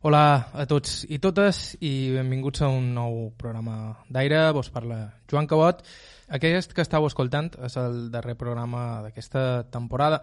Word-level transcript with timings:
Hola 0.00 0.48
a 0.56 0.64
tots 0.64 1.02
i 1.12 1.18
totes 1.20 1.74
i 1.84 2.14
benvinguts 2.14 2.62
a 2.64 2.70
un 2.72 2.86
nou 2.96 3.16
programa 3.36 3.98
d'aire. 4.08 4.38
Vos 4.56 4.70
parla 4.72 4.96
Joan 5.28 5.44
Cabot. 5.44 5.82
Aquest 6.38 6.72
que 6.72 6.80
estàu 6.80 7.04
escoltant 7.04 7.50
és 7.68 7.76
el 7.76 8.06
darrer 8.14 8.32
programa 8.40 9.02
d'aquesta 9.04 9.42
temporada 9.68 10.22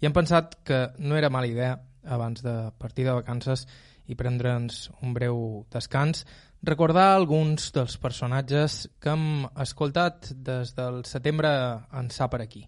i 0.00 0.08
hem 0.08 0.14
pensat 0.16 0.56
que 0.64 0.78
no 1.04 1.18
era 1.20 1.28
mala 1.28 1.50
idea 1.50 1.74
abans 2.08 2.40
de 2.40 2.54
partir 2.80 3.04
de 3.04 3.18
vacances 3.18 3.66
i 4.08 4.16
prendre'ns 4.16 4.88
un 5.04 5.12
breu 5.12 5.44
descans, 5.76 6.24
recordar 6.64 7.10
alguns 7.18 7.68
dels 7.76 7.98
personatges 8.00 8.78
que 8.96 9.12
hem 9.12 9.44
escoltat 9.60 10.32
des 10.32 10.72
del 10.72 11.04
setembre 11.04 11.52
ençà 12.00 12.32
per 12.32 12.40
aquí. 12.46 12.64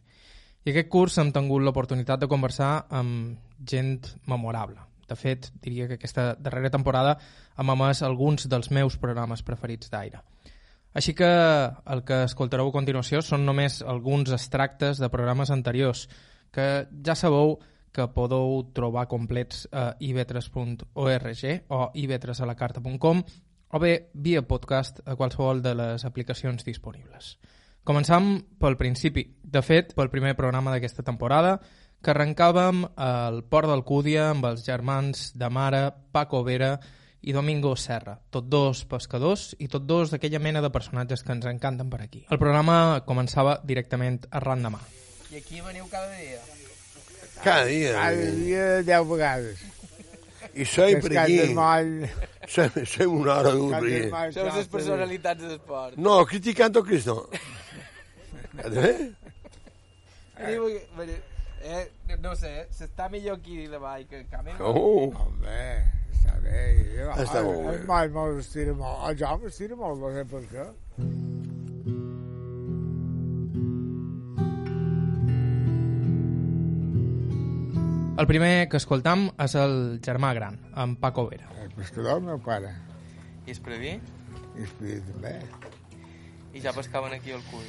I 0.68 0.76
aquest 0.76 0.92
curs 0.92 1.16
hem 1.24 1.32
tingut 1.32 1.64
l'oportunitat 1.64 2.20
de 2.20 2.28
conversar 2.28 2.74
amb 3.00 3.64
gent 3.64 4.12
memorable 4.28 4.89
de 5.10 5.16
fet, 5.18 5.50
diria 5.62 5.88
que 5.88 5.98
aquesta 5.98 6.34
darrera 6.38 6.70
temporada 6.70 7.16
hem 7.58 7.74
emès 7.74 8.04
alguns 8.06 8.46
dels 8.48 8.70
meus 8.70 8.96
programes 8.96 9.42
preferits 9.42 9.90
d'aire. 9.90 10.22
Així 10.94 11.14
que 11.14 11.26
el 11.26 12.02
que 12.06 12.24
escoltareu 12.26 12.70
a 12.70 12.74
continuació 12.74 13.20
són 13.22 13.44
només 13.46 13.78
alguns 13.82 14.32
extractes 14.34 14.98
de 15.02 15.10
programes 15.10 15.52
anteriors 15.54 16.08
que 16.54 16.86
ja 17.06 17.14
sabeu 17.14 17.58
que 17.94 18.06
podeu 18.14 18.70
trobar 18.74 19.06
complets 19.10 19.66
a 19.74 19.92
ivetres.org 19.98 21.44
o 21.68 21.80
ivetresalacarta.com 21.94 23.22
o 23.70 23.78
bé 23.78 24.10
via 24.14 24.42
podcast 24.42 25.00
a 25.06 25.14
qualsevol 25.14 25.62
de 25.62 25.74
les 25.78 26.04
aplicacions 26.06 26.66
disponibles. 26.66 27.36
Començam 27.86 28.34
pel 28.60 28.76
principi. 28.76 29.24
De 29.42 29.62
fet, 29.62 29.94
pel 29.96 30.10
primer 30.10 30.34
programa 30.38 30.74
d'aquesta 30.74 31.06
temporada, 31.06 31.56
que 32.00 32.12
arrencàvem 32.12 32.84
al 32.96 33.42
Port 33.44 33.68
d'Alcúdia 33.68 34.30
amb 34.30 34.46
els 34.48 34.64
germans 34.64 35.30
de 35.36 35.50
mare 35.52 35.82
Paco 36.12 36.42
Vera 36.46 36.74
i 37.20 37.34
Domingo 37.36 37.74
Serra, 37.76 38.14
tots 38.32 38.48
dos 38.48 38.84
pescadors 38.88 39.50
i 39.60 39.68
tots 39.68 39.84
dos 39.86 40.14
d'aquella 40.14 40.40
mena 40.40 40.62
de 40.64 40.70
personatges 40.72 41.22
que 41.22 41.34
ens 41.36 41.44
encanten 41.50 41.90
per 41.92 42.00
aquí. 42.06 42.24
El 42.32 42.40
programa 42.40 43.02
començava 43.08 43.58
directament 43.64 44.22
arran 44.30 44.64
demà. 44.64 44.80
I 45.30 45.42
aquí 45.42 45.60
veniu 45.60 45.84
cada 45.92 46.08
dia? 46.16 46.40
Cada 47.44 47.66
dia. 47.68 47.92
Cada 47.98 48.32
dia 48.40 48.64
deu 48.88 49.06
vegades. 49.12 49.60
I 50.50 50.64
sempre 50.64 51.12
Pescat 51.12 51.28
aquí. 51.28 52.10
Sem, 52.50 52.84
sem 52.88 53.12
una 53.12 53.36
hora 53.36 53.52
d'un 53.54 53.70
moll, 53.70 54.32
Sou 54.34 54.48
les 54.48 54.70
personalitats 54.72 55.44
de 55.44 55.52
l'esport. 55.52 56.00
No, 56.00 56.16
criticant 56.26 56.80
o 56.80 56.84
Cristo. 56.86 57.22
Eh? 58.60 59.06
Veniu, 60.36 60.66
veniu, 60.98 61.20
eh, 61.60 62.16
no 62.20 62.34
sé, 62.36 62.66
s'està 62.74 63.08
millor 63.12 63.38
aquí 63.40 63.66
de 63.70 63.78
baix 63.78 64.06
que 64.08 64.24
a 64.36 64.42
mi. 64.42 64.52
Oh. 64.60 65.10
Home, 65.10 65.64
està 66.12 66.36
bé. 66.44 66.62
Jo, 66.96 67.10
Està 67.24 67.42
molt 67.44 67.66
bé. 67.66 67.74
El 67.78 67.86
moll 67.88 68.14
molt 68.16 68.40
estira 68.44 68.76
molt. 68.76 69.22
El 69.24 69.48
estira 69.48 69.76
molt, 69.76 70.00
no 70.00 70.12
sé 70.14 70.24
per 70.30 70.44
què. 70.50 70.70
El 78.20 78.26
primer 78.28 78.68
que 78.68 78.76
escoltam 78.76 79.30
és 79.40 79.54
el 79.56 79.74
germà 80.04 80.34
gran, 80.36 80.58
en 80.76 80.96
Paco 81.00 81.22
Vera. 81.30 81.46
El 81.62 81.70
pescador, 81.72 82.18
el 82.18 82.26
meu 82.26 82.42
pare. 82.44 82.74
I 83.46 83.54
es 83.54 83.60
preví? 83.64 83.94
I 84.58 84.66
es 84.66 84.74
podia 84.76 85.00
també. 85.06 85.32
I 86.52 86.60
ja 86.60 86.74
pescaven 86.76 87.16
aquí 87.16 87.32
al 87.32 87.40
cul. 87.48 87.64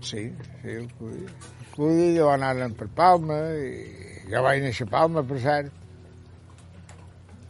Sí, 0.00 0.30
sí, 0.62 0.78
el 0.78 0.88
podia. 0.96 1.28
Podia, 1.74 2.10
jo 2.14 2.28
anàvem 2.30 2.74
per 2.78 2.86
Palma, 2.94 3.38
i 3.58 4.28
jo 4.30 4.42
vaig 4.46 4.62
néixer 4.62 4.86
a 4.86 4.92
Palma, 4.92 5.24
per 5.26 5.40
cert. 5.42 5.80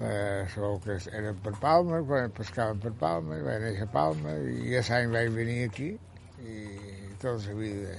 Eh, 0.01 0.47
que 0.85 0.97
eren 1.19 1.43
per 1.45 1.53
Palma, 1.61 2.01
quan 2.09 2.33
pescaven 2.39 2.81
per 2.81 2.95
Palma, 3.03 3.37
i 3.37 3.45
vaig 3.45 3.61
néixer 3.67 3.85
a 3.85 3.93
Palma, 3.93 4.33
i 4.49 4.65
aquest 4.71 4.97
any 4.97 5.13
vaig 5.13 5.29
venir 5.37 5.59
aquí, 5.69 5.91
i 6.41 6.57
tota 7.21 7.37
la 7.51 7.59
vida 7.61 7.95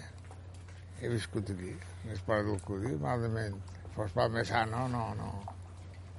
he 1.01 1.13
viscut 1.13 1.53
aquí, 1.53 1.75
l'esport 2.09 2.49
del 2.49 2.59
Cudi, 2.65 2.95
malament. 3.05 3.61
Fos 3.95 4.11
Palmesano, 4.17 4.87
no, 4.91 5.05
no. 5.21 5.31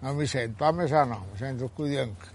No 0.00 0.14
m'hi 0.14 0.30
sent, 0.30 0.54
Palmesano, 0.60 1.18
me 1.32 1.42
sent 1.42 1.60
el 1.66 1.74
Cudienc. 1.76 2.30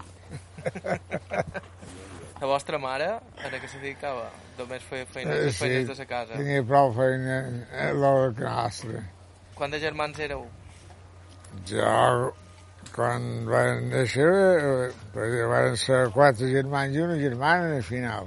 La 2.42 2.48
vostra 2.50 2.78
mare, 2.82 3.06
a 3.38 3.50
què 3.54 3.68
se 3.70 3.78
dedicava? 3.78 4.24
Només 4.58 4.82
feia 4.82 5.06
feines, 5.06 5.30
Eh, 5.36 5.44
les 5.46 5.58
feines 5.60 5.84
de 5.86 5.94
la 5.94 6.06
casa. 6.10 6.34
tenia 6.34 6.64
prou 6.66 6.88
feina 6.96 7.36
a 7.70 7.92
l'hora 7.94 8.32
que 8.34 8.42
nostra. 8.42 9.02
Quants 9.54 9.78
germans 9.78 10.18
éreu? 10.18 10.42
Jo, 11.70 12.32
quan 12.96 13.28
van 13.46 13.84
néixer, 13.92 14.26
eh, 14.26 14.90
perquè 15.14 15.46
van 15.52 15.76
ser 15.76 16.00
quatre 16.10 16.50
germans 16.50 16.96
i 16.96 17.04
una 17.04 17.16
germana 17.20 17.76
al 17.76 17.86
final. 17.86 18.26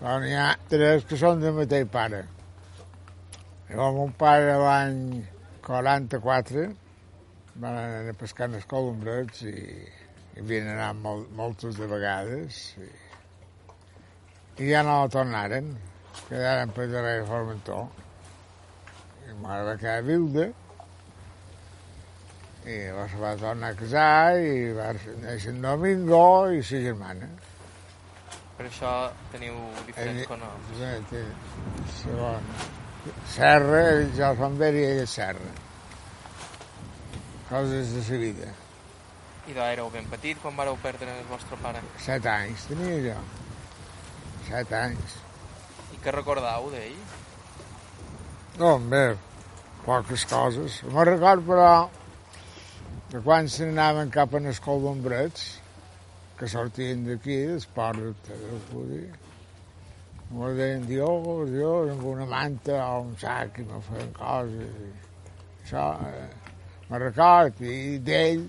Però 0.00 0.16
n'hi 0.24 0.32
ha 0.40 0.48
tres 0.70 1.04
que 1.04 1.16
són 1.20 1.40
del 1.44 1.52
mateix 1.52 1.84
pare. 1.92 2.24
Jo, 3.68 3.92
mon 3.92 4.12
pare 4.12 4.56
l'any 4.56 5.22
44 5.60 6.64
van 7.56 7.76
anar 7.76 8.08
a 8.08 8.18
pescar 8.24 8.48
en 8.48 8.54
els 8.54 8.64
colombrets 8.64 9.42
i 9.42 9.52
hi 9.52 10.40
havien 10.40 10.66
anat 10.78 10.96
molt, 10.96 11.28
moltes 11.36 11.76
de 11.76 11.86
vegades 11.86 12.76
i, 12.80 12.88
i 14.58 14.70
ja 14.70 14.82
no 14.86 15.00
tornaren, 15.10 15.72
quedaren 16.28 16.74
per 16.74 16.88
darrere 16.92 17.22
de 17.22 17.30
Formentor. 17.30 17.88
I 19.24 19.40
mare 19.40 19.64
va 19.66 19.78
quedar 19.80 20.04
viuda 20.06 20.50
i 22.64 22.76
llavors 22.86 23.16
va 23.20 23.34
tornar 23.36 23.72
a 23.74 23.76
casar 23.76 24.38
i 24.40 24.70
va 24.72 24.92
néixer 25.20 25.52
en 25.52 25.60
Domingo 25.64 26.22
i 26.54 26.62
sa 26.64 26.80
germana. 26.80 27.28
Per 28.56 28.68
això 28.70 28.92
teniu 29.32 29.58
diferents 29.84 30.30
cognoms. 30.30 30.70
Sí, 31.10 31.22
segon. 31.98 32.48
Serra, 33.34 33.84
jo 34.16 34.32
som 34.38 34.56
Beri 34.56 34.80
i 34.80 34.90
ella 34.94 35.06
Serra. 35.10 35.52
Coses 37.50 37.92
de 37.98 38.04
sa 38.06 38.20
vida. 38.22 38.52
I 39.44 39.52
de 39.52 39.64
éreu 39.74 39.90
ben 39.92 40.08
petit 40.08 40.40
quan 40.40 40.56
vareu 40.56 40.78
perdre 40.80 41.10
el 41.12 41.26
vostre 41.28 41.58
pare. 41.60 41.84
Set 42.00 42.24
anys 42.30 42.64
tenia 42.70 43.00
jo. 43.10 43.18
Set 44.48 44.72
anys. 44.76 45.18
I 45.94 46.00
què 46.04 46.12
recordau 46.14 46.70
d'ell? 46.72 46.96
No, 48.60 48.76
bé, 48.92 49.04
poques 49.84 50.24
coses. 50.30 50.80
Me 50.94 51.04
record, 51.08 51.44
però, 51.48 51.70
que 53.10 53.22
quan 53.24 53.48
se 53.50 53.66
n'anaven 53.66 54.12
cap 54.14 54.34
a 54.34 54.42
l'escol 54.44 54.82
d'ombrets, 54.84 55.46
que 56.38 56.48
sortien 56.50 57.04
d'aquí, 57.08 57.38
d'esport, 57.50 58.28
del 58.30 58.60
Cudi, 58.70 59.04
me 60.34 60.50
deien, 60.58 60.86
Dios, 60.88 61.50
Dios, 61.50 61.90
amb 61.92 62.04
una 62.10 62.26
manta 62.26 62.78
o 62.90 63.02
un 63.04 63.16
sac, 63.20 63.60
i 63.62 63.66
me 63.68 63.80
feien 63.88 64.12
coses. 64.16 64.78
I 64.84 65.64
això, 65.64 65.84
eh, 66.08 66.28
me 66.90 67.00
record, 67.02 67.60
i 67.62 67.98
d'ell, 68.02 68.44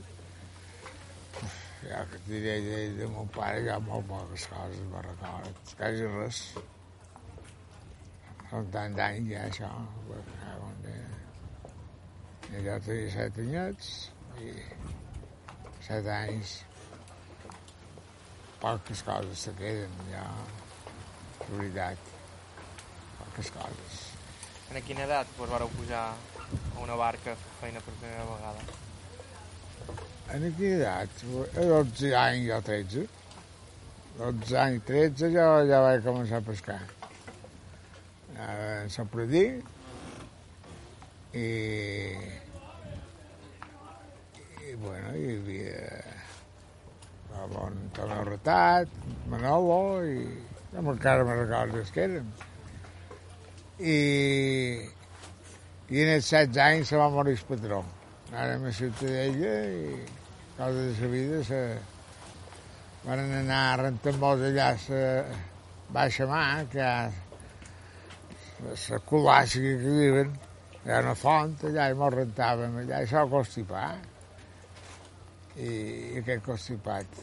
que 2.12 2.22
diré 2.29 2.56
d'ell, 2.66 2.97
de 3.00 3.09
mon 3.13 3.28
pare, 3.35 3.62
hi 3.63 3.69
ha 3.73 3.78
molt 3.90 4.07
poques 4.09 4.47
coses, 4.51 4.81
me 4.91 5.03
record, 5.06 5.75
quasi 5.78 6.09
res. 6.18 6.41
Són 8.50 8.72
tant 8.73 8.97
d'anys 8.97 9.31
ja, 9.34 9.46
això. 9.50 9.72
perquè. 10.09 10.46
I 12.56 12.62
jo 12.63 12.75
tenia 12.85 13.12
set 13.12 13.38
anyets 13.41 13.88
i 14.40 14.51
set 15.88 16.07
anys. 16.13 16.53
Poques 18.62 19.02
coses 19.07 19.46
se 19.47 19.53
queden, 19.59 19.97
ja. 20.12 20.23
De 21.41 21.52
veritat. 21.57 22.13
Poques 23.19 23.52
coses. 23.57 24.00
En 24.72 24.81
quina 24.88 25.06
edat 25.09 25.35
vos 25.40 25.52
vareu 25.52 25.69
pujar 25.75 26.07
a 26.13 26.79
una 26.85 26.97
barca 27.02 27.35
feina 27.59 27.84
per 27.84 27.94
primera 28.00 28.25
vegada? 28.31 28.84
En 30.34 30.46
quina 30.58 30.75
edat? 30.80 31.22
A 31.53 31.66
12 31.69 32.12
anys 32.18 32.49
o 32.55 32.61
13. 32.66 33.05
12 34.17 34.58
anys, 34.58 34.84
13, 34.88 35.29
ja, 35.35 35.46
ja 35.70 35.82
vaig 35.84 36.03
començar 36.05 36.40
a 36.41 36.46
pescar. 36.47 36.79
A 38.40 38.47
Sant 38.91 39.09
Pradí 39.11 39.44
i, 41.35 41.46
i 44.66 44.76
bueno, 44.82 45.14
hi 45.14 45.29
havia 45.35 45.85
el 47.35 47.53
bon 47.53 47.78
Tomeu 47.96 48.26
Retat, 48.32 48.99
Manolo 49.32 49.79
i 50.08 50.26
encara 50.76 51.28
me 51.28 51.38
recordo 51.44 51.84
els 51.84 51.91
que 51.94 52.08
eren. 52.09 52.34
I, 53.79 53.97
i 55.91 56.02
en 56.02 56.14
els 56.16 56.32
16 56.32 56.61
anys 56.66 56.91
se 56.91 56.99
va 56.99 57.11
morir 57.14 57.35
el 57.38 57.47
patró. 57.52 57.84
Anàvem 58.32 58.70
a 58.70 58.76
Ciutadella 58.76 59.58
i 59.70 59.97
coses 60.57 60.99
de 60.99 61.05
la 61.05 61.11
vida 61.11 61.43
se... 61.43 61.61
van 63.05 63.19
anar 63.22 63.61
a 63.73 63.78
rentar 63.84 64.16
molts 64.17 64.47
allà 64.47 64.72
a 64.72 64.78
la 64.90 65.03
baixa 65.93 66.25
mà, 66.25 66.41
que 66.72 66.81
hi 66.81 66.87
ha 66.87 67.11
la 68.90 68.99
colàssica 69.11 69.75
que 69.84 69.93
diuen, 69.99 70.34
hi 70.81 70.90
ha 70.90 71.03
una 71.03 71.13
font 71.19 71.53
allà 71.69 71.91
i 71.91 71.97
mos 71.99 72.13
rentàvem 72.16 72.81
allà 72.81 73.03
i 73.03 73.07
s'ho 73.11 73.28
constipar. 73.29 73.90
i, 75.55 75.67
i 75.67 76.19
aquest 76.19 76.43
constipat 76.43 77.22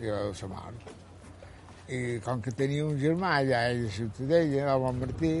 i 0.00 0.08
va 0.08 0.22
dur 0.24 0.36
la 0.42 0.48
mort. 0.54 0.92
I 1.90 2.20
com 2.24 2.40
que 2.40 2.52
tenia 2.56 2.86
un 2.86 2.96
germà 3.00 3.34
allà 3.40 3.64
a 3.66 3.72
la 3.76 3.90
Ciutadella, 3.92 4.72
el 4.74 4.80
bon 4.84 5.00
Martí, 5.02 5.34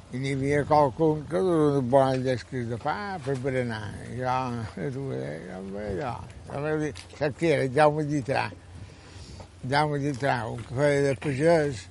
i 0.09 0.18
n'hi 0.18 0.33
havia 0.33 0.63
qualcun 0.65 1.21
que 1.30 1.42
duia 1.45 1.77
un 1.83 1.89
bon 1.94 2.24
llesquís 2.25 2.65
de 2.71 2.80
pa 2.81 3.19
per 3.25 3.35
berenar. 3.44 3.92
I 4.09 4.18
jo, 4.18 4.25
a 4.25 4.89
tu 4.95 5.06
veus, 5.12 5.44
jo, 5.45 5.62
jo, 5.75 6.63
jo 6.80 6.89
saps 7.19 7.38
qui 7.38 7.51
era? 7.53 7.69
Jaume 7.75 8.07
Llitrà. 8.09 8.47
Jaume 9.69 10.00
Llitrà, 10.01 10.39
un 10.50 10.63
que 10.65 10.80
feia 10.80 11.03
de 11.06 11.13
pagès, 11.21 11.85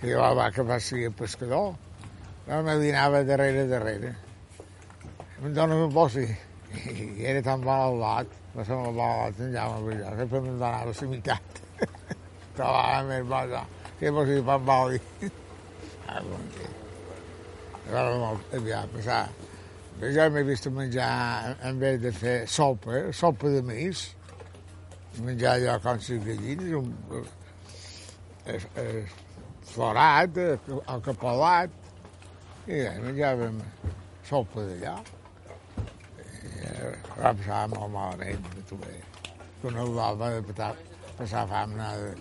que 0.00 0.12
jo 0.12 0.22
va 0.38 0.50
que 0.54 0.62
va 0.62 0.78
ser 0.80 1.10
pescador. 1.10 1.74
Jo 2.48 2.62
me 2.62 2.78
dinava 2.78 3.24
darrere, 3.24 3.66
darrere. 3.68 4.14
Em 5.42 5.54
dona 5.54 5.76
un 5.76 5.92
bossi. 5.92 6.26
I 6.68 7.24
era 7.24 7.42
tan 7.42 7.64
mal 7.64 7.88
al 7.88 7.98
lot, 8.02 8.32
va 8.54 8.64
ser 8.64 8.76
molt 8.76 8.96
mal 8.96 9.10
al 9.10 9.20
lot, 9.26 9.40
en 9.40 9.52
Jaume 9.54 9.84
Balló, 9.88 10.16
sempre 10.18 10.40
me'n 10.44 10.58
donava 10.60 10.92
la 10.92 11.10
meitat. 11.12 11.60
Trobava 12.56 13.02
més 13.08 13.28
bo, 13.28 13.62
que 13.98 14.12
bossi 14.14 14.38
de 14.38 14.42
pan. 14.48 14.98
Ah, 16.08 16.22
dia. 16.54 16.72
Ara 17.88 18.16
molt 18.20 18.56
aviat 18.56 18.90
passar. 18.92 19.22
Jo 19.98 20.28
m'he 20.30 20.44
vist 20.46 20.68
menjar, 20.70 21.56
en 21.66 21.78
vez 21.80 21.96
de 22.00 22.12
fer 22.14 22.36
sopa, 22.46 23.08
sopa 23.12 23.50
de 23.50 23.62
mis, 23.66 24.04
menjar 25.24 25.56
allò 25.56 25.78
com 25.82 25.98
les 25.98 26.26
gallines, 26.26 26.74
un, 26.78 26.92
eh, 28.46 28.60
eh, 28.76 29.27
florat, 29.72 30.40
o 30.78 30.98
capolat, 31.04 31.70
i 32.68 32.82
menjàvem 33.04 33.60
sopa 34.28 34.64
eh, 36.68 36.92
va 37.16 37.32
passar 37.32 37.68
molt 37.72 37.92
malament, 37.92 38.50
tu 38.68 38.76
bé. 38.82 38.98
Que 39.60 39.70
una 39.70 39.84
doma 39.84 40.30
de 40.34 40.42
passar, 40.50 40.74
passar 41.18 41.46
fam, 41.50 41.72
nada. 41.78 42.12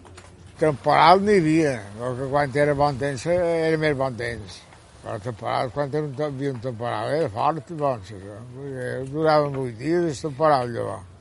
Temporal 0.58 1.22
n'hi 1.22 1.38
havia, 1.42 1.76
perquè 2.00 2.30
quan 2.32 2.56
era 2.64 2.74
bon 2.78 2.98
temps 2.98 3.28
era 3.34 3.78
més 3.78 3.98
bon 3.98 4.16
temps. 4.18 4.62
Però 5.04 5.20
temporal, 5.24 5.70
quan 5.76 5.94
era 5.94 6.08
un, 6.08 6.16
havia 6.30 6.56
un 6.56 6.64
temporal, 6.64 7.14
era 7.20 7.30
fort, 7.36 7.70
doncs. 7.84 8.16
Perquè 8.56 8.90
Duraven 9.12 9.54
vuit 9.60 9.78
dies 9.78 10.10
el 10.10 10.18
temporal, 10.26 10.74
llavors. 10.74 11.14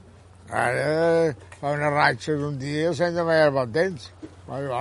Ara 0.46 1.34
fa 1.58 1.74
una 1.74 1.90
ratxa 1.90 2.36
d'un 2.38 2.58
dia 2.58 2.94
sense 2.94 3.28
més 3.28 3.52
bon 3.52 3.72
temps. 3.74 4.10
Però 4.46 4.62
jo 4.62 4.74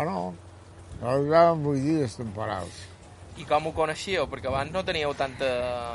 duraven 1.22 1.64
vuit 1.64 1.82
dies 1.86 2.16
temporals. 2.18 2.84
I 3.38 3.44
com 3.48 3.68
ho 3.68 3.74
coneixíeu? 3.76 4.26
Perquè 4.32 4.48
abans 4.48 4.72
no 4.72 4.84
teníeu 4.88 5.12
tanta... 5.20 5.48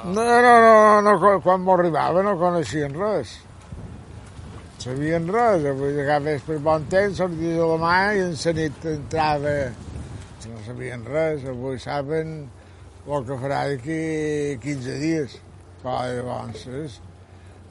No, 0.04 0.12
no, 0.26 0.40
no, 0.44 0.54
no, 0.60 1.00
no 1.06 1.40
quan- 1.44 1.62
m'arribava 1.64 2.22
no 2.22 2.34
coneixien 2.38 2.92
res. 2.98 3.38
Sabien 4.80 5.26
res, 5.28 5.64
vull 5.76 5.92
dir 5.96 6.06
que 6.08 6.18
ves 6.24 6.44
per 6.46 6.56
bon 6.64 6.84
temps, 6.92 7.18
sorties 7.20 7.58
a 7.60 7.66
la 7.68 7.76
mà 7.80 7.96
i 8.16 8.22
en 8.28 8.36
la 8.44 8.54
nit 8.56 8.86
entrava... 8.94 9.54
No 10.48 10.60
sabien 10.64 11.02
res, 11.04 11.44
avui 11.48 11.76
saben 11.82 12.34
el 13.10 13.24
que 13.28 13.36
farà 13.42 13.62
d'aquí 13.68 14.00
15 14.62 14.98
dies. 15.02 15.36
Però 15.82 15.96
llavors, 16.08 16.64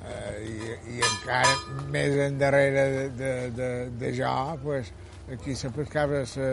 eh, 0.06 0.36
i, 0.50 0.56
i 0.96 1.02
encara 1.06 1.54
més 1.94 2.18
endarrere 2.26 2.86
de, 2.96 3.04
de, 3.22 3.32
de, 3.58 3.70
de 4.02 4.12
jo, 4.18 4.34
pues, 4.64 4.90
aquí 5.34 5.54
se 5.58 5.70
pescava 5.74 6.24
la, 6.26 6.50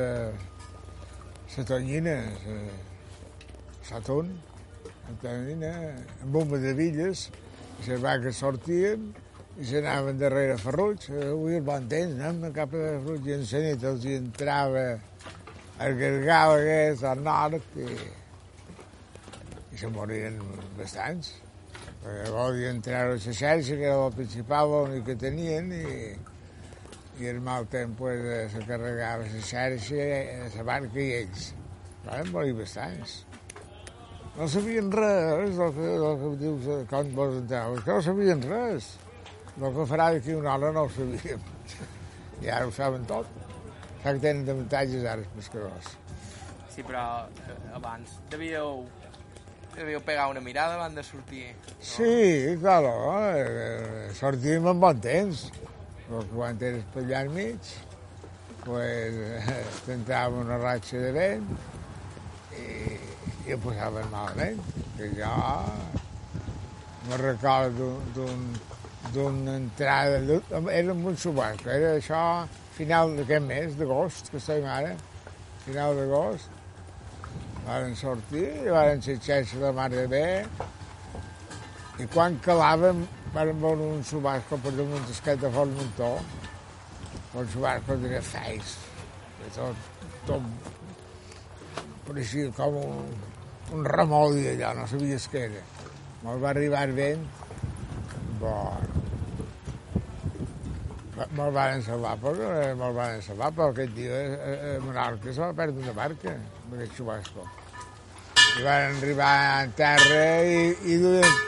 ton, 4.04 4.28
la 5.06 5.14
tonyina, 5.22 5.70
amb 6.26 6.36
un 6.36 6.50
de 6.60 6.74
villes, 6.76 7.30
les 7.86 8.02
vaques 8.02 8.36
sortien 8.42 9.06
i 9.56 9.64
se 9.64 9.80
n'anaven 9.80 10.18
darrere 10.20 10.58
Ferruig. 10.60 11.06
Avui 11.16 11.56
el 11.56 11.64
bon 11.64 11.88
temps, 11.88 12.20
anem 12.20 12.52
cap 12.52 12.76
a 12.76 12.82
Ferruig 12.98 13.30
i 13.30 13.36
en 13.38 13.46
nit 13.64 13.88
els 13.88 14.04
hi 14.04 14.18
entrava 14.18 14.84
el 15.80 15.96
gargau 16.02 16.58
aquest 16.58 17.08
al 17.08 17.24
nord 17.24 17.80
i, 17.80 17.88
i 19.72 19.80
se 19.80 19.88
morien 19.96 20.36
bastants. 20.76 21.32
Perquè 22.02 22.30
volien 22.36 22.84
treure 22.84 23.16
la 23.16 23.36
xarxa, 23.40 23.80
que 23.80 23.88
era 23.88 23.96
la 24.04 24.12
principal, 24.12 24.68
l'únic 24.74 25.08
que 25.08 25.16
tenien, 25.24 25.72
i, 25.72 26.12
i 27.18 27.30
el 27.30 27.40
mal 27.40 27.66
temps 27.72 27.96
pues, 27.98 28.52
se 28.52 28.60
carregava 28.68 29.24
la 29.24 29.40
xarxa, 29.40 29.96
eh, 29.96 30.50
la 30.56 30.64
barca 30.66 31.00
i 31.00 31.12
ells. 31.22 31.48
Van 32.04 32.28
morir 32.32 32.54
bastants. 32.58 33.22
No 34.36 34.46
sabien 34.52 34.90
res 34.92 35.56
del 35.56 35.72
que, 35.72 35.92
del 36.02 36.18
que 36.20 36.30
dius 36.42 36.66
eh, 36.68 36.82
quan 36.90 37.08
vols 37.16 37.38
entrar, 37.40 37.64
que 37.80 37.94
no 37.94 38.02
sabien 38.04 38.42
res. 38.44 38.90
El 39.56 39.70
que 39.72 39.86
farà 39.88 40.10
d'aquí 40.12 40.36
una 40.36 40.52
hora 40.58 40.72
no 40.76 40.84
ho 40.84 40.90
sabíem. 40.92 41.46
I 42.44 42.50
ara 42.52 42.68
ho 42.68 42.74
saben 42.76 43.06
tot. 43.08 43.30
Sap 44.02 44.18
que 44.18 44.20
tenen 44.26 44.44
avantatges 44.52 45.06
ara 45.08 45.24
els 45.24 45.32
pescadors. 45.38 45.94
Sí, 46.74 46.84
però 46.84 47.06
eh, 47.46 47.56
abans 47.80 48.18
devíeu... 48.30 48.84
Devíeu 49.76 50.00
pegar 50.00 50.30
una 50.32 50.40
mirada 50.40 50.76
abans 50.76 50.94
de 50.96 51.02
sortir. 51.04 51.50
Sí, 51.84 52.56
claro, 52.62 52.92
eh, 53.28 54.12
sortíem 54.16 54.64
amb 54.70 54.80
bon 54.80 55.02
temps, 55.04 55.42
perquè 56.08 56.30
quan 56.34 56.58
eres 56.70 56.84
per 56.94 57.02
allà 57.04 57.20
al 57.24 57.30
mig, 57.34 57.72
pues, 58.64 59.18
t'entrava 59.86 60.42
una 60.44 60.58
ratxa 60.62 61.00
de 61.02 61.12
vent 61.16 61.46
i, 62.56 62.66
i 63.46 63.54
ho 63.54 63.58
posaven 63.62 64.08
malament, 64.12 64.60
que 64.96 65.10
jo 65.18 65.34
me 67.08 67.16
recordo 67.22 67.92
d'un 68.14 68.46
d'una 69.14 69.52
entrada, 69.60 70.18
d'un- 70.18 70.68
era 70.74 70.92
un 70.92 71.16
subasco, 71.16 71.70
era 71.70 71.92
això 71.94 72.20
final 72.74 73.12
d'aquest 73.16 73.44
mes, 73.46 73.76
d'agost, 73.78 74.32
que 74.32 74.40
estem 74.42 74.64
ara, 74.66 74.96
final 75.64 75.94
d'agost, 75.96 76.50
Varen 77.66 77.96
sortir, 77.98 78.44
i 78.62 78.70
varen 78.70 79.00
ser 79.02 79.16
xarxa 79.18 79.56
de 79.58 79.70
mar 79.74 79.88
de 79.90 80.04
bé, 80.06 80.26
i 81.98 82.04
quan 82.12 82.36
calàvem 82.44 83.00
veure 83.44 83.82
un 83.82 84.02
subasco 84.04 84.56
per 84.64 84.72
damunt 84.72 85.04
d'esquet 85.08 85.40
de 85.42 85.50
Fort 85.52 85.72
Montó, 85.76 86.12
un 87.36 87.48
subasco 87.52 87.96
de 88.00 88.20
feis, 88.24 88.76
de 89.42 89.50
tot, 89.56 89.76
tot 90.26 90.42
pareixia 92.06 92.52
com 92.56 92.78
un, 92.80 93.10
un 93.76 93.84
remoldi 93.84 94.46
allò, 94.54 94.72
no 94.78 94.86
sabies 94.88 95.28
què 95.32 95.44
era. 95.50 95.64
Me'l 96.22 96.40
va 96.40 96.52
arribar 96.54 96.86
vent, 96.96 97.26
bon, 98.40 98.88
me'l 101.36 101.52
van 101.52 101.82
salvar, 101.84 102.16
però 102.22 102.50
eh, 102.56 102.74
me'l 102.78 102.96
van 102.96 103.22
salvar, 103.24 103.52
però 103.52 103.70
aquest 103.72 103.94
dia 103.96 104.16
a, 104.16 104.52
a 104.72 104.74
Menorca 104.84 105.32
se 105.32 105.40
va 105.42 105.52
perdre 105.56 105.84
una 105.84 105.96
barca, 105.96 106.32
amb 106.64 106.76
aquest 106.78 106.96
xubasco. 106.98 107.46
I 108.56 108.64
van 108.64 108.96
arribar 108.96 109.32
en 109.64 109.72
terra 109.76 110.22
i, 110.40 110.70
i 110.88 110.96
duien 111.02 111.42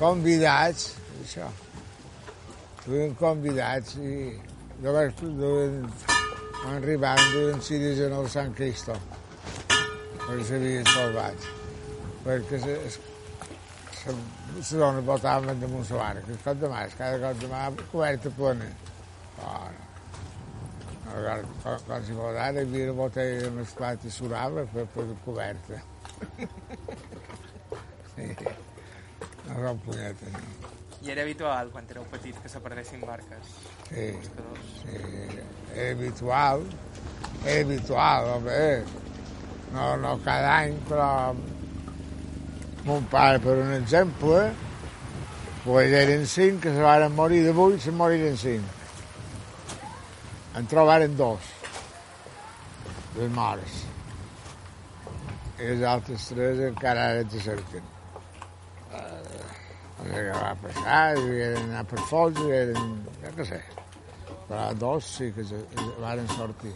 convidats, 0.00 0.94
això, 1.26 1.48
duien 2.86 3.14
convidats 3.18 3.96
i 3.98 4.12
llavors 4.82 5.20
duien, 5.22 5.80
van 6.62 6.76
arribar, 6.78 7.16
duien 7.32 7.62
ciris 7.68 8.02
en 8.06 8.14
el 8.16 8.28
Sant 8.32 8.54
Cristo, 8.56 8.96
perquè 10.26 10.44
s'havien 10.50 10.86
salvat, 10.92 11.48
perquè 12.26 12.60
se, 12.62 12.76
se, 12.92 14.14
se 14.60 14.78
dona 14.78 15.02
voltaven 15.08 15.62
damunt 15.62 15.90
la 15.90 16.04
barca, 16.04 16.30
el 16.36 16.44
cop 16.44 16.62
de 16.62 16.70
mà, 16.72 16.84
cada 16.98 17.18
cop 17.24 17.42
de 17.42 17.50
mà 17.50 17.64
coberta 17.90 18.32
plena. 18.38 18.70
Oh, 19.42 19.66
no. 19.74 19.84
Quan, 21.16 22.02
s'hi 22.04 22.14
pot 22.16 22.36
ara, 22.36 22.60
hi 22.60 22.66
havia 22.66 22.94
botella 22.96 23.42
de 23.46 23.50
mesclat 23.56 24.04
i 24.04 24.12
surava 24.12 24.66
per, 24.74 24.86
per 24.94 25.10
coberta. 25.26 25.82
Sí. 28.16 28.30
no 29.44 29.56
són 29.60 29.80
punyetes. 29.84 30.32
No. 30.32 30.65
I 31.04 31.10
era 31.12 31.22
habitual, 31.22 31.68
quan 31.74 31.84
éreu 31.90 32.06
petits, 32.10 32.38
que 32.42 32.48
se 32.48 32.60
perdessin 32.64 33.02
barques? 33.06 33.50
Sí, 33.90 34.06
sí, 34.80 35.00
habitual, 35.86 36.64
és 37.44 37.60
habitual, 37.60 38.30
home, 38.36 38.60
no, 39.74 39.90
no 40.00 40.14
cada 40.24 40.54
any, 40.62 40.78
però 40.88 41.10
mon 42.86 43.04
pare, 43.12 43.42
per 43.42 43.58
un 43.60 43.74
exemple, 43.76 44.46
pues 45.66 45.92
eren 46.00 46.24
cinc 46.30 46.62
que 46.62 46.72
se 46.74 46.82
van 46.82 47.12
morir 47.14 47.42
de 47.44 47.52
vuit, 47.52 47.80
se 47.82 47.92
moriren 47.92 48.36
cinc. 48.38 48.72
En 50.56 50.66
trobaren 50.70 51.16
dos, 51.18 51.50
les 53.18 53.30
mares. 53.34 53.82
I 55.58 55.72
els 55.74 55.84
altres 55.88 56.30
tres 56.30 56.62
encara 56.70 57.10
ara 57.10 57.26
te 57.28 57.42
cerquen. 57.42 57.95
Eh, 60.06 60.22
què 60.26 60.34
va 60.34 60.52
passar, 60.62 60.98
devien 61.18 61.56
anar 61.64 61.82
per 61.90 62.02
fons, 62.10 62.38
eren, 62.58 62.92
ja 63.22 63.32
què 63.36 63.46
sé. 63.48 63.62
Però 64.46 64.66
dos 64.78 65.08
sí 65.16 65.32
que 65.34 65.44
van 66.02 66.22
sortir. 66.34 66.74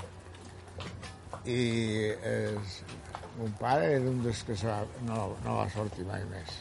I 1.46 1.60
els, 2.30 2.80
mon 3.38 3.54
pare 3.60 3.94
era 3.94 4.10
un 4.10 4.18
dels 4.25 4.42
que 4.46 4.58
va, 4.66 4.80
no, 5.06 5.30
no 5.44 5.56
va 5.60 5.68
sortir 5.72 6.04
mai 6.08 6.26
més. 6.32 6.58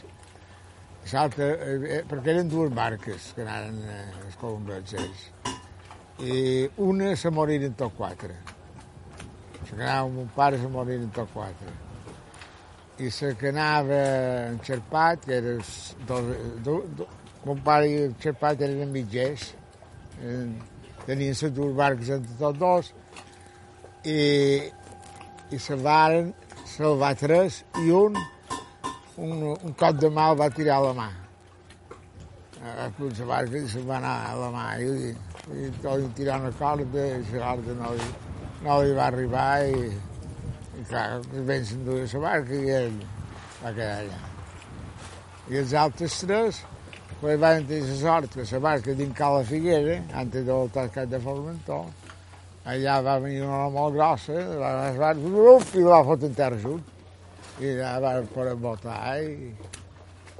L'altre, 1.10 1.50
eh, 1.66 2.00
perquè 2.06 2.34
eren 2.36 2.50
dues 2.52 2.70
barques 2.76 3.32
que 3.34 3.42
anaven 3.42 3.82
eh, 3.82 4.00
els 4.26 4.38
colombets 4.38 4.94
ells. 5.00 5.26
I 6.22 6.40
una 6.86 7.14
se 7.16 7.32
moriren 7.34 7.74
tots 7.74 7.96
quatre. 7.98 8.36
Se 9.64 9.74
que 9.74 9.82
anava 9.82 10.10
mon 10.12 10.28
pare 10.36 10.60
se 10.60 10.68
moriren 10.70 11.10
tots 11.16 11.32
quatre. 11.34 11.89
I 13.00 13.10
se 13.10 13.32
que 13.40 13.48
anava 13.48 14.00
en 14.50 14.58
Xerpat, 14.64 15.24
que 15.24 15.38
era 15.38 15.54
dos, 15.56 16.26
do, 16.64 16.74
do, 16.96 17.06
mon 17.46 17.62
pare 17.64 17.88
i 17.88 17.96
el 18.06 18.16
Xerpat 18.20 18.60
eren 18.66 18.92
mitgers. 18.92 19.54
Eh, 20.20 20.48
tenien 21.06 21.32
les 21.32 21.54
dues 21.56 21.72
barques 21.76 22.10
entre 22.12 22.36
tots 22.42 22.60
dos 22.60 22.92
i, 24.04 24.20
i 25.50 25.58
salvaren, 25.58 26.34
salvar 26.68 27.14
tres 27.18 27.62
i 27.80 27.88
un 27.96 28.18
un, 29.20 29.42
un 29.52 29.72
cop 29.76 29.98
de 30.00 30.08
mà 30.12 30.30
el 30.32 30.38
va 30.40 30.48
tirar 30.54 30.78
a 30.78 30.86
la 30.88 30.92
mà. 30.96 31.08
A 32.60 32.74
la 32.76 33.26
barca 33.26 33.56
i 33.56 33.68
se'n 33.68 33.86
va 33.88 33.96
anar 33.98 34.14
a 34.30 34.36
la 34.38 34.50
mà. 34.54 34.66
I, 34.80 35.12
i 35.56 35.70
tot 35.82 36.04
tirar 36.16 36.40
una 36.40 36.52
corda 36.58 37.06
i 37.16 37.22
la 37.32 37.54
corda 37.56 37.76
no 37.80 37.94
no 38.64 38.82
li 38.82 38.92
va 38.92 39.06
arribar 39.08 39.64
i 39.64 39.90
clar, 40.88 41.06
el 41.20 41.46
vent 41.48 41.64
s'enduia 41.68 42.08
la 42.12 42.20
barca 42.26 42.58
i 42.58 42.74
ell 42.76 42.98
va 43.62 43.72
quedar 43.72 43.96
allà. 44.02 44.20
I 45.50 45.58
els 45.60 45.72
altres 45.74 46.18
tres 46.22 46.60
pues, 47.20 47.40
van 47.42 47.66
tenir 47.66 47.88
la 47.88 47.96
sort 48.02 48.36
que 48.36 48.46
la 48.52 48.60
barca 48.66 48.94
dins 48.94 49.16
Cala 49.16 49.42
Figuera, 49.44 49.98
antes 50.14 50.46
de 50.46 50.52
voltar 50.52 50.86
al 50.86 50.94
cap 50.94 51.10
de 51.10 51.20
Formentor, 51.20 51.88
allà 52.70 53.00
va 53.02 53.18
venir 53.24 53.42
una 53.42 53.58
ola 53.64 53.74
molt 53.74 53.98
grossa, 53.98 54.38
va, 54.62 54.72
va, 54.78 54.88
va, 55.00 55.12
i 55.74 55.84
la 55.84 55.98
va 55.98 56.02
fotre 56.12 56.30
en 56.30 56.38
terra 56.38 56.60
sud 56.62 56.96
i 57.60 57.74
la 57.76 57.98
van 58.00 58.28
poder 58.32 58.54
votar 58.56 59.18
i, 59.20 59.50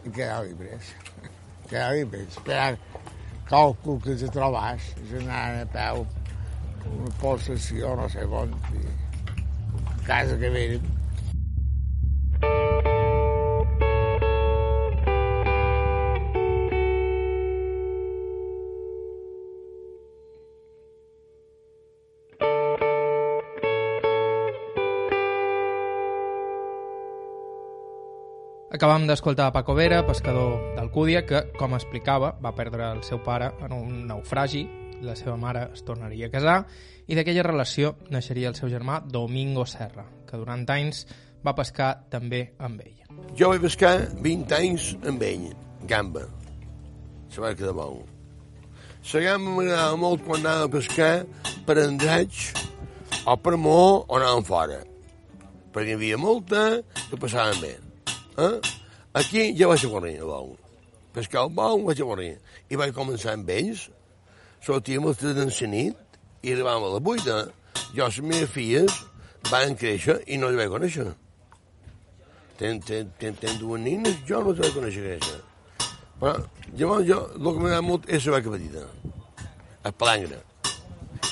i 0.06 0.10
quedar 0.10 0.40
llibres. 0.46 0.94
Quedar 1.70 1.92
llibres. 1.94 2.32
Esperar 2.32 2.78
càlcul 3.50 3.98
que 4.04 4.16
se 4.18 4.30
trobàs, 4.30 4.92
i 5.02 5.10
se 5.10 5.20
anaven 5.24 5.64
a 5.64 5.68
peu, 5.74 6.04
una 6.94 7.12
possessió, 7.20 7.94
no 7.98 8.08
sé 8.08 8.24
on, 8.24 8.54
i 8.78 8.99
casa 10.06 10.38
que 10.38 10.50
venen. 10.50 11.00
Acabam 28.80 29.02
d'escoltar 29.04 29.50
Paco 29.52 29.74
Vera, 29.74 29.98
pescador 30.06 30.54
d'Alcúdia, 30.72 31.20
que, 31.28 31.42
com 31.58 31.74
explicava, 31.76 32.30
va 32.40 32.54
perdre 32.56 32.86
el 32.94 33.02
seu 33.04 33.18
pare 33.20 33.50
en 33.66 33.74
un 33.76 34.06
naufragi, 34.08 34.62
la 35.04 35.16
seva 35.18 35.36
mare 35.40 35.68
es 35.74 35.82
tornaria 35.86 36.28
a 36.28 36.32
casar, 36.32 36.58
i 37.10 37.16
d'aquella 37.18 37.46
relació 37.46 37.94
naixeria 38.14 38.50
el 38.50 38.58
seu 38.58 38.70
germà 38.70 39.00
Domingo 39.02 39.66
Serra, 39.66 40.04
que 40.28 40.38
durant 40.38 40.66
anys 40.70 41.04
va 41.46 41.56
pescar 41.56 41.90
també 42.12 42.50
amb 42.58 42.82
ell. 42.84 42.96
Jo 43.38 43.50
vaig 43.50 43.64
pescar 43.64 43.94
20 44.22 44.56
anys 44.58 44.92
amb 45.08 45.22
ell, 45.26 45.50
gamba, 45.90 46.26
la 47.30 47.44
barca 47.46 47.66
de 47.66 47.74
bou. 47.74 48.00
La 49.12 49.20
gamba 49.24 49.56
m'agradava 49.56 49.96
molt 49.96 50.24
quan 50.26 50.42
anava 50.44 50.68
a 50.68 50.72
pescar 50.76 51.12
per 51.66 51.78
Andratx 51.80 52.50
o 53.26 53.36
per 53.40 53.56
Mo 53.56 53.80
o 54.06 54.18
anàvem 54.18 54.44
fora, 54.44 54.80
perquè 55.72 55.94
hi 55.94 55.98
havia 55.98 56.18
molta 56.20 56.66
que 57.08 57.18
passàvem 57.20 57.62
bé. 57.64 57.72
Eh? 58.40 58.56
Aquí 59.20 59.50
ja 59.58 59.70
vaig 59.70 59.84
a 59.86 59.90
guarrir 59.92 60.18
el 60.20 60.28
bou. 60.28 60.52
Pescar 61.16 61.46
el 61.46 61.54
bou 61.56 61.80
vaig 61.88 62.00
a 62.00 62.06
guarrir. 62.06 62.34
I 62.70 62.78
vaig 62.78 62.94
començar 62.94 63.34
amb 63.34 63.50
ells, 63.50 63.88
sortíem 64.64 65.06
els 65.08 65.18
tres 65.20 65.36
de 65.36 65.46
la 65.48 65.70
nit 65.72 66.18
i 66.42 66.52
arribàvem 66.54 66.86
a 66.86 66.92
la 66.94 67.00
vuita. 67.00 67.38
Jo, 67.94 68.06
les 68.06 68.20
meves 68.20 68.50
filles 68.54 68.96
van 69.50 69.76
créixer 69.76 70.20
i 70.26 70.38
no 70.38 70.50
les 70.50 70.60
vaig 70.60 70.72
conèixer. 70.72 71.06
Ten, 72.60 72.80
ten, 72.84 73.08
ten, 73.18 73.36
ten 73.40 73.58
dues 73.58 73.80
nines, 73.80 74.20
jo 74.28 74.42
no 74.44 74.52
les 74.52 74.60
vaig 74.64 74.76
conèixer 74.76 75.06
créixer. 75.06 75.40
Però 76.20 76.34
llavors 76.76 77.06
jo, 77.08 77.20
el 77.36 77.46
que 77.46 77.62
m'agrada 77.62 77.84
molt 77.86 78.08
és 78.12 78.26
la 78.28 78.36
vaca 78.36 78.52
petita, 78.52 78.84
a 79.88 79.92
palangre. 80.02 80.42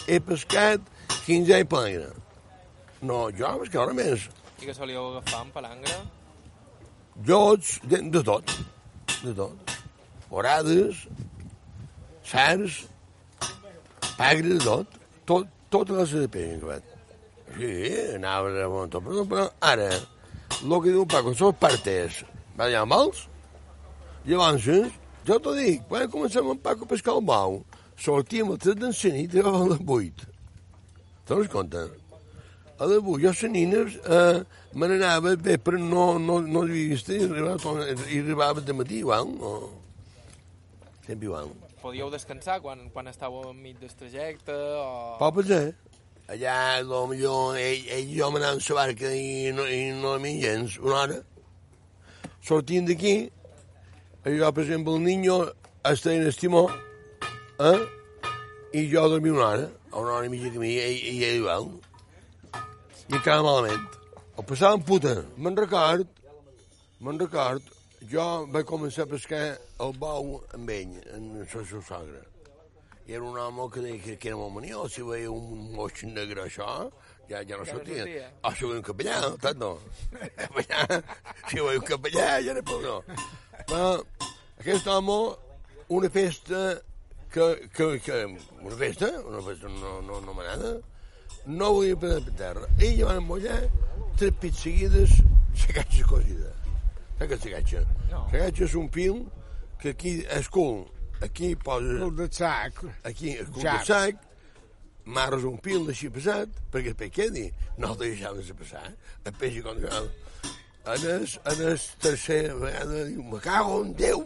He 0.09 0.17
pescat 0.25 0.85
15 1.27 1.59
anys 1.59 1.69
palangre. 1.69 2.09
No, 3.05 3.27
jo 3.37 3.53
pescat 3.63 3.83
hora 3.85 3.97
més. 3.97 4.29
I 4.59 4.67
que 4.67 4.75
solíeu 4.75 5.13
agafar 5.13 5.45
amb 5.45 5.53
palangre? 5.55 5.99
Jots, 7.29 7.77
de, 7.85 8.01
de 8.15 8.23
tot, 8.25 8.55
de 9.21 9.35
tot. 9.37 9.75
Orades, 10.31 11.05
sars, 12.27 12.87
pagre, 14.19 14.57
de 14.57 14.61
tot. 14.65 14.99
tot 15.29 15.49
tota 15.71 15.93
la 15.99 16.05
de 16.09 16.29
peix, 16.33 16.55
en 16.55 16.63
acabat. 16.63 16.95
Sí, 17.59 17.73
anava 18.15 18.53
a 18.65 18.69
bon 18.73 18.91
tot. 18.93 19.05
Però, 19.05 19.25
però 19.29 19.49
ara, 19.61 19.89
el 20.63 20.79
que 20.85 20.95
diu 20.95 21.05
Paco, 21.09 21.35
són 21.37 21.57
partes. 21.61 22.23
Va 22.59 22.67
allà 22.69 22.83
amb 22.85 22.97
els? 22.97 23.27
Llavors, 24.29 24.65
jo 25.29 25.39
t'ho 25.45 25.55
dic, 25.57 25.85
quan 25.89 26.09
comencem 26.13 26.49
amb 26.49 26.63
Paco 26.65 26.85
a 26.89 26.91
pescar 26.91 27.15
el 27.19 27.25
bau, 27.29 27.61
sortíem 28.01 28.53
a 28.55 28.59
3 28.61 28.77
de 28.81 28.89
la 28.89 28.95
i 29.37 29.43
a 29.45 29.53
les 29.73 29.83
8. 29.85 30.27
Te'n 31.29 31.49
compte? 31.53 31.85
A 32.79 32.89
les 32.89 33.01
8, 33.05 33.21
jo 33.25 33.33
a 33.35 33.53
nines 33.53 33.97
eh, 34.05 34.41
me 34.75 34.89
n'anava 34.89 35.37
bé, 35.37 35.59
però 35.61 35.81
no, 35.81 36.11
no, 36.19 36.41
no 36.41 36.65
havia 36.65 36.95
vist 36.95 37.09
i 37.13 37.21
arribava, 37.25 37.59
tot- 37.61 38.07
i 38.09 38.21
arribava 38.23 38.65
de 38.65 38.77
matí 38.77 39.01
igual, 39.05 39.29
no? 39.37 39.55
Sempre 41.07 41.29
igual. 41.29 41.53
Podíeu 41.83 42.11
descansar 42.11 42.59
quan, 42.61 42.89
quan 42.91 43.07
estàveu 43.11 43.53
enmig 43.53 43.79
del 43.79 43.93
trajecte 43.95 44.55
o... 44.55 44.89
Pot 45.21 45.37
passar. 45.37 45.63
Allà, 46.29 46.57
potser, 46.85 47.61
ell, 47.63 47.85
ell 47.97 48.11
i 48.13 48.17
jo 48.19 48.27
m'anàvem 48.35 48.59
a 48.61 48.65
la 48.69 48.79
barca 48.81 49.13
i 49.17 49.53
no, 49.57 49.65
i 49.65 49.93
no 49.97 50.17
a 50.17 50.19
mi 50.21 50.35
gens, 50.43 50.75
una 50.83 50.99
hora. 51.05 51.21
Sortint 52.45 52.91
d'aquí, 52.91 53.15
jo, 54.27 54.51
per 54.53 54.65
exemple, 54.65 54.97
el 54.99 55.07
niño 55.07 55.39
està 55.89 56.13
en 56.13 56.27
el 56.27 56.37
timó, 56.37 56.67
eh? 57.61 57.79
i 58.75 58.85
jo 58.93 59.07
dormia 59.09 59.33
una 59.33 59.47
hora, 59.47 59.71
o 59.93 60.03
una 60.03 60.19
hora 60.19 60.27
i 60.27 60.35
mitja 60.35 60.53
que 60.53 60.61
mi, 60.61 60.75
i, 60.75 61.15
i 61.15 61.25
ell 61.25 61.41
igual. 61.41 61.71
I 63.09 63.17
encara 63.17 63.41
malament. 63.47 63.89
Ho 64.37 64.45
passàvem 64.45 64.85
puta, 64.85 65.15
me'n 65.39 65.57
record, 65.57 66.11
me'n 67.01 67.23
record, 67.25 67.73
jo 68.07 68.25
vaig 68.53 68.67
començar 68.67 69.05
a 69.07 69.11
pescar 69.11 69.45
el 69.83 69.95
bou 69.99 70.39
amb 70.55 70.71
ell, 70.71 70.97
en 71.17 71.31
la 71.41 71.47
seva 71.51 71.83
sogra. 71.83 72.23
I 73.09 73.17
era 73.17 73.25
un 73.25 73.39
home 73.41 73.71
que 73.73 73.81
deia 73.81 74.01
que, 74.05 74.17
que 74.21 74.29
era 74.29 74.37
molt 74.37 74.55
maniós, 74.55 74.93
si 74.93 75.03
veia 75.03 75.31
un 75.33 75.71
moix 75.75 76.03
negre 76.05 76.45
això, 76.45 76.69
ja, 77.29 77.41
ja 77.43 77.57
no 77.57 77.65
Ja 77.65 77.73
no 77.75 77.79
sortia. 77.79 78.29
O 78.45 78.53
si 78.53 78.67
veia 78.67 78.77
un 78.79 78.85
capellà, 78.85 79.17
tant 79.43 79.59
no. 79.59 79.71
Capellà, 80.43 81.01
si 81.49 81.57
veia 81.57 81.79
un 81.81 81.87
capellà, 81.89 82.29
ja 82.45 82.53
era 82.53 82.63
prou 82.63 82.85
no. 82.85 82.99
Però 83.69 83.97
aquest 84.61 84.87
home, 84.93 85.19
una 85.89 86.13
festa 86.13 86.63
que, 87.33 87.49
que, 87.75 87.91
que 88.05 88.21
una 88.61 88.77
festa, 88.77 89.11
una 89.25 89.43
festa 89.43 89.73
no, 89.73 89.99
no, 90.05 90.21
no 90.21 90.37
m'agrada, 90.37 90.77
no 91.47 91.73
volia 91.73 91.97
prendre 91.97 92.23
per 92.29 92.37
terra. 92.45 92.71
Ell 92.79 93.05
van 93.09 93.23
emmollar 93.25 93.63
tres 94.21 94.37
pits 94.41 94.65
seguides, 94.69 95.19
la 95.65 95.81
gatxa 95.81 96.09
cosida. 96.13 96.58
Saps 97.19 97.27
què 97.29 97.35
és 97.39 97.49
gatxa? 97.57 97.83
No. 98.13 98.23
Gatxa 98.33 98.65
és 98.69 98.75
un 98.79 98.89
pil 98.95 99.21
que 99.83 99.91
aquí 99.95 100.13
és 100.39 100.49
cul, 100.55 100.85
aquí 101.23 101.53
poses 101.65 102.01
El 102.07 102.15
de 102.17 102.29
sac. 102.33 102.83
aquí 103.05 103.33
el 103.37 103.47
cul 103.51 103.63
Sac. 103.63 103.81
de 103.81 103.87
sac, 103.87 104.25
marres 105.05 105.45
un 105.49 105.59
pil 105.59 105.89
així 105.91 106.11
passat, 106.15 106.49
perquè 106.73 106.93
el 106.95 106.99
peix 107.01 107.13
quedi. 107.17 107.47
No 107.79 107.93
el 107.95 107.99
deixaven 108.05 108.47
de 108.47 108.55
passar. 108.55 108.85
El 109.25 109.33
peix 109.41 109.59
quan 109.65 109.79
en 110.89 111.05
el, 111.13 111.27
en 111.53 111.67
el 111.69 111.81
tercer 112.01 112.55
vegada 112.57 113.05
diu, 113.05 113.23
me 113.23 113.41
cago 113.45 113.83
en 113.85 113.91
Déu, 113.99 114.23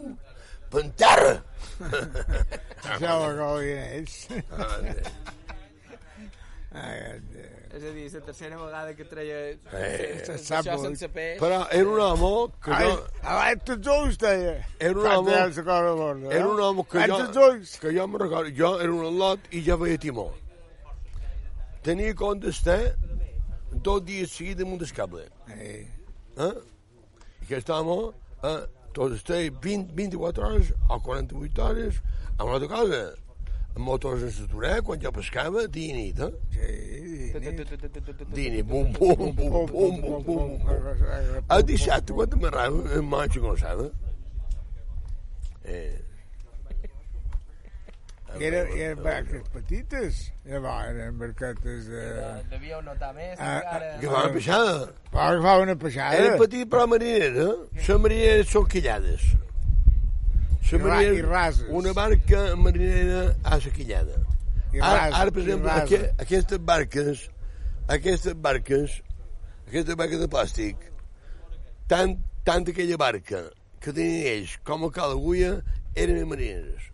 per 0.71 0.83
terra. 0.97 1.33
Això 1.81 3.15
ho 3.19 3.25
acaben 3.31 3.81
ells. 3.97 4.15
Ah, 6.73 7.17
Déu. 7.33 7.62
És 7.73 7.81
a 7.81 7.89
dir, 7.95 8.03
la 8.13 8.19
tercera 8.21 8.57
vegada 8.61 8.91
que 8.93 9.05
treia 9.09 9.37
Eh, 9.49 9.55
això 10.21 10.35
sap, 10.37 10.67
sense 10.83 11.07
peix. 11.09 11.39
Però 11.41 11.63
era 11.73 11.89
un 11.89 11.99
home 12.05 12.51
que 12.61 12.71
Ai, 12.75 12.85
jo... 12.91 12.99
abans 13.23 13.63
tots 13.65 13.87
ulls, 13.95 14.17
deia. 14.21 14.51
Era 14.79 14.93
un 14.93 15.07
home- 15.07 15.31
borda, 15.31 15.47
Era 16.37 16.47
un 16.51 16.61
home 16.61 16.85
que 16.85 16.99
jo, 16.99 17.15
Abans 17.15 17.31
tots 17.33 17.47
ulls. 17.47 17.73
que 17.81 17.93
jo 17.97 18.05
me 18.07 18.19
recordo, 18.21 18.51
jo 18.59 18.75
era 18.79 18.91
un 18.93 19.07
al·lot 19.09 19.49
i 19.51 19.63
ja 19.65 19.75
veia 19.81 19.97
timó. 19.97 20.27
Tenia 21.83 22.13
compte 22.15 22.47
estar 22.53 22.95
dos 23.83 24.03
dies 24.05 24.31
seguits 24.31 24.59
damunt 24.61 24.79
del 24.83 24.93
cable. 24.95 25.25
Ei, 25.57 25.87
Eh? 26.37 26.53
I 27.41 27.45
aquest 27.45 27.69
home, 27.69 28.13
eh, 28.43 28.61
tot 28.93 29.11
estava 29.17 29.49
20, 29.61 29.91
24 29.97 30.45
hores 30.47 30.69
o 30.89 30.99
48 31.01 31.65
hores 31.65 31.99
a 32.37 32.43
una 32.45 32.53
altra 32.55 32.69
cosa. 32.69 33.01
Amb 33.73 33.85
motors 33.87 34.21
en 34.21 34.29
s'aturar, 34.35 34.75
quan 34.85 34.99
jo 35.01 35.09
pescava, 35.15 35.63
dia 35.67 35.89
i 35.89 35.93
nit, 35.97 36.19
eh? 36.21 36.31
sí, 36.53 37.39
nit. 37.41 37.73
Dia 38.35 38.47
i 38.47 38.51
nit, 38.59 38.65
bum, 38.69 38.91
bum, 38.93 39.15
bum, 39.17 39.33
bum, 39.33 39.65
bum, 39.71 39.99
bum, 40.01 40.23
bum. 40.27 40.51
El 41.57 41.63
dissabte, 41.71 42.13
quan 42.13 42.37
m'arrava, 42.43 42.83
em 42.99 43.07
manxa 43.15 43.41
com 43.41 43.57
sabe. 43.57 43.89
Eh, 45.65 45.97
I 48.33 48.45
era, 48.49 48.61
eren 48.73 49.01
barques 49.05 49.43
petites, 49.53 50.21
llavors 50.49 50.87
eren 50.89 51.17
barquetes 51.21 51.85
de... 51.89 52.05
Devíeu 52.49 52.79
notar 52.81 53.11
més, 53.13 53.35
Ah, 53.37 53.59
encara. 53.59 53.91
que 54.01 54.09
fa 54.09 54.23
una 54.23 54.33
peixada. 54.33 54.77
Va 55.13 55.27
agafar 55.31 55.59
una 55.61 55.75
peixada. 55.83 56.17
Era 56.17 56.37
petit 56.41 56.65
però 56.69 56.87
marinera. 56.89 57.45
Les 57.77 57.89
marineres 58.05 58.49
són 58.49 58.65
quillades. 58.73 59.27
Ra- 60.79 61.01
i 61.03 61.21
rases. 61.21 61.67
Una 61.69 61.93
barca 61.93 62.55
marinera 62.55 63.35
a 63.43 63.57
la 63.57 63.71
quillada. 63.77 64.17
I 64.73 64.79
Ara, 64.79 64.93
rasa, 65.05 65.17
ara, 65.21 65.31
per 65.31 65.41
exemple, 65.43 65.69
aqu 65.71 65.99
aquestes 66.25 66.59
barques, 66.59 67.29
aquestes 67.87 68.33
barques, 68.33 69.01
aquestes 69.67 69.95
barques 69.95 70.19
de 70.19 70.27
plàstic, 70.27 70.87
tant, 71.87 72.17
tant 72.45 72.65
aquella 72.67 72.97
barca 72.97 73.43
que 73.83 73.91
tenien 73.93 74.25
ells 74.37 74.57
com 74.65 74.85
a 74.87 74.91
cada 74.91 75.13
agulla 75.13 75.59
eren 75.95 76.23
marineres. 76.27 76.89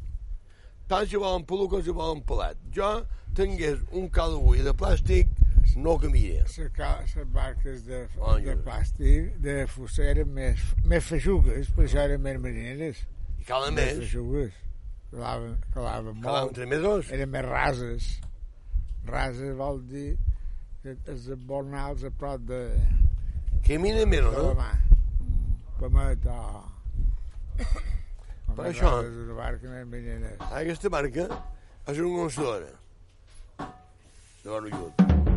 Tant 0.90 1.06
si 1.08 1.16
volen 1.22 1.46
pelut 1.46 1.70
com 1.70 1.84
si 1.86 1.94
volen 1.94 2.24
pelat. 2.26 2.58
Jo 2.74 3.06
tingués 3.38 3.78
un 3.94 4.10
cal 4.10 4.34
d'agulla 4.34 4.64
de 4.66 4.74
plàstic, 4.74 5.30
no 5.78 5.94
ho 5.94 6.00
canviaria. 6.02 6.44
Les 6.50 7.28
barques 7.32 7.84
de, 7.86 8.00
de 8.44 8.56
plàstic, 8.66 9.36
de 9.40 9.68
fusta, 9.70 10.04
eren 10.04 10.34
més, 10.34 10.60
més 10.84 11.06
feixugues, 11.06 11.70
per 11.78 11.86
això 11.86 12.02
eren 12.10 12.22
més 12.26 12.40
marineres. 12.42 13.06
I 13.40 13.46
calen 13.48 13.74
Més 13.78 13.86
més, 13.94 14.02
feixugues. 14.04 14.58
Calaven, 15.12 15.56
calaven 15.74 16.20
molt. 16.22 16.54
3 16.58 16.68
metres. 16.70 17.12
Eren 17.16 17.32
més 17.34 17.46
rases. 17.48 18.10
Rases 19.10 19.56
vol 19.58 19.80
dir 19.90 20.10
que 20.84 20.94
els 21.12 21.26
bornals 21.50 22.04
a 22.06 22.12
prop 22.12 22.44
de, 22.48 22.60
Camina 23.66 24.06
més, 24.06 24.22
de 24.24 24.32
la 24.32 24.44
no? 24.44 24.54
mà. 24.60 24.70
Pomet 25.80 26.26
o... 26.30 26.38
o 28.50 28.54
Per 28.56 28.66
més 28.66 28.76
això- 28.76 28.94
Una 29.08 29.34
barca 29.40 29.72
més 29.72 29.88
marinera. 29.88 30.36
Aquesta 30.62 30.90
barca 30.94 31.28
és 31.88 31.98
una 31.98 32.16
conocedora 32.18 32.72
de 34.44 34.50
l'Orullut. 34.50 35.29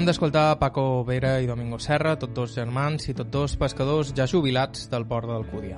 Acabam 0.00 0.14
d'escoltar 0.14 0.58
Paco 0.58 1.04
Vera 1.04 1.42
i 1.44 1.46
Domingo 1.46 1.76
Serra, 1.76 2.14
tots 2.16 2.32
dos 2.32 2.54
germans 2.56 3.04
i 3.10 3.12
tots 3.12 3.28
dos 3.28 3.56
pescadors 3.60 4.14
ja 4.16 4.24
jubilats 4.24 4.86
del 4.88 5.04
port 5.04 5.28
d'Alcúdia. 5.28 5.76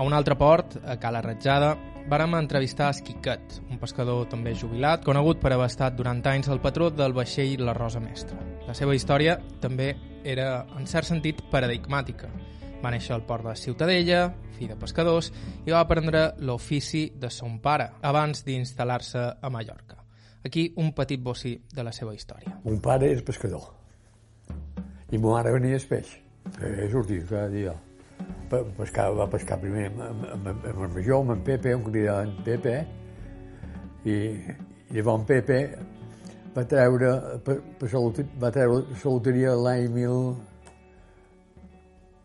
A 0.00 0.06
un 0.06 0.16
altre 0.16 0.32
port, 0.40 0.78
a 0.80 0.96
Cala 0.96 1.20
Ratjada, 1.20 1.74
vàrem 2.08 2.38
entrevistar 2.38 2.88
Esquiquet, 2.88 3.58
un 3.68 3.76
pescador 3.76 4.24
també 4.32 4.54
jubilat, 4.56 5.04
conegut 5.04 5.44
per 5.44 5.52
haver 5.52 5.68
estat 5.68 5.92
durant 5.98 6.24
anys 6.32 6.48
el 6.48 6.64
patró 6.64 6.88
del 6.88 7.12
vaixell 7.12 7.60
La 7.60 7.76
Rosa 7.76 8.00
Mestra. 8.00 8.40
La 8.64 8.72
seva 8.72 8.96
història 8.96 9.36
també 9.60 9.92
era, 10.24 10.64
en 10.80 10.88
cert 10.88 11.12
sentit, 11.12 11.44
paradigmàtica. 11.52 12.32
Va 12.80 12.96
néixer 12.96 13.12
al 13.12 13.28
port 13.28 13.44
de 13.44 13.58
Ciutadella, 13.60 14.30
fill 14.56 14.72
de 14.72 14.80
pescadors, 14.80 15.34
i 15.66 15.68
va 15.68 15.84
aprendre 15.84 16.30
l'ofici 16.40 17.10
de 17.12 17.28
son 17.28 17.60
pare 17.60 17.92
abans 18.00 18.40
d'instal·lar-se 18.40 19.34
a 19.36 19.52
Mallorca. 19.52 20.00
Aquí 20.44 20.72
un 20.76 20.92
petit 20.96 21.20
bocí 21.20 21.58
de 21.74 21.84
la 21.84 21.92
seva 21.92 22.14
història. 22.16 22.54
Mon 22.64 22.80
pare 22.80 23.10
és 23.12 23.22
pescador. 23.26 23.66
I 25.10 25.18
mon 25.18 25.34
mare 25.34 25.52
venia 25.52 25.76
el 25.76 25.86
peix. 25.88 26.14
Eh, 26.56 26.88
sortia 26.92 27.26
cada 27.28 27.48
dia. 27.52 27.74
Pescar, 28.50 29.10
va 29.14 29.28
pescar 29.30 29.60
primer 29.60 29.86
amb, 29.90 30.00
amb, 30.06 30.24
amb, 30.34 30.64
amb 30.72 30.82
el 30.86 30.94
major, 30.96 31.22
amb 31.22 31.36
en 31.36 31.42
Pepe, 31.46 31.74
un 31.76 31.84
cridaven 31.86 32.32
Pepe, 32.44 32.74
i, 34.04 34.16
i 34.16 34.96
llavors 34.96 35.20
en 35.20 35.26
Pepe 35.28 35.58
va 36.56 36.64
treure, 36.66 37.12
per, 37.46 37.56
per 37.78 37.88
va 38.42 38.50
treure 38.50 38.80
la 38.90 38.98
loteria 39.04 39.54
l'any 39.54 39.88
mil, 39.94 40.18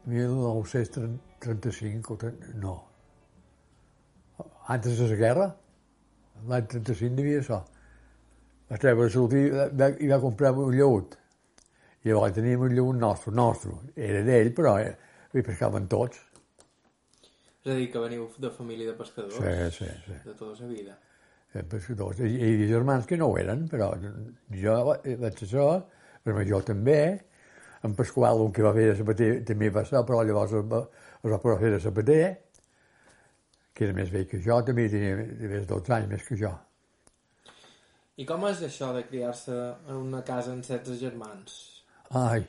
1935 0.07 2.13
o 2.13 2.17
30, 2.17 2.57
no. 2.63 2.75
Antes 4.67 4.97
de 4.97 5.07
la 5.09 5.15
guerra, 5.15 5.55
l'any 6.47 6.67
35 6.73 7.15
devia 7.15 7.43
ser. 7.43 7.61
Va 8.75 8.79
treure 8.81 9.05
la 9.07 9.11
loteria 9.15 9.65
va- 9.79 9.93
i 10.03 10.07
va 10.11 10.19
comprar 10.19 10.49
un 10.59 10.73
lleut. 10.75 11.13
I 12.03 12.09
llavors 12.11 12.33
teníem 12.35 12.65
un 12.67 12.73
lleut 12.75 12.97
nostre, 12.99 13.31
nostre. 13.31 13.71
Era 13.95 14.19
d'ell, 14.27 14.49
però 14.57 14.73
eh, 14.81 14.89
hi 15.31 15.43
pescaven 15.47 15.87
tots. 15.87 16.19
És 17.63 17.71
a 17.71 17.77
dir, 17.79 17.87
que 17.93 18.01
veniu 18.03 18.27
de 18.37 18.51
família 18.51 18.91
de 18.91 18.97
pescadors? 18.99 19.37
Sí, 19.39 19.85
sí, 19.85 19.87
sí. 20.09 20.17
De 20.25 20.35
tota 20.35 20.59
la 20.59 20.67
vida. 20.73 20.97
Eh, 21.55 21.63
pescadors. 21.71 22.19
I, 22.19 22.35
I 22.35 22.67
germans 22.67 23.07
que 23.07 23.17
no 23.17 23.31
ho 23.31 23.39
eren, 23.39 23.63
però 23.71 23.93
jo 24.51 24.75
va- 24.91 24.99
vaig 25.23 25.39
ser 25.39 25.47
això, 25.47 25.69
el 26.25 26.35
major 26.35 26.67
també, 26.67 26.99
en 27.87 27.95
Pasqual, 27.95 28.43
un 28.43 28.51
que 28.51 28.61
va 28.67 28.73
fer 28.75 28.89
de 28.91 28.99
sabater, 28.99 29.31
també 29.47 29.71
va 29.71 29.85
ser, 29.87 30.03
però 30.03 30.19
llavors 30.27 30.51
es 30.59 30.67
va, 30.67 30.83
es 31.23 31.31
va 31.31 31.39
poder 31.39 31.57
fer 31.63 31.71
de 31.77 31.79
sabater, 31.87 32.21
que 33.73 33.87
era 33.87 33.95
més 33.95 34.11
vell 34.11 34.27
que 34.27 34.43
jo, 34.43 34.59
també 34.67 34.89
tenia 34.91 35.15
més 35.15 35.65
12 35.71 35.95
anys 35.95 36.11
més 36.11 36.27
que 36.27 36.35
jo. 36.43 36.51
I 38.17 38.25
com 38.27 38.45
és 38.47 38.61
això 38.63 38.91
de 38.95 39.01
criar-se 39.09 39.55
en 39.89 39.95
una 39.99 40.21
casa 40.27 40.53
amb 40.53 40.63
16 40.63 40.99
germans? 41.01 41.55
Ai, 42.15 42.45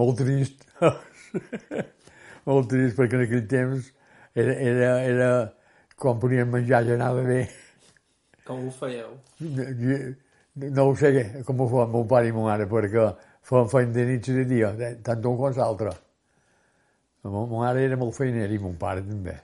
molt 0.00 0.16
trist. 0.22 0.64
molt 2.48 2.70
trist, 2.70 2.96
perquè 2.96 3.18
en 3.18 3.24
aquell 3.26 3.44
temps 3.50 3.90
era, 4.38 4.54
era, 4.54 4.90
era 5.04 5.28
quan 5.98 6.20
podíem 6.22 6.48
menjar 6.54 6.84
ja 6.88 6.96
anava 6.96 7.24
bé. 7.26 7.42
Com 8.48 8.64
ho 8.68 8.72
fèieu? 8.72 9.12
Jo- 9.42 10.00
No 10.58 10.88
ho 10.88 10.94
sé 10.98 11.10
com 11.46 11.60
ho 11.62 11.66
fa 11.70 11.84
mon 11.86 12.06
pare 12.10 12.26
i 12.26 12.32
mon 12.34 12.48
mare, 12.48 12.64
perquè 12.66 13.04
feien 13.46 13.68
feina 13.70 13.92
de 13.94 14.06
nit 14.08 14.26
i 14.26 14.32
de 14.40 14.44
dia, 14.50 14.72
de- 14.74 14.96
tant 15.06 15.22
un 15.30 15.36
com 15.38 15.52
l'altre. 15.54 15.92
Mon 17.28 17.52
mare 17.60 17.84
era 17.84 17.96
molt 18.00 18.16
feiner 18.16 18.48
i 18.50 18.58
mon 18.58 18.74
pare 18.80 19.04
també. 19.06 19.36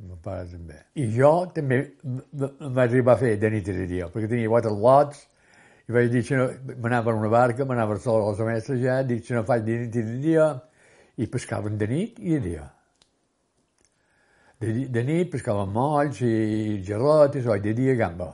Mon 0.00 0.20
pare 0.24 0.46
també. 0.48 0.78
I 0.96 1.06
jo 1.12 1.32
també 1.54 1.80
em 2.00 2.80
arribar 2.80 3.18
a 3.18 3.20
fer 3.20 3.34
de 3.40 3.50
nit 3.52 3.68
i 3.68 3.76
de 3.76 3.86
dia, 3.90 4.08
perquè 4.08 4.30
tenia 4.30 4.48
quatre 4.48 4.72
lots, 4.72 5.26
i 5.88 5.92
vaig 5.92 6.10
dir 6.12 6.24
que 6.24 6.38
no, 6.38 6.48
m'anava 6.80 7.12
en 7.12 7.20
una 7.20 7.30
barca, 7.32 7.66
m'anava 7.68 7.98
a 7.98 8.00
sol 8.00 8.24
als 8.24 8.40
mestres 8.46 8.80
ja, 8.80 9.00
dic 9.04 9.26
que 9.26 9.36
no 9.36 9.44
faig 9.44 9.64
de 9.66 9.78
nit 9.82 9.98
i 10.00 10.04
de 10.08 10.18
dia, 10.24 10.50
i 11.20 11.28
pescaven 11.28 11.76
de 11.76 11.88
nit 11.90 12.20
i 12.22 12.36
de 12.36 12.42
dia. 12.46 12.68
De, 14.60 14.76
de 14.92 15.04
nit 15.04 15.32
pescaven 15.32 15.72
molls 15.74 16.22
i 16.24 16.80
gerrotes, 16.86 17.44
o 17.44 17.58
de 17.60 17.76
dia 17.76 17.96
gamba 18.00 18.32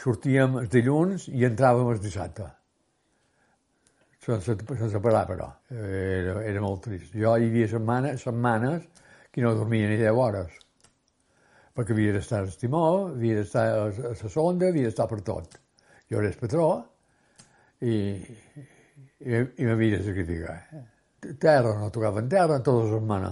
sortíem 0.00 0.56
els 0.62 0.70
dilluns 0.72 1.28
i 1.28 1.44
entràvem 1.48 1.90
el 1.92 2.00
dissabte. 2.02 2.46
Sense, 4.24 4.56
sense 4.76 5.00
parar, 5.00 5.24
però. 5.28 5.48
Era, 5.72 6.42
era 6.44 6.60
molt 6.60 6.82
trist. 6.84 7.14
Jo 7.16 7.36
hi 7.36 7.48
havia 7.48 7.68
setmanes, 7.70 8.24
setmanes 8.24 8.84
que 9.38 9.44
no 9.44 9.54
dormia 9.54 9.86
ni 9.86 9.96
10 9.96 10.16
hores. 10.18 10.54
Perquè 11.78 11.94
havia 11.94 12.12
d'estar 12.16 12.40
al 12.42 12.54
timó, 12.58 12.84
havia 13.06 13.36
d'estar 13.38 13.66
a 13.70 13.84
la 13.86 14.30
sonda, 14.34 14.66
havia 14.72 14.88
d'estar 14.88 15.06
per 15.06 15.20
tot. 15.22 15.54
Jo 16.10 16.18
era 16.18 16.32
el 16.32 16.38
patró 16.40 16.64
i, 17.86 17.92
i, 19.22 19.30
i 19.30 19.68
m'havia 19.68 20.00
de 20.00 20.08
sacrificar. 20.08 20.56
Terra, 21.38 21.76
no 21.78 21.92
tocava 21.94 22.18
en 22.24 22.32
terra 22.32 22.58
en 22.58 22.66
tota 22.66 22.82
la 22.82 22.90
setmana. 22.96 23.30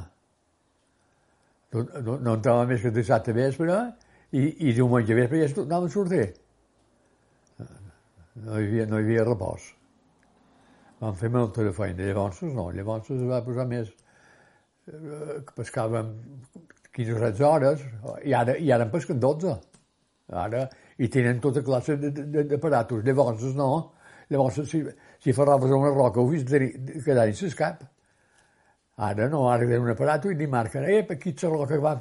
No, 1.74 1.84
no, 2.06 2.16
no 2.22 2.36
entrava 2.38 2.70
més 2.70 2.86
que 2.86 2.94
dissabte 2.94 3.34
vespre 3.34 3.82
i, 4.30 4.46
i 4.68 4.76
diumenge 4.78 5.18
vespre 5.18 5.42
ja 5.42 5.50
tornàvem 5.58 5.90
a 5.90 5.96
sortir. 5.96 6.24
No 8.46 8.60
hi 8.60 8.70
havia, 8.70 8.86
no 8.86 9.02
hi 9.02 9.08
havia 9.08 9.26
repòs. 9.26 9.72
Vam 11.02 11.18
fer 11.18 11.34
molta 11.34 11.66
feina. 11.74 12.06
Llavors 12.06 12.46
no, 12.46 12.70
llavors 12.70 13.10
es 13.10 13.26
va 13.26 13.42
posar 13.42 13.66
més... 13.74 13.90
Eh, 14.86 15.40
que 15.42 15.54
pescàvem 15.56 16.12
15 16.94 17.14
o 17.16 17.18
16 17.18 17.40
hores 17.42 17.80
i 18.24 18.34
ara, 18.38 18.54
i 18.54 18.70
ara 18.70 18.86
en 18.86 18.92
pesquen 18.92 19.18
12. 19.22 19.54
Ara, 20.42 20.62
i 21.02 21.08
tenen 21.12 21.40
tota 21.42 21.62
classe 21.66 21.96
d'aparatos. 21.98 23.02
Llavors 23.06 23.42
no. 23.58 23.70
Llavors, 24.30 24.60
si, 24.70 24.82
si 25.22 25.34
ferraves 25.34 25.74
una 25.74 25.90
roca, 25.94 26.22
ho 26.22 26.30
vist 26.30 26.50
quedar 26.50 27.26
en 27.26 27.34
s'escap. 27.38 27.82
Ara 29.06 29.26
no, 29.28 29.42
ara 29.50 29.66
ve 29.68 29.78
un 29.78 29.90
aparato 29.92 30.30
i 30.32 30.38
li 30.38 30.46
marquen, 30.48 30.86
eh, 30.88 31.02
aquí 31.10 31.34
la 31.42 31.50
roca 31.52 31.74
que 31.74 31.80
va... 31.82 31.92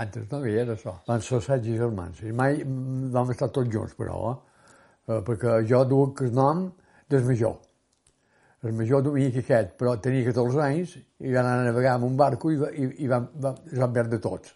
Antes 0.00 0.30
no 0.30 0.40
hi 0.46 0.54
era 0.62 0.78
això. 0.78 0.94
Van 1.06 1.20
ser 1.26 1.42
set 1.44 1.66
germans. 1.66 2.22
I 2.22 2.32
mai 2.32 2.62
vam 2.64 3.34
estar 3.34 3.50
tots 3.50 3.68
junts, 3.70 3.98
però, 3.98 4.30
eh? 4.30 5.18
perquè 5.26 5.58
jo 5.68 5.82
duc 5.84 6.22
el 6.24 6.32
nom 6.38 6.70
del 7.10 7.26
major 7.26 7.58
el 8.62 8.74
major 8.76 9.02
duia 9.04 9.30
aquest, 9.30 9.72
però 9.80 9.94
tenia 10.04 10.26
14 10.26 10.60
anys 10.66 10.96
i 10.98 11.32
van 11.32 11.46
anar 11.46 11.62
a 11.62 11.68
navegar 11.70 11.94
amb 11.96 12.10
un 12.10 12.16
barco 12.16 12.50
i, 12.52 12.58
i, 12.76 12.88
i 13.04 13.08
van, 13.08 13.30
van, 13.40 13.56
es 13.70 13.78
van 13.80 13.94
perdre 13.94 14.20
tots. 14.20 14.52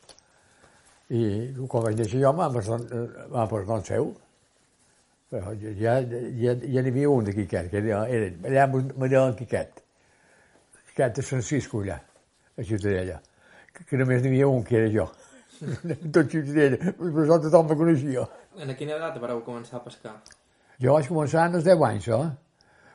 I 1.14 1.22
quan 1.68 1.86
vaig 1.86 1.96
deixar 1.96 2.20
jo 2.20 2.32
m'ha 2.36 2.50
posat 2.52 3.72
el 3.78 3.86
seu. 3.88 4.12
Però 5.32 5.54
ja, 5.58 5.96
ja, 6.04 6.52
ja 6.52 6.82
n'hi 6.84 6.92
havia 6.92 7.10
un 7.10 7.24
de 7.26 7.32
Quiquet, 7.34 7.70
que 7.72 7.80
era, 7.80 8.04
era 8.12 8.28
allà 8.50 8.66
me 8.76 9.08
deien 9.08 9.34
Quiquet. 9.38 9.80
Quiquet 10.90 11.16
de 11.16 11.24
Francisco, 11.24 11.80
allà, 11.80 11.96
a 11.98 12.62
Ciutadella. 12.62 13.18
Que, 13.72 13.88
que 13.88 13.98
només 13.98 14.22
n'hi 14.22 14.34
havia 14.34 14.52
un, 14.52 14.62
que 14.68 14.78
era 14.82 14.92
jo. 14.92 15.08
Tot 16.14 16.28
Ciutadella, 16.28 16.92
però 17.00 17.24
això 17.24 17.40
tothom 17.48 17.72
me 17.72 17.80
coneixia. 17.80 18.28
En 18.60 18.76
quina 18.78 18.98
edat 19.00 19.16
vareu 19.22 19.40
començar 19.48 19.80
a 19.80 19.84
pescar? 19.88 20.18
Jo 20.82 20.94
vaig 20.94 21.08
començar 21.08 21.48
als 21.48 21.64
10 21.66 21.88
anys, 21.88 22.08
eh? 22.14 22.24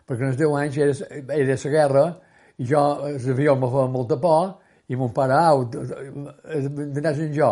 Perquè 0.10 0.26
en 0.26 0.34
els 0.34 0.42
10 0.42 0.58
anys 0.64 0.82
era, 0.82 1.22
era 1.38 1.58
la 1.64 1.74
guerra 1.76 2.06
i 2.58 2.66
jo, 2.68 2.82
l'avió 3.24 3.56
me 3.56 3.70
feia 3.72 3.94
molta 3.94 4.18
por 4.20 4.58
i 4.90 4.98
mon 4.98 5.14
pare, 5.14 5.38
au, 5.38 5.68
d'anar 5.70 7.14
en 7.14 7.34
jo. 7.34 7.52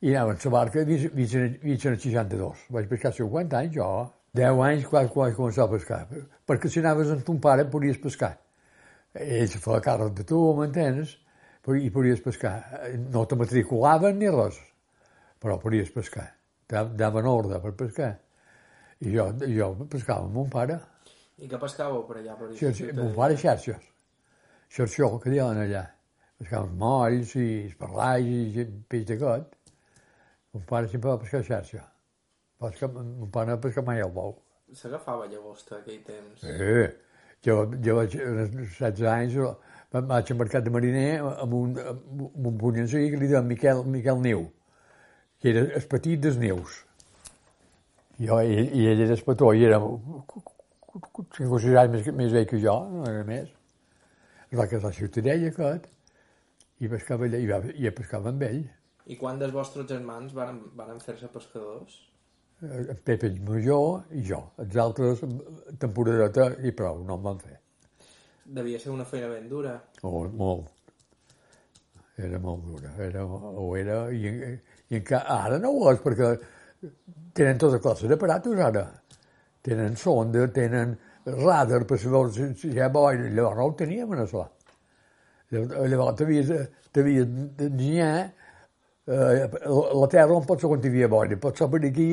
I 0.00 0.12
anava 0.14 0.36
en 0.36 0.38
la 0.44 0.50
barca 0.54 0.84
fins, 0.86 1.08
fins, 1.10 1.32
fins 1.58 1.86
al 1.90 1.96
62. 1.98 2.66
Vaig 2.70 2.86
pescar 2.86 3.10
50 3.16 3.58
anys, 3.58 3.74
jo. 3.74 3.88
10 4.38 4.60
anys 4.62 4.86
quan, 4.86 5.08
vaig 5.14 5.34
començar 5.34 5.64
a 5.66 5.72
pescar. 5.72 6.04
Perquè 6.46 6.70
si 6.70 6.78
anaves 6.78 7.10
amb 7.10 7.24
ton 7.26 7.40
pare 7.42 7.66
podies 7.72 7.98
pescar. 7.98 8.36
Ell 9.18 9.48
se 9.50 9.58
feia 9.58 9.82
càrrec 9.82 10.14
de 10.20 10.26
tu, 10.28 10.38
m'entens? 10.54 11.16
I 11.68 11.90
podies 11.92 12.22
pescar. 12.24 12.54
No 13.12 13.26
te 13.28 13.36
matriculaven 13.36 14.16
ni 14.16 14.30
res, 14.32 14.56
però 15.42 15.58
podies 15.60 15.90
pescar. 15.92 16.30
Daven 16.70 17.26
ordre 17.28 17.58
per 17.60 17.74
pescar. 17.76 18.14
I 19.04 19.12
jo, 19.12 19.26
jo 19.50 19.74
pescava 19.90 20.24
amb 20.24 20.38
mon 20.38 20.48
pare. 20.52 20.78
I 21.38 21.46
què 21.46 21.60
pescàveu 21.62 22.02
per 22.08 22.18
allà? 22.18 22.34
Per 22.38 22.50
Xarxes, 22.58 22.94
mon 22.98 23.14
pare 23.14 23.36
xarxes. 23.38 23.84
Xarxó, 24.74 25.12
que 25.22 25.30
diuen 25.30 25.60
allà. 25.62 25.84
Pescaven 26.38 26.74
molls 26.78 27.34
i 27.38 27.46
esparlais 27.66 28.58
i 28.62 28.66
peix 28.90 29.06
de 29.06 29.16
got. 29.20 29.54
Mon 30.54 30.66
pare 30.66 30.90
sempre 30.90 31.10
va 31.10 31.20
pescar 31.22 31.44
xarxa. 31.46 31.84
Pesca, 32.62 32.88
mon 32.90 33.30
pare 33.34 33.52
no 33.52 33.60
pesca 33.62 33.82
mai 33.86 34.02
el 34.02 34.10
bou. 34.14 34.34
S'agafava 34.74 35.28
llagosta 35.30 35.78
aquell 35.78 36.02
temps? 36.06 36.42
Sí. 36.42 36.82
Jo, 37.46 37.62
jo 37.86 37.94
vaig, 37.94 38.18
als 38.18 38.54
16 38.58 39.04
anys, 39.12 39.36
vaig 39.94 40.32
al 40.32 40.38
mercat 40.40 40.66
de 40.66 40.74
mariner 40.74 41.08
amb 41.22 41.54
un, 41.54 41.76
amb 41.78 42.46
un 42.50 42.58
punyancí 42.58 43.04
que 43.12 43.20
li 43.20 43.30
deien 43.30 43.46
Miquel, 43.46 43.84
Miquel 43.86 44.18
Niu, 44.24 44.44
que 45.38 45.52
era 45.52 45.62
el 45.78 45.86
petit 45.94 46.22
dels 46.26 46.38
nius. 46.42 46.82
Jo, 48.18 48.40
i, 48.42 48.66
i 48.74 48.88
ell 48.90 49.04
era 49.06 49.14
el 49.14 49.22
petó, 49.22 49.52
i 49.54 49.62
era 49.70 49.78
5 50.92 51.52
o 51.52 51.60
6 51.60 51.76
anys 51.76 51.92
més, 51.92 52.10
més 52.16 52.32
vell 52.32 52.48
que 52.48 52.60
jo, 52.62 52.74
no 52.92 53.04
era 53.08 53.24
més. 53.28 53.50
Es 54.48 54.56
va 54.58 54.68
casar 54.70 54.90
a 54.90 54.96
Ciutadella, 54.96 55.50
aquest, 55.52 55.88
i 56.80 56.88
pescava 56.88 57.26
allà, 57.28 57.40
i, 57.42 57.48
va, 57.50 57.58
i 57.74 57.90
pescava 57.94 58.32
amb 58.32 58.44
ell. 58.46 58.62
I 59.08 59.16
quan 59.20 59.40
dels 59.40 59.52
vostres 59.52 59.88
germans 59.88 60.32
van, 60.36 60.62
van 60.76 61.00
fer-se 61.04 61.28
pescadors? 61.32 61.98
Eh, 62.62 62.86
en 62.94 63.02
Pepe 63.04 63.30
major 63.44 64.08
i 64.16 64.24
jo. 64.24 64.40
Els 64.64 64.76
altres, 64.80 65.22
temporadeta 65.80 66.50
i 66.64 66.72
prou, 66.76 67.04
no 67.04 67.18
en 67.18 67.24
van 67.26 67.40
fer. 67.44 67.58
Devia 68.58 68.80
ser 68.80 68.92
una 68.94 69.04
feina 69.08 69.28
ben 69.28 69.48
dura. 69.48 69.74
Oh, 70.02 70.24
molt. 70.40 70.72
Era 72.18 72.40
molt 72.42 72.64
dura. 72.64 72.94
Era, 73.04 73.24
o 73.28 73.68
era, 73.76 74.06
i, 74.10 74.32
i 74.88 74.96
encara, 74.98 75.42
ara 75.44 75.60
no 75.62 75.74
ho 75.76 75.92
és, 75.92 76.00
perquè 76.02 76.32
tenen 77.36 77.60
tota 77.60 77.78
classe 77.82 78.08
d'aparatos 78.10 78.58
ara 78.62 78.86
tenen 79.68 79.96
sonda, 80.00 80.46
tenen 80.54 80.96
radar 81.28 81.84
per 81.88 81.98
saber 82.00 82.32
si, 82.32 82.48
si 82.56 82.72
hi 82.72 82.80
ha 82.80 82.88
boira. 82.92 83.28
Llavors 83.28 83.58
no 83.58 83.68
ho 83.68 83.74
teníem, 83.78 84.16
això. 84.24 84.46
Llavors 85.52 86.18
t'havies 86.18 86.50
d'enginyar 86.94 88.12
eh, 89.08 89.46
la 90.00 90.08
terra 90.12 90.36
on 90.36 90.46
pot 90.48 90.60
ser 90.60 90.70
quan 90.70 90.84
hi 90.84 90.92
havia 90.92 91.08
boira, 91.12 91.38
pot 91.40 91.56
ser 91.56 91.68
per 91.72 91.82
aquí, 91.88 92.08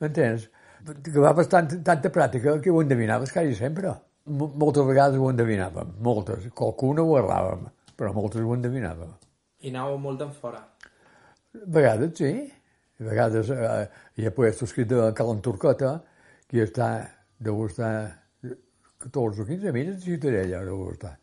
m'entens? 0.00 0.48
Que 0.86 1.18
va 1.22 1.32
bastant 1.34 1.70
tanta 1.86 2.12
pràctica 2.14 2.58
que 2.62 2.70
ho 2.70 2.82
endevinaves 2.82 3.32
quasi 3.34 3.56
sempre. 3.58 3.94
Moltes 4.26 4.86
vegades 4.86 5.18
ho 5.22 5.30
endevinàvem, 5.30 5.96
moltes. 6.02 6.46
Qualcuna 6.54 7.02
ho 7.02 7.16
erràvem, 7.18 7.66
però 7.98 8.12
moltes 8.14 8.42
ho 8.42 8.54
endevinàvem. 8.54 9.12
I 9.66 9.72
anàveu 9.72 9.98
molt 10.02 10.22
en 10.22 10.32
fora? 10.34 10.60
A 11.56 11.70
vegades 11.78 12.14
sí. 12.18 12.32
A 13.00 13.04
vegades 13.06 13.50
eh, 13.52 13.86
hi 14.16 14.26
ha 14.26 14.34
puestos 14.34 14.72
que 14.72 14.86
de 14.88 15.10
Calanturcota, 15.16 15.98
que 16.50 16.62
està, 16.64 16.88
deu 17.42 17.64
estar 17.66 17.92
14 19.02 19.42
o 19.42 19.46
15 19.46 19.72
milles 19.72 19.98
de 19.98 20.02
Ciutadella, 20.02 20.64
deu 20.64 20.88
estar. 20.92 21.16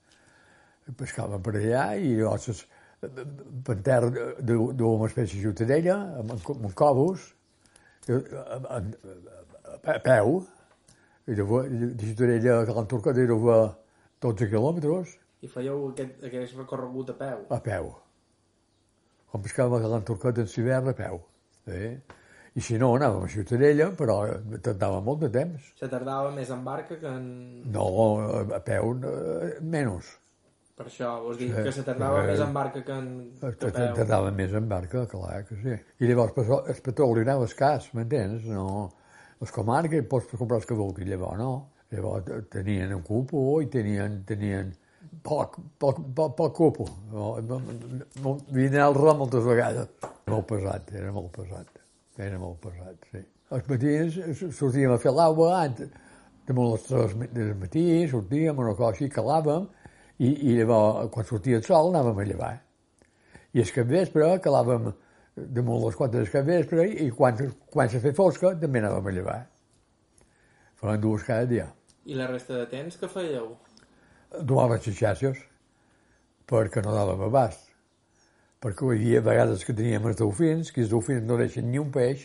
Pescaven 0.99 1.43
per 1.43 1.55
allà 1.55 1.85
i 1.95 2.15
llavors 2.17 2.65
per 3.67 3.77
terra 3.83 4.09
d'una 4.39 5.07
espècie 5.07 5.39
de 5.39 5.43
Ciutadella, 5.47 5.95
amb, 6.19 6.35
amb 6.35 6.73
cobos, 6.79 7.31
a, 8.07 8.79
a, 8.79 9.97
peu, 10.03 10.41
i 11.27 11.35
de, 11.39 11.43
de 11.45 12.05
Ciutadella 12.05 12.61
a 12.61 12.65
Calanturca 12.67 13.15
era 13.15 13.37
12 14.23 14.49
quilòmetres. 14.51 15.17
I 15.43 15.51
fèieu 15.51 15.89
aquest, 15.89 16.19
aquest 16.23 16.57
recorregut 16.59 17.11
a 17.11 17.17
peu? 17.19 17.45
A 17.51 17.59
peu. 17.63 17.93
Quan 19.31 19.43
pescàvem 19.43 19.79
a 19.79 19.83
Calanturca 19.83 20.35
en 20.35 20.51
l'hivern 20.51 20.91
a 20.91 20.95
peu. 20.99 21.23
Eh? 21.67 21.95
I 22.53 22.61
si 22.61 22.77
no, 22.77 22.91
anàvem 22.93 23.23
a 23.25 23.29
Ciutadella, 23.33 23.87
però 23.97 24.19
tardava 24.61 24.99
molt 25.01 25.23
de 25.25 25.29
temps. 25.33 25.71
Se 25.79 25.87
tardava 25.89 26.29
més 26.35 26.51
en 26.53 26.61
barca 26.65 26.99
que 27.01 27.09
en... 27.09 27.23
No, 27.73 27.87
a 28.53 28.59
peu, 28.61 28.93
eh, 29.09 29.55
menys. 29.61 30.11
Per 30.77 30.85
això, 30.85 31.15
vols 31.21 31.39
dir 31.39 31.49
sí, 31.49 31.63
que 31.65 31.73
se 31.73 31.85
tardava 31.85 32.21
eh, 32.21 32.27
més 32.29 32.43
en 32.45 32.53
barca 32.53 32.83
que 32.85 32.93
en 32.93 33.09
que 33.41 33.53
peu. 33.57 33.73
Tardava 33.97 34.29
més 34.37 34.53
en 34.57 34.69
barca, 34.69 35.03
clar 35.09 35.41
que 35.49 35.57
sí. 35.63 35.79
I 36.01 36.09
llavors 36.09 36.53
el 36.59 36.81
petroli 36.85 37.25
anava 37.25 37.49
escàs, 37.49 37.89
m'entens? 37.97 38.45
No, 38.49 38.67
les 39.41 39.53
comarques 39.53 40.05
pots 40.09 40.33
comprar 40.37 40.61
els 40.61 40.69
que 40.69 40.77
vulguis, 40.77 41.09
llavors 41.09 41.41
no. 41.41 41.51
Llavors 41.93 42.49
tenien 42.53 42.93
un 42.93 43.03
cupo 43.05 43.61
i 43.61 43.69
tenien, 43.73 44.21
tenien 44.29 44.73
poc, 45.25 45.57
poc, 45.81 46.01
poc, 46.13 46.37
poc 46.37 46.57
cupo. 46.57 46.89
Vine 48.53 48.81
al 48.81 48.97
ram 48.97 49.21
moltes 49.25 49.45
vegades. 49.45 49.93
Molt 50.29 50.49
pesat, 50.53 50.93
era 51.01 51.13
molt 51.13 51.33
pesat. 51.37 51.82
Era 52.21 52.37
molt 52.37 52.59
pesat, 52.61 53.07
sí. 53.11 53.23
Els 53.53 53.69
matins 53.69 54.41
sortíem 54.57 54.93
a 54.93 54.99
fer 55.01 55.13
l'aigua, 55.13 55.63
de 55.69 56.55
les 56.57 56.85
tres 56.85 57.15
del 57.33 57.53
matí, 57.57 57.85
sortíem 58.09 58.59
una 58.59 58.75
cosa 58.75 58.91
així, 58.93 59.09
calàvem, 59.09 59.65
i, 60.19 60.29
i 60.29 60.57
llavors, 60.59 61.09
quan 61.13 61.25
sortia 61.25 61.57
el 61.57 61.65
sol, 61.65 61.89
anàvem 61.89 62.21
a 62.21 62.27
llevar. 62.29 62.53
I 63.53 63.63
el 63.63 63.73
capvespre 63.73 64.29
calàvem 64.45 64.91
damunt 65.35 65.81
les 65.85 65.97
quatre 65.97 66.19
del 66.19 66.29
capvespre 66.29 66.85
i 67.05 67.09
quan, 67.13 67.39
quan 67.73 67.89
se 67.89 68.01
feia 68.03 68.17
fosca 68.17 68.53
també 68.61 68.81
anàvem 68.81 69.09
a 69.09 69.15
llevar. 69.17 69.39
Fèiem 70.81 71.01
dues 71.01 71.25
cada 71.25 71.49
dia. 71.49 71.67
I 72.05 72.17
la 72.19 72.29
resta 72.29 72.59
de 72.59 72.69
temps 72.69 72.97
què 72.99 73.09
fèieu? 73.09 73.53
Les 74.33 74.89
xarxes 74.97 75.41
perquè 76.49 76.81
no 76.83 76.93
dàvem 76.93 77.21
abast 77.29 77.72
perquè 78.63 78.87
hi 78.87 78.95
havia 78.95 79.23
vegades 79.25 79.65
que 79.67 79.75
teníem 79.75 80.05
els 80.07 80.19
dofins, 80.19 80.71
que 80.71 80.83
els 80.85 80.91
dofins 80.91 81.25
no 81.27 81.37
deixen 81.39 81.67
ni 81.71 81.81
un 81.81 81.91
peix 81.91 82.23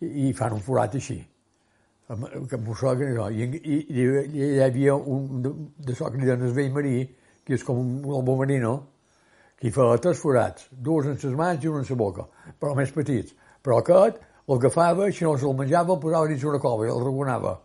i, 0.00 0.28
i 0.28 0.32
fan 0.36 0.56
un 0.56 0.64
forat 0.64 0.96
així. 0.96 1.18
Que 2.50 2.58
mosseguen 2.58 3.12
allò. 3.12 3.28
I, 3.30 3.44
i, 3.60 3.76
i, 3.76 4.06
i 4.06 4.46
hi 4.54 4.62
havia 4.64 4.96
un 4.96 5.44
de, 5.44 5.52
de 5.86 5.98
so 5.98 6.08
que 6.10 6.18
li 6.18 6.54
vell 6.56 6.72
marí, 6.74 6.94
que 7.44 7.54
és 7.58 7.66
com 7.66 7.78
un, 7.82 7.92
albo 8.16 8.38
marino, 8.40 8.72
que 9.60 9.68
hi 9.68 9.74
feia 9.74 10.00
tres 10.00 10.18
forats, 10.18 10.66
dos 10.72 11.06
en 11.06 11.20
les 11.20 11.36
mans 11.36 11.64
i 11.64 11.68
un 11.68 11.82
en 11.82 11.86
la 11.90 12.00
boca, 12.02 12.26
però 12.58 12.74
més 12.78 12.92
petits. 12.96 13.36
Però 13.60 13.78
aquest 13.82 14.18
l'agafava, 14.48 15.10
si 15.12 15.26
no 15.28 15.36
se'l 15.38 15.54
menjava, 15.58 15.94
el 15.94 16.00
posava 16.02 16.30
dins 16.30 16.46
una 16.48 16.62
cova 16.62 16.88
i 16.88 16.90
el 16.90 17.04
regonava. 17.04 17.58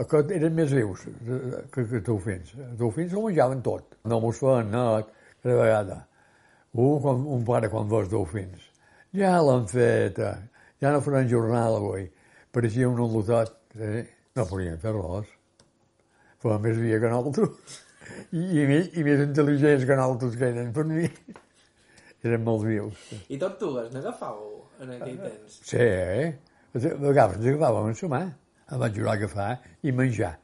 Aquest 0.00 0.32
eren 0.36 0.56
més 0.56 0.72
vius 0.72 1.04
que, 1.04 1.38
que 1.72 1.84
els 1.84 2.04
dofins. 2.08 2.56
Els 2.56 2.78
dofins 2.80 3.12
el 3.12 3.24
menjaven 3.28 3.62
tot. 3.64 3.96
No 4.08 4.18
mos 4.24 4.40
feien 4.40 4.72
net, 4.72 5.12
cada 5.44 5.60
vegada. 5.60 6.00
Uh, 6.76 6.98
quan, 7.00 7.22
un 7.32 7.44
pare 7.48 7.70
quan 7.72 7.88
veus 7.88 8.10
dofins. 8.12 8.64
Ja 9.16 9.38
l'han 9.40 9.64
fet, 9.70 10.18
eh? 10.20 10.36
ja 10.82 10.90
no 10.92 11.00
faran 11.00 11.28
jornal 11.30 11.78
avui. 11.78 12.04
Pareixia 12.52 12.90
un 12.90 13.00
al·lotat, 13.00 13.54
eh? 13.80 14.02
no 14.36 14.44
podien 14.50 14.76
fer 14.82 14.92
res. 14.92 15.30
feien 16.42 16.60
més 16.66 16.76
via 16.82 17.00
que 17.00 17.12
nosaltres. 17.14 17.80
I, 18.28 18.42
i, 18.42 18.66
més, 18.68 18.92
i 18.92 19.06
més 19.06 19.24
intel·ligents 19.24 19.88
que 19.88 19.98
nosaltres 19.98 20.36
que 20.36 20.52
eren 20.52 20.68
per 20.76 20.84
mi. 20.90 21.08
Eren 22.26 22.44
molt 22.44 22.68
vius. 22.68 23.08
I 23.32 23.40
tortugues, 23.40 23.88
n'agafàveu 23.94 24.84
en 24.84 24.94
aquell 24.98 25.18
temps? 25.24 25.58
Sí, 25.72 25.80
eh? 25.80 26.30
A 26.76 26.80
vegades 27.08 27.40
ens 27.40 27.52
agafàvem 27.54 27.92
a 27.94 27.98
sumar. 28.04 28.24
Em 28.66 28.82
vaig 28.82 29.00
jurar 29.00 29.14
a 29.14 29.20
agafar 29.22 29.50
i 29.80 29.96
menjar. 29.96 30.34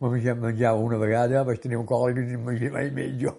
Menjar, 0.00 0.40
menjar 0.40 0.76
una 0.80 0.98
vegada, 0.98 1.44
vaig 1.44 1.60
tenir 1.60 1.76
un 1.78 1.86
còlic 1.86 2.24
i 2.24 2.30
no 2.32 2.46
mengia 2.48 2.72
mai 2.74 2.88
més 2.94 3.18
jo. 3.20 3.36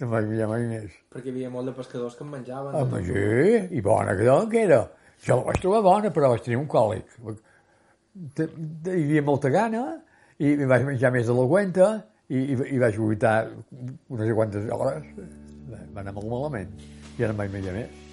No 0.00 0.06
em 0.06 0.12
vaig 0.12 0.28
menjar 0.30 0.48
mai 0.50 0.66
més. 0.70 0.94
Perquè 1.12 1.30
hi 1.30 1.34
havia 1.34 1.50
molt 1.54 1.70
de 1.70 1.74
pescadors 1.76 2.16
que 2.18 2.24
en 2.26 2.30
menjaven. 2.34 2.76
Home, 2.80 3.02
sí, 3.06 3.76
i 3.78 3.82
bona 3.84 4.14
que, 4.18 4.28
que 4.52 4.62
era. 4.68 4.80
Jo 5.24 5.40
la 5.40 5.48
vaig 5.48 5.60
trobar 5.62 5.82
bona, 5.86 6.12
però 6.14 6.30
vaig 6.32 6.44
tenir 6.44 6.60
un 6.60 6.68
còlic. 6.70 7.16
Hi 8.38 8.48
havia 8.94 9.24
molta 9.26 9.50
gana, 9.54 9.84
i 10.38 10.54
i 10.54 10.70
vaig 10.70 10.86
menjar 10.86 11.12
més 11.14 11.26
de 11.30 11.38
la 11.38 11.46
cuenta, 11.50 11.90
i, 12.28 12.38
i, 12.38 12.58
i 12.76 12.80
vaig 12.82 12.98
vomitar 13.00 13.36
no 13.50 14.22
sé 14.22 14.34
quantes 14.34 14.70
hores. 14.78 15.10
Va 15.94 16.02
anar 16.02 16.14
molt 16.16 16.30
malament. 16.30 16.74
I 17.14 17.22
ara 17.22 17.32
no 17.32 17.36
em 17.36 17.44
vaig 17.44 17.54
menjar 17.58 17.78
més. 17.80 18.03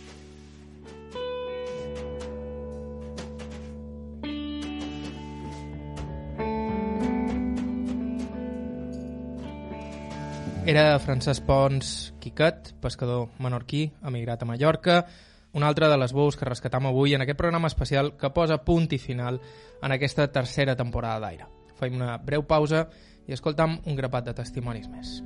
Era 10.66 11.00
Francesc 11.00 11.42
Pons 11.44 12.14
Quiquet, 12.22 12.76
pescador 12.80 13.30
menorquí, 13.42 13.88
emigrat 14.06 14.44
a 14.44 14.46
Mallorca, 14.46 15.08
una 15.58 15.68
altra 15.68 15.90
de 15.90 15.98
les 15.98 16.14
veus 16.14 16.38
que 16.38 16.46
rescatam 16.46 16.86
avui 16.86 17.16
en 17.18 17.26
aquest 17.26 17.40
programa 17.40 17.68
especial 17.68 18.14
que 18.14 18.30
posa 18.30 18.62
punt 18.62 18.86
i 18.94 19.02
final 19.02 19.42
en 19.82 19.98
aquesta 19.98 20.30
tercera 20.32 20.78
temporada 20.78 21.20
d'Aire. 21.26 21.50
Fem 21.82 21.98
una 21.98 22.16
breu 22.22 22.46
pausa 22.46 22.86
i 23.26 23.34
escoltam 23.34 23.80
un 23.86 23.98
grapat 23.98 24.30
de 24.30 24.38
testimonis 24.38 24.90
més. 24.94 25.20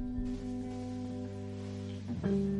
Hola 2.23 2.54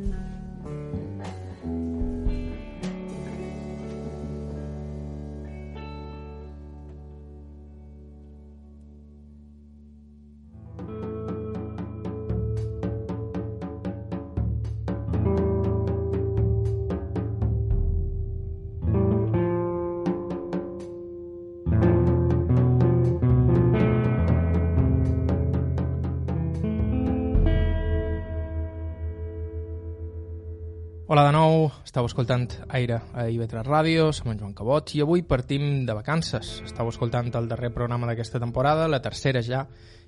nou, 31.96 32.04
estàu 32.04 32.10
escoltant 32.12 32.50
Aire 32.76 32.98
a 33.16 33.22
IB3 33.24 33.62
Ràdio, 33.64 34.10
som 34.12 34.28
en 34.28 34.36
Joan 34.36 34.52
Cabot 34.52 34.90
i 34.92 35.00
avui 35.00 35.22
partim 35.24 35.86
de 35.88 35.94
vacances. 35.96 36.58
Estàu 36.66 36.90
escoltant 36.90 37.30
el 37.38 37.46
darrer 37.48 37.70
programa 37.72 38.04
d'aquesta 38.10 38.36
temporada, 38.42 38.84
la 38.84 39.00
tercera 39.00 39.40
ja, 39.40 39.62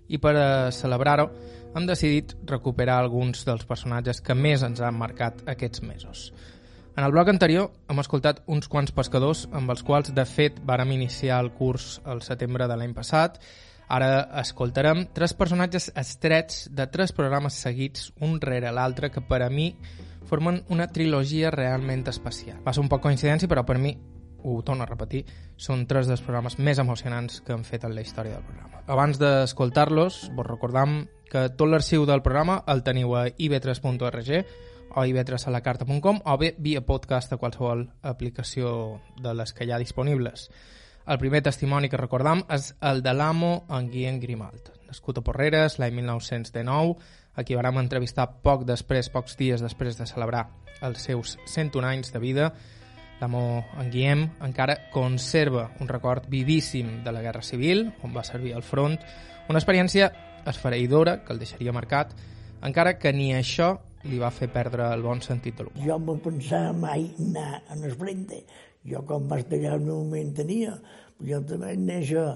i 0.09 0.19
per 0.21 0.35
a 0.37 0.49
celebrar-ho 0.69 1.31
hem 1.73 1.87
decidit 1.89 2.35
recuperar 2.45 2.99
alguns 3.01 3.47
dels 3.49 3.65
personatges 3.65 4.21
que 4.21 4.37
més 4.37 4.67
ens 4.67 4.83
han 4.85 4.99
marcat 5.01 5.41
aquests 5.49 5.81
mesos. 5.81 6.27
En 6.93 7.07
el 7.07 7.15
bloc 7.15 7.31
anterior 7.33 7.71
hem 7.89 8.05
escoltat 8.05 8.43
uns 8.45 8.69
quants 8.69 8.93
pescadors 8.93 9.47
amb 9.49 9.73
els 9.73 9.81
quals, 9.81 10.13
de 10.13 10.27
fet, 10.29 10.61
vàrem 10.61 10.93
iniciar 10.93 11.41
el 11.41 11.55
curs 11.57 12.03
al 12.05 12.21
setembre 12.21 12.69
de 12.69 12.77
l'any 12.77 12.93
passat. 12.93 13.41
Ara 13.89 14.29
escoltarem 14.43 15.07
tres 15.17 15.33
personatges 15.33 15.89
estrets 15.97 16.67
de 16.69 16.85
tres 16.93 17.17
programes 17.17 17.57
seguits, 17.57 18.11
un 18.21 18.37
rere 18.45 18.77
l'altre, 18.77 19.09
que 19.09 19.25
per 19.25 19.41
a 19.47 19.49
mi 19.49 19.71
formen 20.29 20.63
una 20.69 20.87
trilogia 20.93 21.51
realment 21.51 22.07
especial. 22.13 22.61
Va 22.67 22.75
ser 22.77 22.85
un 22.85 22.93
poc 22.93 23.03
coincidència, 23.03 23.49
però 23.49 23.65
per 23.67 23.79
mi, 23.81 23.95
ho 24.45 24.61
torno 24.63 24.85
a 24.85 24.89
repetir, 24.89 25.25
són 25.57 25.87
tres 25.91 26.07
dels 26.07 26.23
programes 26.23 26.59
més 26.59 26.79
emocionants 26.79 27.41
que 27.43 27.57
han 27.57 27.65
fet 27.67 27.85
en 27.89 27.95
la 27.97 28.05
història 28.05 28.37
del 28.37 28.47
programa. 28.47 28.83
Abans 28.87 29.19
d'escoltar-los, 29.21 30.29
vos 30.37 30.47
recordam 30.47 31.01
que 31.29 31.49
tot 31.51 31.69
l'arxiu 31.69 32.07
del 32.09 32.23
programa 32.25 32.63
el 32.73 32.85
teniu 32.87 33.15
a 33.17 33.27
ib3.org 33.29 34.33
o 34.97 35.05
ib3alacarta.com 35.05 36.23
o 36.25 36.37
bé 36.41 36.55
via 36.59 36.81
podcast 36.87 37.33
a 37.33 37.39
qualsevol 37.41 37.89
aplicació 38.03 39.01
de 39.21 39.35
les 39.37 39.53
que 39.53 39.67
hi 39.67 39.73
ha 39.73 39.81
disponibles. 39.83 40.49
El 41.09 41.21
primer 41.21 41.41
testimoni 41.45 41.89
que 41.89 42.01
recordam 42.01 42.43
és 42.53 42.75
el 42.85 43.03
de 43.05 43.15
l'amo 43.17 43.65
en 43.73 43.89
Guillem 43.93 44.19
Grimalt, 44.21 44.73
nascut 44.89 45.21
a 45.21 45.25
Porreres 45.25 45.79
l'any 45.81 45.95
1919, 46.01 46.97
a 47.39 47.45
qui 47.47 47.55
vàrem 47.55 47.79
entrevistar 47.79 48.27
poc 48.43 48.65
després, 48.67 49.13
pocs 49.15 49.39
dies 49.39 49.63
després 49.63 49.99
de 49.99 50.07
celebrar 50.11 50.49
els 50.83 51.05
seus 51.07 51.37
101 51.47 51.87
anys 51.87 52.11
de 52.11 52.23
vida. 52.23 52.49
L'amo 53.21 53.63
en 53.79 53.91
Guillem 53.91 54.25
encara 54.47 54.77
conserva 54.93 55.69
un 55.83 55.91
record 55.91 56.27
vivíssim 56.31 56.99
de 57.05 57.15
la 57.15 57.23
Guerra 57.23 57.43
Civil, 57.47 57.87
on 58.03 58.15
va 58.15 58.27
servir 58.27 58.55
al 58.55 58.67
front, 58.67 58.99
una 59.49 59.63
experiència 59.63 60.11
esfereïdora 60.51 61.21
que 61.23 61.35
el 61.35 61.39
deixaria 61.39 61.75
marcat, 61.75 62.15
encara 62.67 62.97
que 62.99 63.15
ni 63.15 63.31
això 63.35 63.77
li 64.11 64.19
va 64.19 64.33
fer 64.35 64.51
perdre 64.51 64.91
el 64.95 65.03
bon 65.03 65.23
sentit 65.23 65.59
de 65.59 65.67
l'humor. 65.67 65.87
jo 65.87 65.99
no 65.99 66.19
pensava 66.23 66.73
mai 66.73 67.07
anar 67.19 67.63
a 67.69 67.79
el 67.79 67.95
frente. 67.95 68.45
Jo, 68.87 69.03
com 69.07 69.27
vaig 69.29 69.47
tallar 69.51 69.75
el 69.77 69.83
meu 69.85 70.03
moment 70.03 70.35
tenia, 70.35 70.79
jo 71.21 71.41
també 71.43 71.67
vaig 71.67 71.79
néixer 71.79 72.29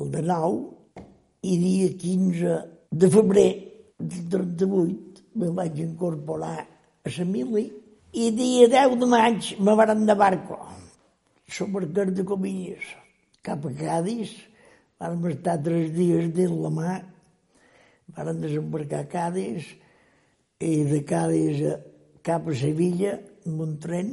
el 0.00 0.10
de 0.10 0.22
9 0.22 1.02
i 1.42 1.58
dia 1.58 1.90
15 1.98 2.54
de 2.90 3.10
febrer 3.10 3.69
del 4.00 4.56
38 4.56 5.22
me 5.36 5.50
vaig 5.54 5.78
incorporar 5.84 6.58
a 6.60 7.12
la 7.16 7.24
mili 7.24 7.68
i 8.12 8.30
dia 8.34 8.68
10 8.68 8.96
de 9.00 9.06
maig 9.06 9.54
me 9.60 9.74
van 9.76 10.06
de 10.06 10.14
barco. 10.14 10.58
Supercar 11.50 12.06
de 12.14 12.24
Comilles, 12.24 12.84
cap 13.42 13.64
a 13.66 13.72
Cádiz, 13.74 14.32
vam 14.98 15.24
estar 15.30 15.58
tres 15.62 15.90
dies 15.94 16.30
dins 16.34 16.54
la 16.54 16.70
mà, 16.70 16.92
van 18.14 18.40
desembarcar 18.42 19.02
a 19.02 19.08
Cádiz, 19.10 19.66
i 20.60 20.84
de 20.84 21.00
Cádiz 21.08 21.62
cap 22.22 22.46
a 22.46 22.54
Sevilla 22.54 23.16
amb 23.46 23.62
un 23.64 23.78
tren. 23.82 24.12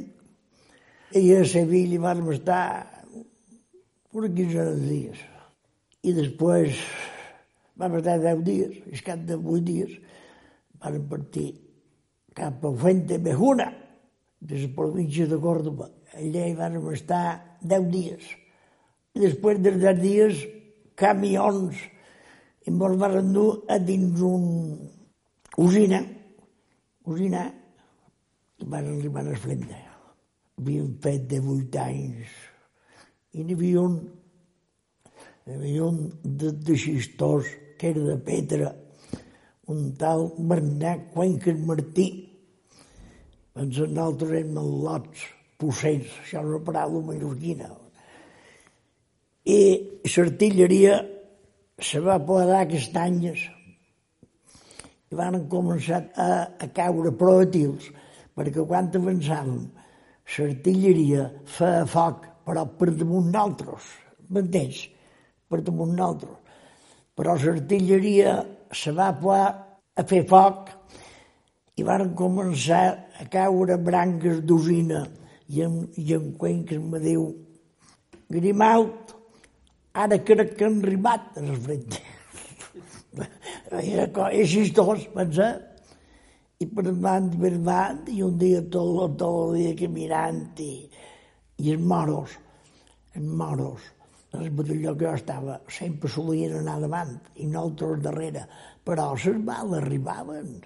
I 1.14 1.34
a 1.36 1.44
Sevilla 1.44 2.00
vam 2.00 2.30
estar 2.32 2.64
uns 4.12 4.32
15 4.34 4.64
dies. 4.82 5.20
I 6.02 6.14
després 6.16 6.80
vam 7.78 7.96
estar 7.98 8.18
10 8.22 8.44
dies 8.46 8.78
al 8.92 9.04
cap 9.06 9.24
de 9.28 9.38
8 9.38 9.64
dies 9.66 9.96
vam 10.82 10.98
partir 11.10 11.48
cap 12.34 12.64
a 12.64 12.72
Fuente 12.72 13.18
Mejuna 13.18 13.72
de 14.40 14.58
la 14.62 14.68
província 14.74 15.26
de 15.26 15.38
Córdoba. 15.42 15.88
Allà 16.14 16.46
hi 16.46 16.54
vam 16.54 16.76
estar 16.92 17.58
10 17.62 17.88
dies. 17.90 18.28
Després 19.18 19.58
dels 19.58 19.80
10 19.82 20.02
dies 20.02 20.44
camions. 20.94 21.74
I 22.66 22.70
ens 22.70 23.00
van 23.00 23.32
dur 23.32 23.64
a 23.66 23.78
dins 23.80 24.20
un 24.22 24.44
usina 25.58 26.02
usina 27.08 27.46
i 28.58 28.66
van 28.68 28.86
arribar 28.92 29.24
a 29.24 29.34
Esplenda. 29.34 29.78
Havíem 30.58 30.92
fet 31.02 31.26
de 31.30 31.38
vuit 31.40 31.76
anys. 31.80 32.34
I 33.32 33.44
n'hi 33.46 33.56
havia 33.56 33.84
un, 33.86 33.96
hi 35.46 35.56
havia 35.56 35.86
un 35.86 36.02
de, 36.22 36.52
de 36.52 36.76
xistós 36.76 37.48
que 37.78 37.92
era 37.92 38.04
de 38.10 38.16
Petra, 38.26 38.72
un 39.68 39.92
tal 40.00 40.32
Bernat 40.38 41.10
Cuenques 41.14 41.58
Martí. 41.66 42.08
Doncs 43.54 43.78
nosaltres 43.90 44.32
érem 44.38 44.56
lots, 44.84 45.26
possers, 45.58 46.10
això 46.22 46.42
és 46.42 46.48
una 46.48 46.64
paraula 46.64 47.04
mallorquina. 47.10 47.70
I 49.48 49.60
l'artilleria 50.04 50.98
se 51.78 52.02
va 52.04 52.18
apoderar 52.18 52.66
castanyes 52.70 53.46
i 55.08 55.16
van 55.16 55.38
començar 55.48 56.02
a, 56.20 56.28
a 56.60 56.66
caure 56.76 57.14
projectils, 57.16 57.88
perquè 58.36 58.64
quan 58.68 58.90
avançàvem, 58.94 59.62
l'artilleria 60.36 61.30
feia 61.48 61.86
foc, 61.88 62.26
però 62.44 62.66
per 62.78 62.90
damunt 62.92 63.32
nosaltres, 63.32 63.88
m'entens? 64.28 64.84
Per 65.48 65.62
damunt 65.64 65.96
nosaltres. 65.96 66.47
Però 67.18 67.34
l'artilleria 67.34 68.38
se 68.70 68.92
va 68.94 69.10
poder 69.18 69.46
a 69.98 70.04
fer 70.06 70.22
foc 70.30 70.70
i 71.78 71.84
van 71.86 72.12
començar 72.18 72.82
a 73.18 73.26
caure 73.32 73.78
branques 73.82 74.44
d'usina 74.46 75.02
i 75.50 75.64
en, 75.64 75.80
i 75.98 76.14
en 76.14 76.32
Cuenques 76.38 76.78
me 76.78 77.00
diu 77.02 77.24
Grimalt, 78.28 79.14
ara 79.96 80.18
crec 80.20 80.52
que 80.58 80.66
han 80.68 80.82
arribat 80.82 81.38
a 81.40 81.44
les 81.46 81.60
frente. 81.64 82.02
Era 83.80 84.04
co- 84.12 84.26
així 84.28 84.66
tots, 84.76 85.06
pensa. 85.14 85.48
I 86.60 86.66
per 86.68 86.84
davant, 86.90 87.30
per 87.40 87.54
davant, 87.54 88.02
i 88.12 88.20
un 88.26 88.36
dia 88.38 88.60
tot, 88.68 89.16
tot 89.22 89.24
el 89.48 89.56
dia 89.56 89.76
caminant 89.78 90.42
i, 90.60 90.72
i 91.64 91.72
els 91.72 91.86
moros, 91.94 92.34
els 93.14 93.32
moros, 93.40 93.86
el 94.36 94.50
batalló 94.50 94.94
que 94.96 95.06
jo 95.06 95.14
estava 95.16 95.60
sempre 95.72 96.10
solien 96.12 96.58
anar 96.58 96.78
davant 96.82 97.14
i 97.40 97.46
nosaltres 97.48 98.02
darrere, 98.04 98.44
però 98.84 99.12
les 99.14 99.38
bales 99.44 99.80
arribaven. 99.80 100.58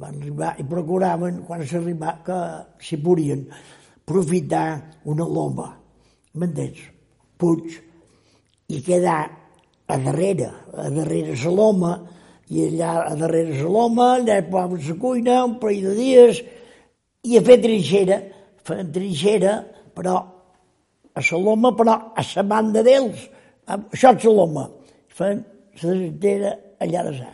Van 0.00 0.16
arribar 0.20 0.54
i 0.62 0.64
procuraven, 0.64 1.42
quan 1.48 1.66
s'arribava, 1.66 2.22
que 2.24 2.38
si 2.86 2.96
podien 3.02 3.44
aprofitar 3.50 5.00
una 5.04 5.26
loma, 5.26 5.68
m'entens? 6.34 6.80
Puig, 7.40 7.76
i 8.70 8.80
quedar 8.86 9.20
a 9.90 9.98
darrere, 9.98 10.50
a 10.72 10.88
darrere 10.94 11.34
la 11.34 11.50
loma, 11.50 11.92
i 12.50 12.66
allà 12.66 13.04
a 13.04 13.14
darrere 13.18 13.60
la 13.62 13.68
loma, 13.68 14.14
allà 14.16 14.40
posaven 14.46 14.86
la 14.88 14.98
cuina, 15.02 15.44
un 15.44 15.58
parell 15.58 15.90
de 15.90 15.94
dies, 15.98 16.42
i 17.26 17.36
a 17.36 17.42
fer 17.44 17.58
trinxera, 17.60 18.20
feien 18.64 18.92
trinxera, 18.94 19.56
però 19.94 20.20
a 21.20 21.36
la 21.36 21.44
loma, 21.44 21.72
però 21.76 21.96
a 22.16 22.24
la 22.36 22.44
banda 22.54 22.82
d'ells. 22.86 23.28
Això 23.70 24.14
és 24.16 24.24
la 24.24 24.34
loma. 24.40 24.66
Feien 25.14 25.44
la 25.82 25.92
trinxera 25.92 26.54
allà 26.80 27.04
de 27.08 27.12
sa. 27.18 27.30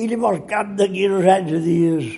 I 0.00 0.06
llavors, 0.10 0.44
cap 0.50 0.76
d'aquí 0.78 1.06
anys 1.08 1.56
dies, 1.64 2.12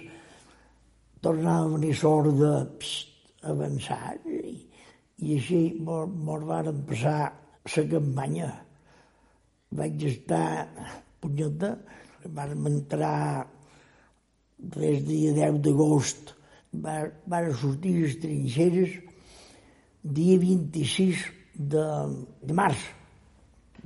tornava 1.24 1.64
a 1.64 1.72
venir 1.76 1.94
sort 1.96 2.34
de 2.36 2.52
pst, 2.82 3.08
avançar 3.48 4.16
i, 4.26 4.58
i 5.22 5.38
així 5.38 5.62
mos, 5.86 6.44
varen 6.48 6.82
passar 6.88 7.32
la 7.76 7.86
campanya. 7.94 8.50
Vaig 9.72 10.04
estar 10.04 10.68
punyeta, 11.22 11.76
vam 12.36 12.66
entrar 12.68 13.46
des 14.76 15.00
dia 15.06 15.32
10 15.38 15.62
d'agost, 15.64 16.34
van 16.72 17.48
sortir 17.62 17.94
les 18.02 18.18
trinxeres 18.20 18.98
dia 20.02 20.38
26 20.38 21.24
de, 21.54 21.84
de 22.42 22.54
març, 22.54 22.82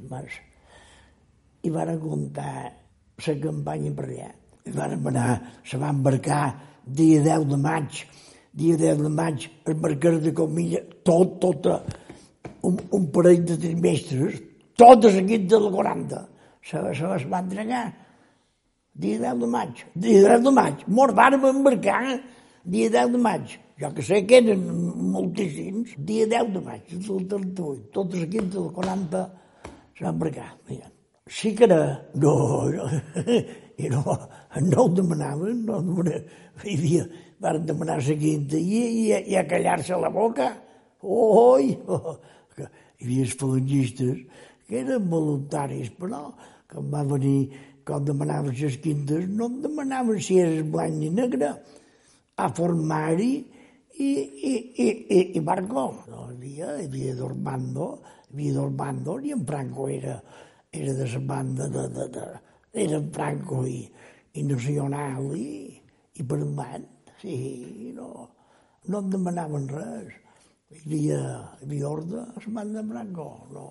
març, 0.09 0.41
i 1.63 1.71
van 1.71 1.93
comptar 2.01 2.73
la 3.27 3.35
campanya 3.43 3.93
per 3.97 4.07
allà. 4.09 4.31
I 4.67 4.73
van 4.75 4.97
anar, 4.97 5.35
se 5.65 5.79
va 5.79 5.93
embarcar 5.95 6.45
dia 6.87 7.21
10 7.23 7.47
de 7.51 7.59
maig, 7.61 8.01
dia 8.57 8.79
10 8.81 9.03
de 9.05 9.13
maig, 9.13 9.47
el 9.67 9.77
mercat 9.83 10.19
de 10.23 10.33
Comilla, 10.35 10.81
tot, 11.05 11.37
tot, 11.43 11.69
un, 12.67 12.79
un 12.91 13.07
parell 13.15 13.45
de 13.47 13.59
trimestres, 13.63 14.41
tot 14.79 15.07
seguit 15.13 15.47
de 15.51 15.61
la 15.61 15.71
40, 15.75 16.25
se, 16.63 16.83
se 16.99 17.13
les 17.13 17.29
va 17.31 17.45
entregar. 17.45 17.85
Dia 18.97 19.21
10 19.21 19.45
de 19.45 19.51
maig, 19.53 19.85
dia 19.95 20.25
10 20.25 20.43
de 20.47 20.53
maig, 20.57 20.83
mos 20.89 21.13
vàrem 21.15 21.45
embarcar 21.51 22.01
dia 22.65 22.91
10 22.91 23.13
de 23.13 23.21
maig. 23.21 23.59
Jo 23.77 23.91
que 23.93 24.03
sé 24.03 24.23
que 24.25 24.39
eren 24.41 24.63
moltíssims, 25.13 25.93
dia 26.09 26.25
10 26.31 26.53
de 26.55 26.61
maig 26.65 26.85
del 26.89 27.25
38, 27.29 27.83
tot 27.93 28.15
seguit 28.17 28.47
de 28.55 28.63
la 28.65 28.71
40 28.73 29.25
se 29.99 30.05
va 30.05 30.13
embarcar. 30.15 30.47
Mira. 30.69 30.89
Sí 31.29 31.55
que 31.55 31.65
era... 31.65 31.81
No, 32.15 32.71
no, 32.73 32.87
i 33.83 33.91
no, 33.93 34.03
no 34.65 34.83
ho 34.83 34.89
demanaven, 34.97 35.59
no 35.67 35.77
ho 35.77 35.83
demanaven. 35.85 36.25
Hi 36.65 36.77
havia, 36.79 37.05
van 37.45 37.67
demanar 37.69 37.99
la 38.01 38.17
quinta 38.17 38.57
i, 38.57 38.79
i, 38.81 39.03
i 39.13 39.37
a 39.37 39.45
callar-se 39.51 39.99
la 40.01 40.09
boca. 40.15 40.47
Oi! 41.03 41.75
Oh, 41.93 42.17
que 42.57 42.65
hi 42.65 43.05
havia 43.05 43.27
els 43.27 43.35
falangistes 43.43 44.23
que 44.67 44.81
eren 44.81 45.11
voluntaris, 45.11 45.91
però 46.01 46.31
quan 46.71 46.89
va 46.95 47.03
venir, 47.13 47.51
quan 47.85 48.09
demanaven 48.09 48.57
les 48.57 48.81
quintes, 48.81 49.29
no 49.29 49.51
em 49.51 49.61
demanaven 49.67 50.25
si 50.25 50.41
eres 50.41 50.65
blanc 50.65 50.97
ni 50.97 51.13
negre, 51.13 51.53
a 52.37 52.49
formar-hi 52.57 53.35
i, 53.99 54.11
i, 54.51 54.55
i, 54.77 55.19
i 55.37 55.41
Marco. 55.41 55.87
No, 56.11 56.27
havia, 56.31 56.75
havia 56.77 57.15
Dormando, 57.17 58.03
havia 58.33 58.53
Dormando, 58.57 59.19
i 59.21 59.33
en 59.33 59.45
Franco 59.47 59.89
era, 59.89 60.19
era 60.73 60.93
de 60.93 61.09
la 61.13 61.23
banda 61.31 61.69
de, 61.69 61.89
de, 61.95 62.09
de, 62.17 62.27
era 62.85 62.99
en 62.99 63.11
Franco 63.13 63.65
i, 63.67 63.81
i 64.35 64.45
Nacional 64.45 65.33
i, 65.37 65.49
i 66.15 66.23
endavant. 66.23 66.87
Sí, 67.21 67.93
no, 67.97 68.29
no 68.87 69.01
em 69.01 69.11
demanaven 69.15 69.69
res. 69.73 70.13
Hi 70.67 70.83
havia, 70.83 71.21
hi 71.61 71.65
havia 71.65 71.89
ordre, 71.89 72.27
es 72.37 72.47
van 72.53 72.75
demanar 72.75 73.07
no, 73.09 73.31
no, 73.55 73.67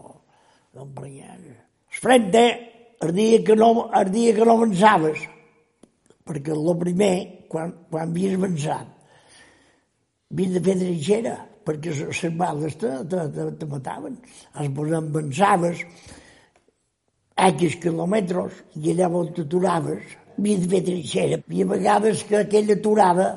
no 0.74 0.86
em 0.88 0.94
prenyaven. 0.96 1.62
El 1.92 2.02
frente, 2.02 2.44
el 3.04 3.14
dia 3.14 3.44
que 3.44 3.56
no, 3.60 3.90
el 3.94 4.12
dia 4.12 4.34
que 4.36 4.48
no 4.48 4.56
avançaves, 4.58 5.22
perquè 6.26 6.56
el 6.56 6.72
primer, 6.82 7.14
quan, 7.52 7.76
quan 7.92 8.10
havies 8.10 8.40
avançat, 8.40 8.95
havies 10.34 10.54
de 10.54 10.62
fer 10.66 10.76
trinxera, 10.80 11.36
perquè 11.66 11.94
les 11.96 12.22
bales 12.38 12.78
te, 12.82 12.92
te, 13.10 13.26
te, 13.36 13.48
te 13.60 13.70
mataven. 13.70 14.18
Els 14.62 14.94
avançaves, 15.00 15.84
X 17.46 17.80
quilòmetres, 17.84 18.62
i 18.82 18.94
allà 18.94 19.10
on 19.10 19.34
t'aturaves, 19.36 20.16
havia 20.38 20.62
de 20.62 20.70
fer 20.72 20.84
trinxera. 20.90 21.40
Hi 21.40 21.44
havia 21.52 21.72
vegades 21.74 22.24
que 22.30 22.40
aquella 22.42 22.78
aturada 22.80 23.28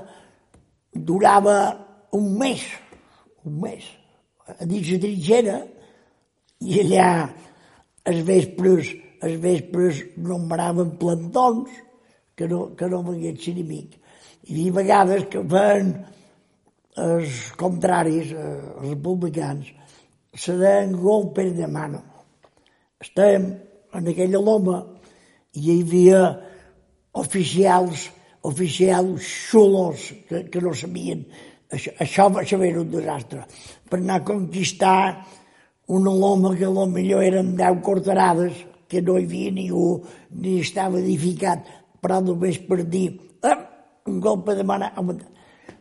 durava 0.92 1.56
un 2.12 2.30
mes, 2.38 2.64
un 3.44 3.60
mes, 3.64 3.84
a 4.48 4.64
dins 4.64 4.94
la 4.94 5.02
trinxera, 5.02 5.58
i 6.64 6.80
allà 6.82 7.10
els 8.08 8.24
vespres, 8.26 8.94
els 9.22 9.40
vespres 9.42 10.02
nombraven 10.24 10.96
plantons 10.98 11.70
que 12.38 12.48
no, 12.48 12.68
que 12.78 12.86
no 12.88 13.02
venien 13.02 13.36
l'enemic. 13.44 13.98
Hi 14.48 14.54
havia 14.54 14.76
vegades 14.78 15.26
que 15.32 15.42
feien 15.52 15.92
els 16.98 17.40
contraris, 17.60 18.32
eh, 18.32 18.44
els 18.80 18.90
republicans, 18.90 19.72
se 20.34 20.54
deien 20.58 20.94
golpes 20.98 21.54
de 21.56 21.66
mano. 21.66 22.02
Estàvem 23.02 23.48
en 23.94 24.08
aquella 24.12 24.40
loma 24.42 24.78
i 25.54 25.64
hi 25.64 25.80
havia 25.82 26.22
oficials, 27.18 28.08
oficials 28.42 29.26
xulos 29.50 30.12
que, 30.28 30.44
que 30.50 30.62
no 30.62 30.74
sabien. 30.74 31.24
Això, 31.70 31.92
això, 32.00 32.28
això 32.40 32.60
era 32.64 32.80
un 32.80 32.90
desastre. 32.90 33.44
Per 33.88 34.00
anar 34.00 34.20
a 34.20 34.26
conquistar 34.28 35.26
una 35.88 36.12
loma 36.12 36.54
que 36.56 36.68
millor 36.68 37.24
eren 37.24 37.54
deu 37.56 37.80
cortarades, 37.84 38.64
que 38.88 39.02
no 39.02 39.18
hi 39.18 39.26
havia 39.26 39.52
ningú, 39.52 40.02
ni 40.32 40.60
estava 40.60 41.00
edificat, 41.00 41.66
però 42.00 42.22
només 42.24 42.58
per 42.64 42.82
dir 42.84 43.08
eh, 43.44 43.56
un 44.08 44.20
golpe 44.20 44.54
de 44.56 44.64
mà. 44.64 44.78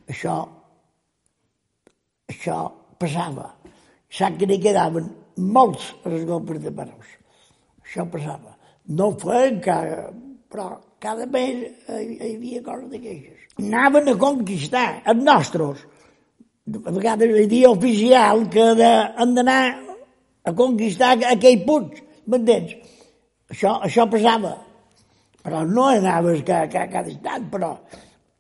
Això, 0.08 0.36
això 2.32 2.58
passava. 3.00 3.52
Sap 4.18 4.38
que 4.40 4.48
n'hi 4.50 4.60
quedaven 4.64 5.10
molts 5.58 5.90
els 6.08 6.26
golpes 6.28 6.62
de 6.64 6.72
manos. 6.72 7.10
Això 7.84 8.08
passava. 8.12 8.56
No 8.98 9.12
feien 9.20 9.60
cada, 9.64 10.08
però 10.52 10.70
cada 11.04 11.28
mes 11.32 11.66
hi 11.88 12.18
havia 12.34 12.64
coses 12.66 12.90
d'aquestes. 12.92 13.48
Anaven 13.62 14.12
a 14.12 14.18
conquistar 14.22 14.88
els 15.12 15.24
nostres. 15.24 15.84
A 16.68 16.92
vegades 16.92 17.32
hi 17.32 17.44
havia 17.46 17.72
oficial 17.72 18.48
que 18.54 18.70
de, 18.80 18.92
han 19.18 19.36
d'anar 19.36 19.62
a 20.48 20.54
conquistar 20.56 21.16
aquell 21.32 21.64
puig, 21.68 22.02
m'entens? 22.28 22.76
Això, 23.52 23.78
això 23.88 24.08
passava. 24.12 24.56
Però 25.44 25.64
no 25.68 25.88
anaves 25.94 26.44
cada, 26.48 26.68
cada, 26.72 26.92
cada 26.92 27.12
instant, 27.12 27.48
però 27.52 27.72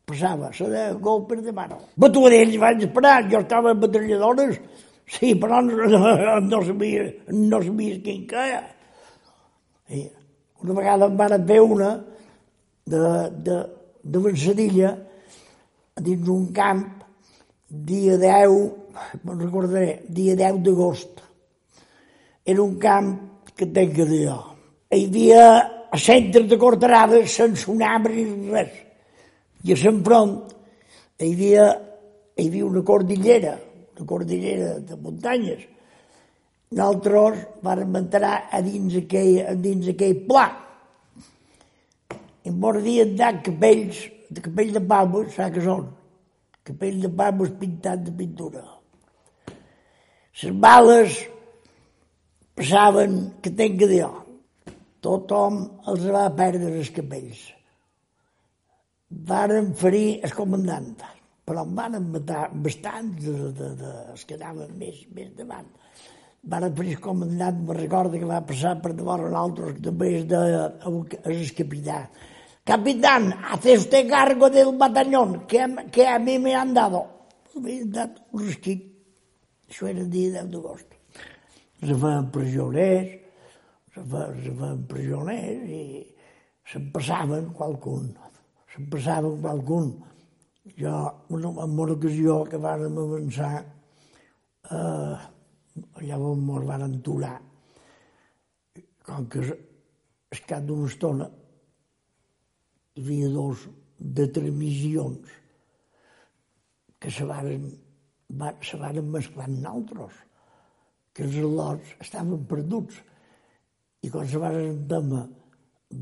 passava, 0.07 0.53
se 0.53 0.63
de 0.71 0.93
golpes 1.01 1.43
de 1.43 1.51
mano. 1.51 1.77
Batudells 1.99 2.55
vaig 2.61 2.83
esperar, 2.85 3.25
jo 3.27 3.41
estava 3.43 3.73
en 3.73 3.81
batalladores, 3.81 4.59
sí, 5.03 5.33
però 5.35 5.59
no, 5.61 5.89
no, 5.91 6.39
no 6.45 6.61
sabia, 6.63 7.09
no 7.33 7.59
sabia 7.65 7.97
quin 8.05 8.21
queia. 8.29 8.61
I 9.91 10.05
una 10.63 10.77
vegada 10.79 11.11
em 11.11 11.19
van 11.19 11.35
fer 11.51 11.59
una 11.59 11.91
de, 12.87 13.03
de, 13.49 13.59
de 14.03 14.23
Vansadilla 14.23 14.95
dins 16.07 16.31
un 16.31 16.47
camp 16.55 16.87
dia 17.67 18.15
10, 18.23 18.57
me'n 19.27 19.43
recordaré, 19.43 20.01
dia 20.07 20.39
10 20.39 20.63
d'agost. 20.63 21.23
Era 22.47 22.63
un 22.63 22.79
camp 22.79 23.15
que 23.59 23.67
tenc 23.67 23.97
que 23.99 24.07
dir 24.07 24.23
jo. 24.29 24.41
Hi 24.87 25.03
havia 25.03 25.47
a 25.91 25.99
centre 25.99 26.47
de 26.47 26.55
cortarades 26.55 27.41
sense 27.41 27.67
un 27.67 27.83
arbre 27.83 28.23
ni 28.23 28.53
res. 28.55 28.86
I 29.65 29.73
a 29.73 29.79
l'enfront 29.81 30.35
hi 31.17 31.31
havia, 31.31 31.65
hi 32.37 32.47
havia 32.47 32.65
una 32.67 32.83
cordillera, 32.85 33.55
una 33.97 34.05
cordillera 34.05 34.77
de 34.79 34.97
muntanyes, 35.01 35.65
nosaltres 36.71 37.45
vam 37.63 37.95
entrar 37.95 38.49
a 38.51 38.61
dins 38.61 38.97
aquell, 38.99 39.39
a 39.47 39.55
dins 39.55 39.87
aquell 39.93 40.19
pla. 40.27 40.47
I 42.43 42.51
mordien 42.51 43.15
de 43.17 43.31
capells, 43.43 44.03
de 44.29 44.43
capells 44.43 44.75
de 44.75 44.83
palmes, 44.83 45.33
saps 45.35 45.55
què 45.55 45.63
són? 45.63 45.87
Capells 46.67 47.01
de 47.03 47.09
palmes 47.09 47.55
pintats 47.59 48.05
de 48.05 48.13
pintura. 48.15 48.63
Les 50.43 50.53
bales 50.53 51.17
passaven, 52.57 53.19
que 53.41 53.51
tenc 53.53 53.79
que 53.79 53.89
dir 53.89 54.05
tothom 55.01 55.63
els 55.87 56.05
va 56.13 56.27
perdre 56.35 56.73
els 56.77 56.89
capells. 56.93 57.56
Varen 59.07 59.73
ferir 59.79 60.19
el 60.27 60.33
comandant, 60.35 60.93
però 61.47 61.63
en 61.63 61.75
van 61.75 61.99
matar 62.11 62.49
bastants 62.51 63.23
de, 63.23 63.51
de, 63.55 63.69
de, 63.79 63.93
els 64.13 64.25
que 64.27 64.35
anaven 64.35 64.73
més, 64.79 65.05
més 65.15 65.31
davant 65.37 65.69
va 66.47 66.69
fer 66.71 66.87
el 66.93 66.99
comandant, 67.03 67.59
me 67.67 67.75
recorda 67.75 68.19
que 68.19 68.27
va 68.27 68.39
passar 68.45 68.77
per 68.81 68.93
davant 68.95 69.25
l'altre, 69.31 69.73
que 69.75 69.83
també 69.89 70.11
és, 70.19 70.25
de, 70.29 70.41
és 71.25 71.49
el 71.49 71.55
capità. 71.57 71.99
Capitán, 72.67 73.33
hace 73.51 73.77
usted 73.77 74.09
cargo 74.09 74.49
del 74.49 74.75
batallón 74.77 75.47
que, 75.47 75.65
que 75.91 76.07
a 76.07 76.19
mí 76.19 76.37
me 76.39 76.55
han 76.55 76.73
dado. 76.73 77.05
M'he 77.57 77.85
dat 77.89 78.19
un 78.31 78.43
resquit. 78.45 78.83
Això 79.67 79.87
era 79.89 80.03
el 80.03 80.09
dia 80.11 80.43
10 80.43 80.51
d'agost. 80.51 80.93
Se 81.81 81.95
feien 81.95 82.27
presoners, 82.31 83.15
se 83.95 84.03
feien, 84.03 84.37
se 84.43 84.53
feien 84.59 84.83
presoners 84.91 85.71
i 85.79 85.81
se'n 86.69 86.91
passaven 86.93 87.49
qualcun. 87.57 88.11
Se'n 88.77 88.89
passaven 88.93 89.39
qualcun. 89.41 89.87
Jo, 90.77 90.91
una, 91.33 91.49
en 91.63 91.79
una 91.81 91.93
ocasió 91.95 92.43
que 92.45 92.59
vàrem 92.61 92.97
avançar, 93.01 93.55
eh, 94.69 95.15
allà 95.97 96.19
on 96.21 96.43
mos 96.45 96.67
van 96.67 96.83
aturar, 96.85 97.39
com 99.07 99.25
que 99.33 99.41
es 100.35 100.43
cap 100.51 100.67
d'una 100.67 100.91
estona 100.91 101.25
hi 102.97 103.01
havia 103.01 103.31
dos 103.33 103.65
de 104.19 104.27
transmissions 104.37 105.33
que 107.01 107.15
se 107.17 107.25
varen, 107.31 107.65
va, 108.29 108.53
se 108.61 108.77
varen 108.77 109.09
mesclar 109.17 109.49
amb 109.49 109.71
altres, 109.73 110.21
que 111.13 111.25
els 111.25 111.41
al·lots 111.41 111.97
estaven 112.05 112.45
perduts 112.53 113.01
i 114.05 114.13
quan 114.13 114.29
se 114.29 114.45
varen 114.45 114.85
demà 114.93 115.25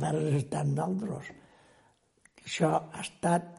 varen 0.04 0.40
estar 0.44 0.68
amb 0.68 0.84
altres. 0.90 1.32
Això 2.46 2.72
ha 2.78 3.02
estat, 3.02 3.52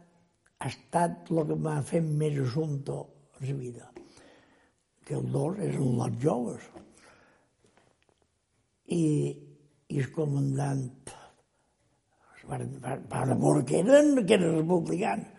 ha 0.62 0.70
estat 0.70 1.30
el 1.34 1.44
que 1.50 1.60
m'ha 1.66 1.76
fet 1.90 2.06
més 2.22 2.38
assumpte 2.46 2.96
a 3.02 3.44
la 3.44 3.60
vida 3.60 3.90
que 5.06 5.14
els 5.14 5.30
dos 5.30 5.58
eren 5.62 5.94
lots 6.00 6.18
joves. 6.22 6.66
I, 8.90 9.04
i 9.94 10.00
el 10.02 10.08
comandant 10.14 10.82
van, 12.50 12.66
van, 12.82 13.04
van 13.10 13.34
veure 13.42 13.64
que 13.66 13.82
eren, 13.84 14.12
que 14.26 14.38
eren 14.38 14.58
republicans. 14.58 15.30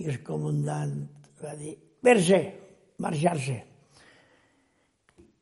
I 0.00 0.08
el 0.12 0.20
comandant 0.24 0.94
va 1.42 1.54
dir, 1.60 1.74
ver-se, 2.04 2.40
marxar-se. 3.04 3.58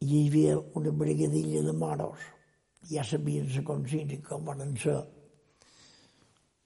I 0.03 0.07
hi 0.07 0.23
havia 0.27 0.57
una 0.79 0.93
brigadilla 1.03 1.63
de 1.67 1.75
moros, 1.77 2.25
ja 2.91 3.05
sabien 3.07 3.47
la 3.55 3.63
consigna 3.71 4.19
com 4.27 4.51
van 4.51 4.75
ser. 4.83 4.99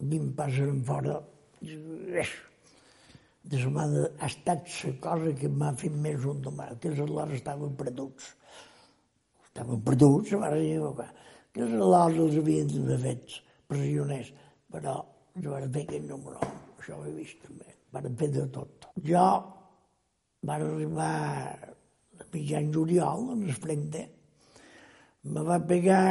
Vint 0.01 0.33
passen 0.37 0.81
fora, 0.85 1.21
de 3.51 3.59
la 3.59 3.71
mà 3.73 3.85
ha 4.21 4.27
estat 4.27 4.69
la 4.85 4.93
cosa 5.01 5.33
que 5.37 5.49
m'ha 5.49 5.73
fet 5.81 5.93
més 5.93 6.25
un 6.29 6.43
que 6.45 6.89
els 6.89 7.01
alors 7.01 7.33
estaven 7.33 7.75
perduts. 7.77 8.35
Estaven 9.49 9.81
perduts, 9.81 10.33
va 10.33 10.51
equivocar. 10.57 11.09
Que 11.53 11.65
els 11.65 11.73
alors 11.73 12.19
els 12.25 12.37
havien 12.37 12.69
d'haver 12.69 12.99
fets 13.05 13.41
pressioners, 13.67 14.33
però 14.71 14.95
jo 15.41 15.51
vaig 15.51 15.67
fer 15.73 15.83
aquell 15.87 16.07
número, 16.07 16.39
això 16.79 16.99
ho 16.99 17.05
he 17.07 17.15
vist 17.17 17.41
també, 17.47 17.75
van 17.93 18.17
fer 18.21 18.29
de 18.35 18.47
tot. 18.55 18.89
Jo 19.03 19.27
van 20.47 20.63
arribar 20.67 21.13
a 22.21 22.27
mitjan 22.33 22.73
juliol, 22.73 23.31
en 23.35 23.47
el 23.49 23.55
frente, 23.55 24.09
me 25.25 25.43
va 25.43 25.59
pegar 25.59 26.03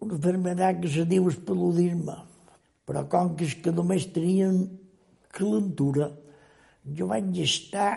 una 0.00 0.14
enfermedad 0.14 0.80
que 0.80 0.88
se 0.88 1.04
diu 1.06 1.28
espeludisme, 1.28 2.16
però 2.88 3.04
com 3.10 3.34
que 3.36 3.46
és 3.48 3.54
que 3.62 3.74
només 3.74 4.08
tenien 4.14 4.64
calentura, 5.32 6.10
jo 6.96 7.08
vaig 7.10 7.38
estar 7.44 7.92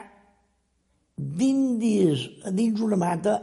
20 1.17 1.79
dies 1.81 2.25
a 2.45 2.51
dins 2.51 2.81
una 2.83 2.99
mata 2.99 3.39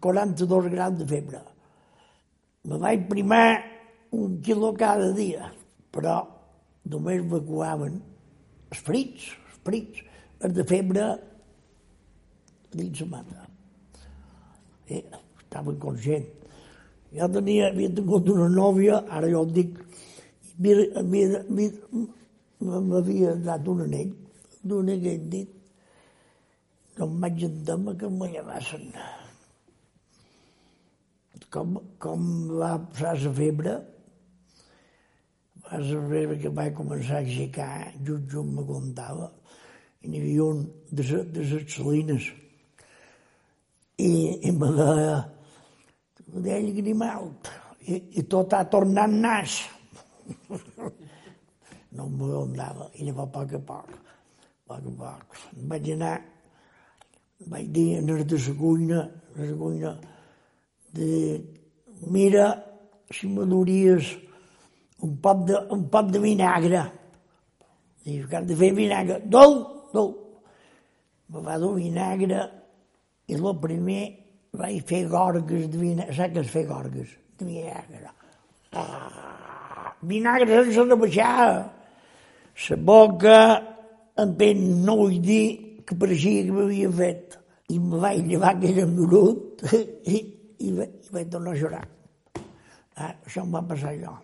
42 0.00 0.70
graus 0.72 0.98
de 0.98 1.06
febre. 1.08 1.40
Me 2.68 2.78
vaig 2.80 3.06
primar 3.08 3.60
un 4.12 4.38
quilo 4.44 4.72
cada 4.76 5.12
dia, 5.16 5.50
però 5.92 6.20
només 6.88 7.22
evacuaven 7.22 8.00
els 8.68 8.82
frits, 8.84 9.30
els 9.32 9.60
frits, 9.64 10.02
els 10.44 10.56
de 10.56 10.64
febre 10.68 11.06
dins 12.74 13.00
la 13.04 13.10
mata. 13.16 13.46
Eh, 14.88 15.04
estava 15.40 15.74
conscient. 15.80 16.26
Jo 17.16 17.28
tenia, 17.32 17.70
havia 17.70 17.92
tingut 17.92 18.28
una 18.28 18.48
nòvia, 18.52 19.02
ara 19.08 19.28
jo 19.32 19.44
dic, 19.48 19.78
m'havia 22.60 23.34
dat 23.44 23.68
un 23.70 23.84
anell, 23.86 24.10
d'un 24.62 24.88
anell 24.90 25.28
dit, 25.30 25.50
no 26.98 27.06
em 27.06 27.20
vaig 27.22 27.44
entendre 27.46 27.94
que 27.98 28.08
m'ho 28.10 28.26
llevassen. 28.26 28.90
Com, 31.54 31.78
com 32.02 32.24
va 32.50 32.74
passar 32.90 33.14
la 33.22 33.30
febre, 33.32 33.74
vas 35.68 35.92
veure 36.10 36.36
que 36.42 36.50
vaig 36.58 36.74
començar 36.76 37.20
a 37.20 37.22
aixecar, 37.22 37.92
just 38.02 38.26
just 38.32 38.50
me 38.56 38.66
contava, 38.66 39.30
i 40.02 40.10
n'hi 40.10 40.20
havia 40.24 40.44
un 40.50 40.66
de, 40.90 41.02
les, 41.02 41.24
de 41.32 41.46
les 41.52 41.64
salines. 41.72 42.28
I, 43.98 44.12
i 44.48 44.52
me 44.58 44.68
deia, 44.74 45.16
deia 46.34 46.74
Grimalt, 46.82 47.50
i, 47.86 48.02
i 48.20 48.26
tot 48.34 48.52
ha 48.58 48.64
tornat 48.74 49.14
nas. 49.14 49.60
no 51.96 52.08
me 52.08 52.30
donava, 52.32 52.90
i 52.98 53.06
llavors 53.06 53.28
a 53.28 53.32
poc 53.38 53.54
a 53.58 53.62
poc, 53.72 53.90
a 53.90 54.74
poc 54.74 54.88
a 54.92 54.94
poc. 55.02 55.40
Vaig 55.72 55.90
anar, 55.94 56.14
vaig 57.52 57.72
dir 57.74 57.88
a 57.98 58.06
de 58.06 58.22
la 58.22 58.54
cuina, 58.60 59.02
a 59.36 59.40
la 59.42 59.58
cuina, 59.64 59.98
de, 60.92 61.10
mira, 62.06 62.48
si 63.10 63.28
me 63.28 63.44
duries 63.44 64.16
un 65.00 65.16
pot 65.22 65.44
de, 65.46 65.58
un 65.70 65.88
pot 65.88 66.10
de 66.10 66.18
vinagre. 66.18 66.82
Dius 68.04 68.28
que 68.30 68.40
de 68.42 68.56
fer 68.56 68.72
vinagre. 68.74 69.20
Dol, 69.24 69.58
dol. 69.92 70.14
Me 71.28 71.42
va 71.44 71.58
dur 71.60 71.74
vinagre 71.76 72.40
i 73.28 73.36
el 73.36 73.48
primer 73.62 74.02
vaig 74.58 74.86
fer 74.88 75.04
gorgues 75.12 75.68
de 75.68 75.78
vinagre. 75.78 76.16
Saps 76.16 76.34
què 76.34 76.44
és 76.44 76.54
fer 76.54 76.64
gorgues? 76.68 77.16
De 77.38 77.46
vinagre. 77.46 78.14
Ah, 78.72 79.37
vinagre 80.02 80.64
sense 80.64 80.84
rebaixar. 80.86 81.72
La 82.68 82.76
boca 82.76 83.38
en 84.18 84.34
pen 84.38 84.62
no 84.84 84.96
vull 85.02 85.18
dir 85.22 85.82
que 85.86 85.96
pareixia 85.96 86.44
que 86.46 86.54
m'havia 86.54 86.90
fet. 87.00 87.38
I 87.68 87.78
me 87.78 88.00
vaig 88.02 88.24
llevar 88.26 88.54
aquell 88.54 88.82
endurut 88.84 89.64
i, 90.14 90.16
i, 90.16 90.68
i 90.68 91.10
vaig 91.12 91.30
tornar 91.32 91.52
a 91.52 91.60
llorar. 91.60 91.84
Ah, 92.98 93.12
això 93.12 93.44
em 93.44 93.52
va 93.54 93.62
passar 93.68 93.92
allò. 93.92 94.16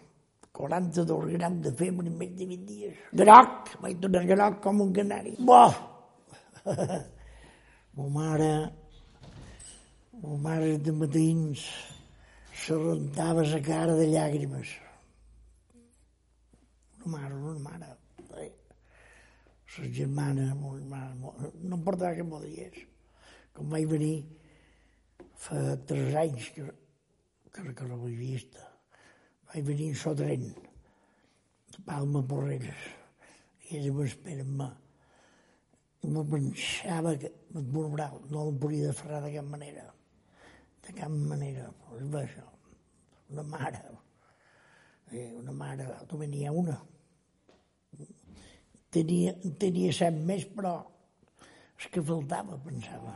42 0.55 1.33
grams 1.35 1.65
de 1.65 1.73
febre 1.75 2.07
en 2.07 2.15
més 2.19 2.31
de 2.39 2.47
20 2.47 2.69
dies. 2.69 3.03
Groc, 3.21 3.75
vaig 3.83 3.99
tornar 4.03 4.25
groc 4.31 4.63
com 4.63 4.81
un 4.87 4.95
canari. 4.95 5.35
Bo! 5.39 5.65
Mo 7.95 8.09
mare, 8.11 8.73
mo 10.19 10.35
mare 10.43 10.79
de 10.83 10.91
matins 10.91 11.61
se 12.51 12.75
rentava 12.75 13.45
la 13.47 13.61
cara 13.63 13.95
de 13.95 14.09
llàgrimes. 14.11 14.73
Mare, 17.11 17.35
una 17.35 17.65
mare. 17.69 17.91
La 19.75 19.89
germana, 19.91 20.53
germana, 20.55 21.15
no 21.17 21.77
em 21.77 21.83
portava 21.83 22.15
que 22.15 22.27
m'ho 22.27 22.39
digués. 22.43 22.85
Com 23.57 23.73
vaig 23.73 23.89
venir 23.91 24.15
fa 25.47 25.65
tres 25.89 26.15
anys 26.21 26.53
que, 26.55 26.69
que, 27.51 27.73
que 27.75 27.89
no 27.91 27.99
l'he 28.05 28.15
vista 28.19 28.71
vaig 29.55 29.67
venir 29.67 29.91
en 29.93 29.95
so 29.95 30.11
tren, 30.19 30.49
de 31.71 31.83
Palma 31.87 32.23
Porreres, 32.27 32.87
i 33.69 33.77
ella 33.79 33.93
m'espera 33.95 34.43
amb 34.43 34.57
mà. 34.59 34.67
I 36.03 36.11
me 36.11 36.25
pensava 36.33 37.13
que 37.21 37.31
et 37.31 37.69
murmural, 37.77 38.17
no 38.33 38.49
el 38.49 38.59
podia 38.65 38.89
deferrar 38.91 39.21
de 39.23 39.31
cap 39.37 39.47
manera. 39.53 39.85
De 40.85 40.95
cap 40.97 41.15
manera. 41.31 41.69
És 42.01 42.17
això. 42.19 42.49
Una 43.31 43.45
mare. 43.53 43.85
Eh, 45.13 45.31
una 45.39 45.55
mare, 45.55 45.87
n'hi 46.27 46.45
ha 46.45 46.53
una. 46.53 46.77
Tenia, 48.95 49.35
tenia 49.59 49.93
set 49.93 50.15
més, 50.15 50.45
però 50.55 50.77
és 51.81 51.91
que 51.91 52.03
faltava, 52.03 52.59
pensava. 52.63 53.15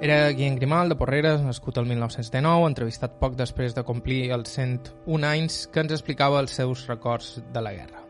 Era 0.00 0.30
Guillem 0.32 0.54
Grimal, 0.56 0.88
de 0.88 0.96
Porreres, 0.96 1.42
nascut 1.44 1.76
el 1.76 1.84
1979, 1.84 2.68
entrevistat 2.70 3.18
poc 3.20 3.34
després 3.36 3.74
de 3.76 3.82
complir 3.84 4.30
els 4.32 4.54
101 4.56 5.26
anys, 5.28 5.58
que 5.68 5.82
ens 5.84 5.92
explicava 5.92 6.38
els 6.40 6.54
seus 6.56 6.86
records 6.88 7.34
de 7.52 7.60
la 7.60 7.74
guerra. 7.76 8.00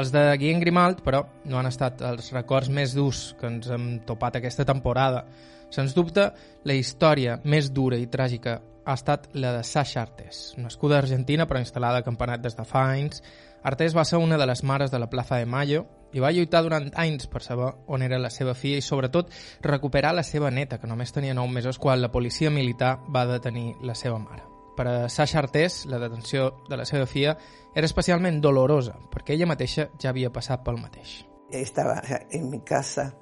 Els 0.00 0.14
de 0.14 0.22
Guillem 0.40 0.62
Grimald, 0.62 1.02
però, 1.04 1.20
no 1.44 1.58
han 1.60 1.68
estat 1.68 2.00
els 2.08 2.30
records 2.32 2.70
més 2.72 2.94
durs 2.96 3.34
que 3.36 3.50
ens 3.50 3.68
hem 3.68 3.86
topat 4.08 4.38
aquesta 4.40 4.64
temporada. 4.64 5.26
Sens 5.70 5.94
dubte, 5.94 6.30
la 6.64 6.74
història 6.74 7.38
més 7.44 7.70
dura 7.72 7.98
i 7.98 8.08
tràgica 8.10 8.58
ha 8.84 8.96
estat 8.96 9.28
la 9.34 9.52
de 9.54 9.62
Sasha 9.64 10.02
Artés. 10.02 10.54
Nascuda 10.58 10.98
a 10.98 11.04
Argentina 11.04 11.46
però 11.46 11.60
instal·lada 11.62 12.00
a 12.00 12.06
Campanat 12.06 12.42
des 12.42 12.56
de 12.58 12.66
fa 12.66 12.88
anys, 12.90 13.22
Artés 13.62 13.94
va 13.94 14.04
ser 14.08 14.18
una 14.18 14.38
de 14.40 14.46
les 14.46 14.62
mares 14.64 14.90
de 14.90 14.98
la 14.98 15.10
Plaza 15.10 15.36
de 15.36 15.46
Mayo 15.46 15.84
i 16.12 16.20
va 16.20 16.32
lluitar 16.32 16.62
durant 16.64 16.88
anys 16.98 17.28
per 17.30 17.42
saber 17.44 17.68
on 17.86 18.02
era 18.02 18.18
la 18.18 18.30
seva 18.32 18.54
filla 18.54 18.80
i 18.80 18.84
sobretot 18.84 19.30
recuperar 19.62 20.14
la 20.16 20.24
seva 20.24 20.50
neta, 20.50 20.78
que 20.80 20.88
només 20.88 21.12
tenia 21.12 21.36
9 21.36 21.52
mesos 21.52 21.78
quan 21.78 22.00
la 22.00 22.10
policia 22.10 22.50
militar 22.50 22.98
va 23.14 23.26
detenir 23.28 23.74
la 23.84 23.94
seva 23.94 24.18
mare. 24.18 24.46
Per 24.76 24.86
a 24.88 25.08
Sasha 25.08 25.38
Artés, 25.42 25.84
la 25.86 25.98
detenció 26.00 26.54
de 26.70 26.78
la 26.80 26.86
seva 26.88 27.06
filla 27.06 27.36
era 27.76 27.84
especialment 27.86 28.40
dolorosa, 28.40 28.96
perquè 29.12 29.36
ella 29.36 29.50
mateixa 29.50 29.90
ja 30.00 30.10
havia 30.10 30.32
passat 30.32 30.64
pel 30.64 30.80
mateix. 30.80 31.20
Estaba 31.50 32.00
en 32.30 32.48
mi 32.48 32.62
casa 32.64 33.12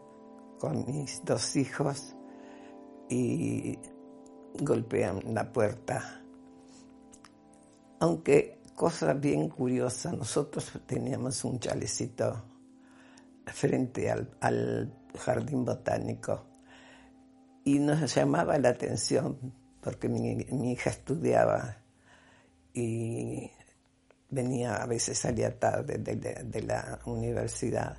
con 0.60 0.84
mis 0.86 1.22
dos 1.24 1.56
hijos 1.56 2.14
y 3.08 3.78
golpean 4.60 5.20
la 5.34 5.52
puerta. 5.52 6.22
Aunque 8.00 8.58
cosa 8.74 9.12
bien 9.14 9.48
curiosa, 9.48 10.12
nosotros 10.12 10.70
teníamos 10.86 11.44
un 11.44 11.58
chalecito 11.58 12.44
frente 13.46 14.10
al, 14.10 14.94
jardín 15.18 15.64
botánico 15.64 16.44
y 17.64 17.78
nos 17.80 18.14
llamaba 18.14 18.56
la 18.58 18.68
atención 18.68 19.36
porque 19.80 20.08
mi, 20.08 20.70
hija 20.70 20.90
estudiaba 20.90 21.78
y 22.72 23.50
venía 24.30 24.76
a 24.76 24.86
veces 24.86 25.18
salía 25.18 25.58
tarde 25.58 25.98
de, 25.98 26.14
de- 26.16 26.44
de 26.44 26.62
la 26.62 27.00
universidad 27.06 27.96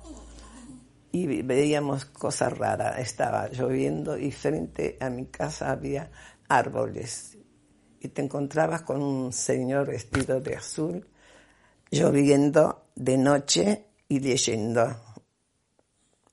y 1.12 1.42
veíamos 1.42 2.04
cosas 2.04 2.56
raras. 2.56 2.98
Estaba 2.98 3.48
lloviendo 3.48 4.16
y 4.16 4.30
frente 4.30 4.96
a 5.00 5.10
mi 5.10 5.26
casa 5.26 5.70
había 5.70 6.10
árboles 6.48 7.38
y 8.00 8.08
te 8.08 8.22
encontrabas 8.22 8.82
con 8.82 9.02
un 9.02 9.32
señor 9.32 9.88
vestido 9.88 10.40
de 10.40 10.56
azul 10.56 11.06
lloviendo 11.90 12.90
de 12.94 13.18
noche 13.18 13.86
y 14.08 14.20
leyendo. 14.20 14.96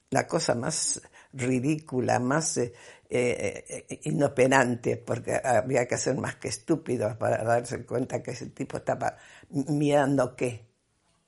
La 0.09 0.25
cosa 0.25 0.55
más 0.55 1.01
ridícula, 1.33 2.19
más 2.19 2.57
eh, 2.57 2.73
eh, 3.09 3.85
eh, 3.89 3.99
inoperante, 4.03 4.97
porque 4.97 5.39
había 5.43 5.85
que 5.87 5.97
ser 5.97 6.15
más 6.15 6.35
que 6.35 6.47
estúpidos 6.47 7.17
para 7.17 7.43
darse 7.43 7.85
cuenta 7.85 8.23
que 8.23 8.31
ese 8.31 8.47
tipo 8.47 8.77
estaba 8.77 9.17
mirando 9.49 10.35
qué, 10.35 10.65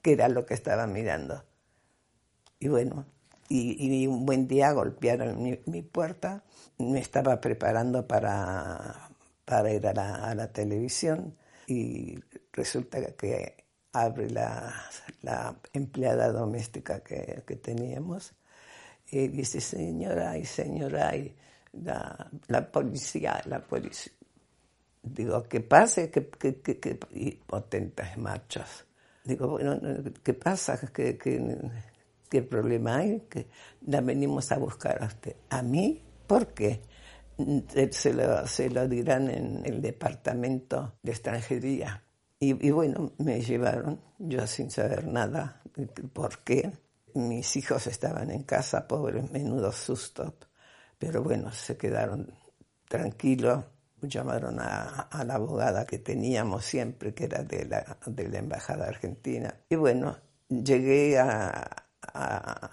qué 0.02 0.14
era 0.14 0.30
lo 0.30 0.46
que 0.46 0.54
estaba 0.54 0.88
mirando. 0.88 1.44
Y 2.60 2.70
bueno, 2.70 3.06
y, 3.50 4.04
y 4.04 4.08
un 4.08 4.26
buen 4.26 4.48
día 4.48 4.72
golpearon 4.72 5.42
mi, 5.42 5.60
mi 5.66 5.82
puerta, 5.82 6.44
me 6.78 7.00
estaba 7.00 7.42
preparando 7.42 8.08
para, 8.08 9.10
para 9.46 9.74
ir 9.74 9.86
a 9.88 9.94
la, 9.94 10.16
a 10.16 10.36
la 10.36 10.52
televisión 10.52 11.36
y 11.68 12.20
resulta 12.54 13.02
que 13.14 13.66
abre 13.92 14.30
la, 14.30 14.74
la 15.24 15.60
empleada 15.74 16.32
doméstica 16.32 17.02
que, 17.02 17.44
que 17.46 17.56
teníamos 17.56 18.34
y 19.12 19.28
dice, 19.28 19.60
señora 19.60 20.38
y 20.38 20.46
señora, 20.46 21.16
y 21.16 21.36
la, 21.74 22.30
la 22.48 22.72
policía, 22.72 23.42
la 23.46 23.60
policía. 23.60 24.14
Digo, 25.02 25.44
¿qué 25.44 25.62
pasa? 25.62 26.10
¿Qué, 26.12 26.30
qué, 26.30 26.62
qué, 26.62 26.80
qué? 26.80 27.00
Y 27.12 27.32
potentes 27.32 28.18
machos. 28.18 28.86
Digo, 29.24 29.50
bueno, 29.50 29.80
¿qué 30.24 30.34
pasa? 30.34 30.80
¿Qué, 30.94 31.18
qué, 32.30 32.42
problema 32.42 32.98
hay? 32.98 33.22
Que 33.30 33.48
la 33.88 34.02
venimos 34.02 34.52
a 34.52 34.58
buscar 34.58 35.02
a 35.04 35.08
usted. 35.08 35.36
¿A 35.50 35.62
mí? 35.62 36.04
¿Por 36.28 36.54
qué? 36.54 36.82
Se 37.92 38.14
lo, 38.14 38.46
se 38.48 38.70
lo 38.70 38.88
dirán 38.88 39.30
en 39.30 39.66
el 39.66 39.82
departamento 39.82 40.96
de 41.02 41.12
extranjería. 41.12 42.04
Y, 42.40 42.68
y 42.68 42.72
bueno, 42.72 43.12
me 43.18 43.42
llevaron, 43.42 44.00
yo 44.18 44.46
sin 44.48 44.72
saber 44.72 45.08
nada, 45.08 45.62
¿por 46.14 46.40
qué? 46.40 46.72
Mis 47.14 47.56
hijos 47.58 47.88
estaban 47.88 48.32
en 48.32 48.44
casa, 48.44 48.88
pobres, 48.88 49.30
menudo 49.32 49.72
susto. 49.72 50.36
Pero 50.98 51.24
bueno, 51.24 51.52
se 51.52 51.78
quedaron 51.78 52.34
tranquilos, 52.88 53.66
llamaron 54.02 54.60
a, 54.60 55.02
a 55.12 55.24
la 55.24 55.36
abogada 55.36 55.86
que 55.86 55.98
teníamos 55.98 56.66
siempre, 56.66 57.14
que 57.14 57.26
era 57.26 57.44
de 57.44 57.66
la, 57.66 57.98
de 58.06 58.28
la 58.30 58.40
Embajada 58.40 58.88
Argentina. 58.88 59.56
Y 59.70 59.76
bueno, 59.76 60.18
llegué 60.50 61.20
a, 61.20 61.89
a- 62.02 62.70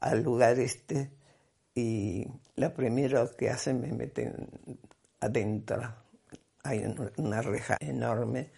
al 0.00 0.22
lugar 0.22 0.58
este 0.58 1.10
y 1.74 2.26
lo 2.56 2.72
primero 2.74 3.34
que 3.36 3.50
hacen 3.50 3.80
me 3.80 3.92
meten 3.92 4.48
adentro. 5.20 5.94
Hay 6.62 6.80
un- 6.84 7.10
una 7.16 7.42
reja 7.42 7.76
enorme 7.80 8.50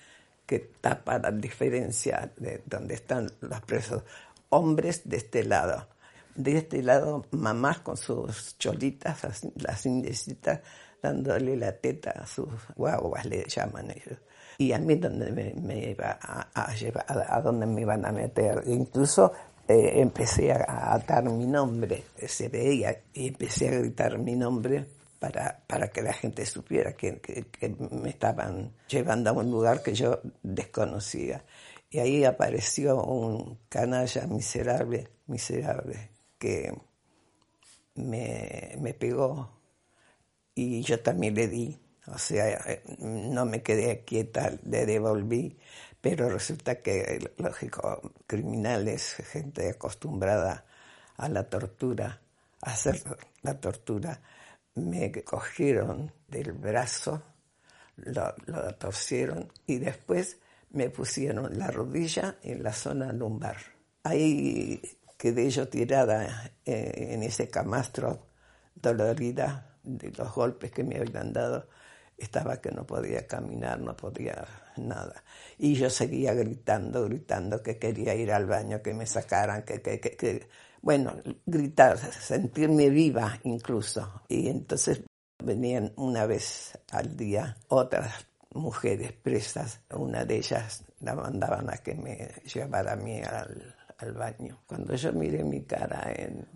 que 0.46 0.58
tapa 0.80 1.18
la 1.18 1.30
diferencia 1.32 2.32
de 2.36 2.62
donde 2.66 2.94
están 2.94 3.30
los 3.40 3.60
presos. 3.62 4.02
Hombres 4.50 5.02
de 5.08 5.16
este 5.16 5.42
lado. 5.44 5.88
De 6.34 6.58
este 6.58 6.82
lado, 6.82 7.24
mamás 7.30 7.80
con 7.80 7.96
sus 7.96 8.56
cholitas, 8.58 9.18
las 9.56 9.86
indecitas, 9.86 10.60
dándole 11.02 11.56
la 11.56 11.72
teta 11.72 12.10
a 12.10 12.26
sus 12.26 12.48
guaguas, 12.76 13.24
le 13.24 13.44
llaman 13.44 13.90
ellos. 13.90 14.18
Y 14.58 14.72
a 14.72 14.78
mí 14.78 14.94
donde 14.96 15.30
me, 15.32 15.52
me 15.54 15.90
iba 15.90 16.18
a, 16.22 16.74
llevar, 16.74 17.04
a, 17.08 17.40
dónde 17.42 17.66
me 17.66 17.82
iban 17.82 18.04
a 18.06 18.12
meter. 18.12 18.62
Incluso 18.66 19.32
eh, 19.68 20.00
empecé 20.00 20.52
a, 20.52 20.94
atar 20.94 21.24
mi 21.24 21.46
nombre, 21.46 22.04
se 22.26 22.48
veía, 22.48 23.02
y 23.12 23.28
empecé 23.28 23.68
a 23.68 23.78
gritar 23.78 24.18
mi 24.18 24.34
nombre 24.34 24.86
para, 25.18 25.60
para 25.66 25.88
que 25.88 26.02
la 26.02 26.12
gente 26.12 26.46
supiera 26.46 26.92
que, 26.94 27.18
que- 27.20 27.46
que 27.48 27.68
me 27.90 28.10
estaban 28.10 28.72
llevando 28.88 29.30
a 29.30 29.32
un 29.34 29.50
lugar 29.50 29.82
que 29.82 29.94
yo 29.94 30.20
desconocía. 30.42 31.44
Y 31.90 31.98
ahí 31.98 32.24
apareció 32.24 33.02
un 33.04 33.58
canalla 33.68 34.26
miserable, 34.26 35.08
miserable, 35.26 36.10
que 36.38 36.72
me, 37.94 38.76
me 38.80 38.94
pegó 38.94 39.50
y 40.54 40.82
yo 40.82 41.00
también 41.00 41.34
le 41.34 41.48
di. 41.48 41.78
O 42.08 42.18
sea, 42.18 42.48
eh, 42.48 42.82
no 42.98 43.44
me 43.46 43.62
quedé 43.62 44.04
quieta, 44.04 44.52
le 44.64 44.86
devolví, 44.86 45.58
pero 46.00 46.28
resulta 46.28 46.82
que, 46.82 47.32
lógico, 47.38 48.12
criminales, 48.26 49.14
gente 49.32 49.70
acostumbrada 49.70 50.64
a 51.16 51.28
la 51.28 51.48
tortura, 51.48 52.20
a 52.62 52.70
hacer 52.70 53.02
la 53.42 53.58
tortura, 53.60 54.20
me 54.74 55.10
cogieron 55.24 56.12
del 56.28 56.52
brazo, 56.52 57.22
lo, 57.96 58.34
lo 58.46 58.74
torcieron 58.74 59.50
y 59.66 59.78
después 59.78 60.38
me 60.70 60.90
pusieron 60.90 61.58
la 61.58 61.68
rodilla 61.68 62.36
en 62.42 62.62
la 62.62 62.72
zona 62.72 63.12
lumbar. 63.12 63.56
Ahí 64.02 64.80
quedé 65.16 65.50
yo 65.50 65.68
tirada 65.68 66.52
eh, 66.64 67.08
en 67.10 67.22
ese 67.22 67.48
camastro, 67.48 68.26
dolorida 68.74 69.78
de 69.82 70.10
los 70.10 70.32
golpes 70.34 70.70
que 70.70 70.84
me 70.84 70.98
habían 70.98 71.32
dado. 71.32 71.68
Estaba 72.16 72.60
que 72.60 72.70
no 72.72 72.86
podía 72.86 73.26
caminar, 73.26 73.78
no 73.80 73.96
podía 73.96 74.46
nada. 74.76 75.22
Y 75.58 75.74
yo 75.74 75.90
seguía 75.90 76.32
gritando, 76.34 77.04
gritando 77.04 77.62
que 77.62 77.78
quería 77.78 78.14
ir 78.14 78.32
al 78.32 78.46
baño, 78.46 78.82
que 78.82 78.94
me 78.94 79.06
sacaran, 79.06 79.62
que, 79.64 79.82
que, 79.82 80.00
que, 80.00 80.16
que- 80.16 80.48
bueno, 80.80 81.14
gritar, 81.44 81.98
sentirme 81.98 82.90
viva 82.90 83.38
incluso. 83.44 84.22
Y 84.28 84.48
entonces 84.48 85.02
venían 85.42 85.92
una 85.96 86.26
vez 86.26 86.78
al 86.92 87.16
día 87.16 87.56
otras 87.68 88.26
mujeres 88.52 89.12
presas. 89.12 89.80
Una 89.90 90.24
de 90.24 90.36
ellas 90.36 90.84
la 91.00 91.14
mandaban 91.14 91.68
a 91.70 91.78
que 91.78 91.94
me 91.94 92.28
llevara 92.44 92.92
a 92.92 92.96
mí 92.96 93.20
al, 93.20 94.12
baño. 94.12 94.62
Cuando 94.66 94.94
yo 94.94 95.12
miré 95.12 95.42
mi 95.42 95.64
cara 95.64 96.12
en, 96.14 96.46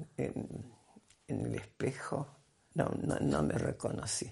el 1.28 1.54
espejo, 1.54 2.26
no, 2.74 2.86
no 3.20 3.42
me 3.42 3.54
reconocí. 3.54 4.30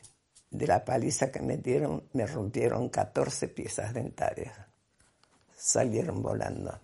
De 0.51 0.66
la 0.66 0.84
paliza 0.84 1.30
que 1.30 1.40
me 1.40 1.59
dieron, 1.59 2.09
me 2.12 2.26
rompieron 2.26 2.88
14 2.88 3.49
piezas 3.49 3.92
dentarias. 3.92 4.57
Salieron 5.55 6.22
volando. 6.22 6.78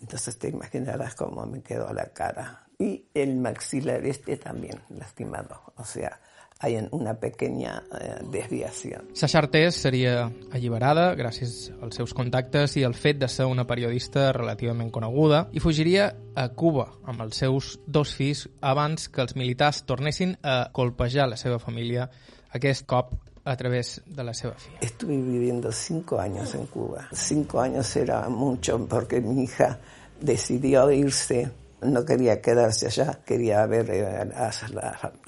Entonces 0.00 0.38
te 0.38 0.48
imaginarás 0.48 1.14
cómo 1.14 1.46
me 1.46 1.62
quedó 1.62 1.92
la 1.92 2.06
cara. 2.06 2.66
Y 2.78 3.08
el 3.14 3.36
maxilar 3.36 4.04
este 4.04 4.36
también 4.36 4.80
lastimado. 4.90 5.72
O 5.76 5.84
sea, 5.84 6.20
hay 6.58 6.88
una 6.90 7.14
pequeña 7.20 7.84
eh, 8.00 8.16
desviación. 8.30 9.08
Sasha 9.12 9.38
Artés 9.38 9.76
seria 9.76 10.30
alliberada 10.50 11.14
gràcies 11.14 11.70
als 11.82 11.98
seus 12.00 12.14
contactes 12.16 12.76
i 12.80 12.84
al 12.86 12.96
fet 12.96 13.20
de 13.20 13.28
ser 13.28 13.46
una 13.50 13.66
periodista 13.68 14.30
relativament 14.32 14.90
coneguda 14.90 15.46
i 15.52 15.60
fugiria 15.60 16.08
a 16.34 16.48
Cuba 16.48 16.88
amb 17.04 17.20
els 17.26 17.36
seus 17.42 17.76
dos 17.86 18.14
fills 18.16 18.46
abans 18.60 19.10
que 19.12 19.20
els 19.24 19.36
militars 19.36 19.84
tornessin 19.84 20.36
a 20.42 20.70
colpejar 20.72 21.28
la 21.28 21.36
seva 21.36 21.58
família, 21.60 22.08
aquest 22.56 22.86
cop 22.88 23.12
a 23.46 23.54
través 23.56 24.00
de 24.06 24.24
la 24.24 24.34
seva 24.34 24.54
filla. 24.58 24.78
Estuve 24.80 25.16
viviendo 25.16 25.70
cinco 25.70 26.18
años 26.18 26.54
en 26.54 26.66
Cuba. 26.66 27.06
Cinco 27.12 27.60
años 27.60 27.94
era 27.94 28.28
mucho 28.28 28.84
porque 28.88 29.20
mi 29.20 29.44
hija 29.44 29.78
decidió 30.20 30.90
irse 30.90 31.52
no 31.82 32.04
quería 32.04 32.40
quedarse 32.40 32.86
allá, 32.86 33.20
quería 33.24 33.66
ver 33.66 33.90
eh, 33.90 34.06
a 34.06 34.50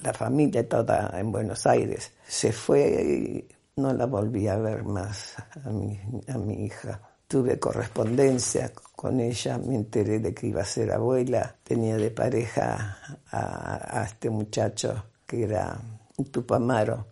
la, 0.03 0.13
familia 0.13 0.69
toda 0.69 1.13
en 1.19 1.31
Buenos 1.33 1.67
Aires. 1.67 2.13
Se 2.27 2.53
fue 2.53 2.81
y 2.81 3.49
no 3.81 3.93
la 3.93 4.07
volví 4.07 4.49
a 4.49 4.57
ver 4.57 4.85
más 4.85 5.35
a 5.65 5.71
mi, 5.71 6.01
a 6.29 6.39
mi 6.39 6.65
hija. 6.65 7.01
Tuve 7.27 7.59
correspondencia 7.59 8.73
con 8.97 9.21
ella, 9.21 9.59
me 9.59 9.75
enteré 9.75 10.19
de 10.19 10.33
que 10.33 10.47
iba 10.47 10.63
a 10.63 10.65
ser 10.65 10.91
abuela, 10.93 11.55
tenía 11.63 11.97
de 11.97 12.11
pareja 12.11 12.99
a, 13.31 14.01
a 14.01 14.05
este 14.05 14.31
muchacho 14.31 15.05
que 15.27 15.45
era 15.45 15.79
Tupamaro, 16.31 17.07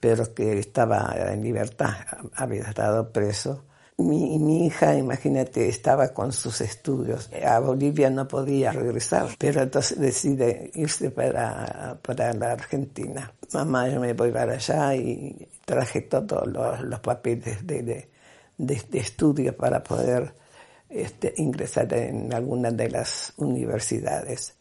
pero 0.00 0.34
que 0.34 0.58
estaba 0.58 1.14
en 1.16 1.42
libertad, 1.42 1.94
había 2.34 2.62
estado 2.62 3.12
preso 3.12 3.64
mi, 4.02 4.66
hija, 4.66 4.96
imagínate, 4.96 5.68
estaba 5.68 6.08
con 6.08 6.32
sus 6.32 6.60
estudios. 6.60 7.30
A 7.44 7.58
Bolivia 7.58 8.10
no 8.10 8.26
podía 8.26 8.72
regresar, 8.72 9.28
pero 9.38 9.62
entonces 9.62 9.98
decide 9.98 10.70
irse 10.74 11.10
para, 11.10 11.98
para 12.02 12.32
la 12.32 12.52
Argentina. 12.52 13.32
Mamá, 13.52 13.88
yo 13.88 14.00
me 14.00 14.12
voy 14.12 14.30
para 14.30 14.54
allá 14.54 14.94
y 14.94 15.48
traje 15.64 16.02
todos 16.02 16.46
los, 16.46 16.80
los 16.82 17.00
papeles 17.00 17.66
de, 17.66 17.82
de, 17.82 18.08
de, 18.58 18.82
de, 18.88 18.98
estudio 18.98 19.56
para 19.56 19.82
poder 19.82 20.34
este, 20.88 21.34
ingresar 21.36 21.92
en 21.94 22.32
alguna 22.32 22.70
de 22.70 22.90
las 22.90 23.32
universidades. 23.36 24.56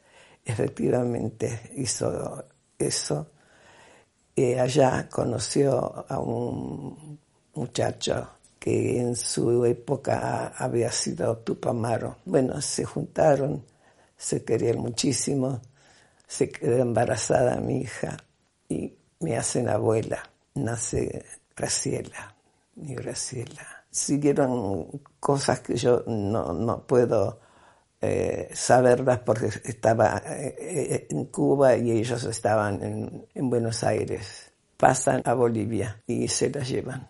Efectivamente 0.45 1.71
hizo 1.75 2.45
eso. 2.77 3.31
Y 4.35 4.53
allá 4.53 5.07
conoció 5.09 6.05
a 6.07 6.19
un 6.19 7.19
muchacho 7.53 8.38
que 8.59 8.99
en 8.99 9.15
su 9.15 9.65
época 9.65 10.53
había 10.57 10.91
sido 10.91 11.37
Tupamaro. 11.37 12.17
Bueno, 12.25 12.61
se 12.61 12.83
juntaron, 12.83 13.65
se 14.17 14.43
querían 14.43 14.79
muchísimo, 14.79 15.61
se 16.27 16.49
quedó 16.49 16.77
embarazada 16.77 17.59
mi 17.61 17.81
hija 17.81 18.17
y 18.67 18.93
me 19.21 19.37
hacen 19.37 19.69
abuela. 19.69 20.29
Nace 20.55 21.25
Graciela, 21.55 22.35
mi 22.75 22.95
Graciela. 22.95 23.85
Siguieron 23.89 25.01
cosas 25.19 25.61
que 25.61 25.75
yo 25.75 26.03
no, 26.05 26.53
no 26.53 26.85
puedo 26.85 27.39
eh, 28.01 28.49
saberlas 28.53 29.19
porque 29.19 29.47
estaba 29.63 30.21
eh, 30.25 30.55
eh, 30.59 31.07
en 31.09 31.25
Cuba 31.25 31.75
y 31.77 31.91
ellos 31.91 32.23
estaban 32.25 32.83
en, 32.83 33.25
en 33.33 33.49
Buenos 33.49 33.83
Aires. 33.83 34.51
Pasan 34.77 35.21
a 35.25 35.33
Bolivia 35.33 36.01
y 36.05 36.27
se 36.27 36.49
las 36.49 36.69
llevan 36.69 37.07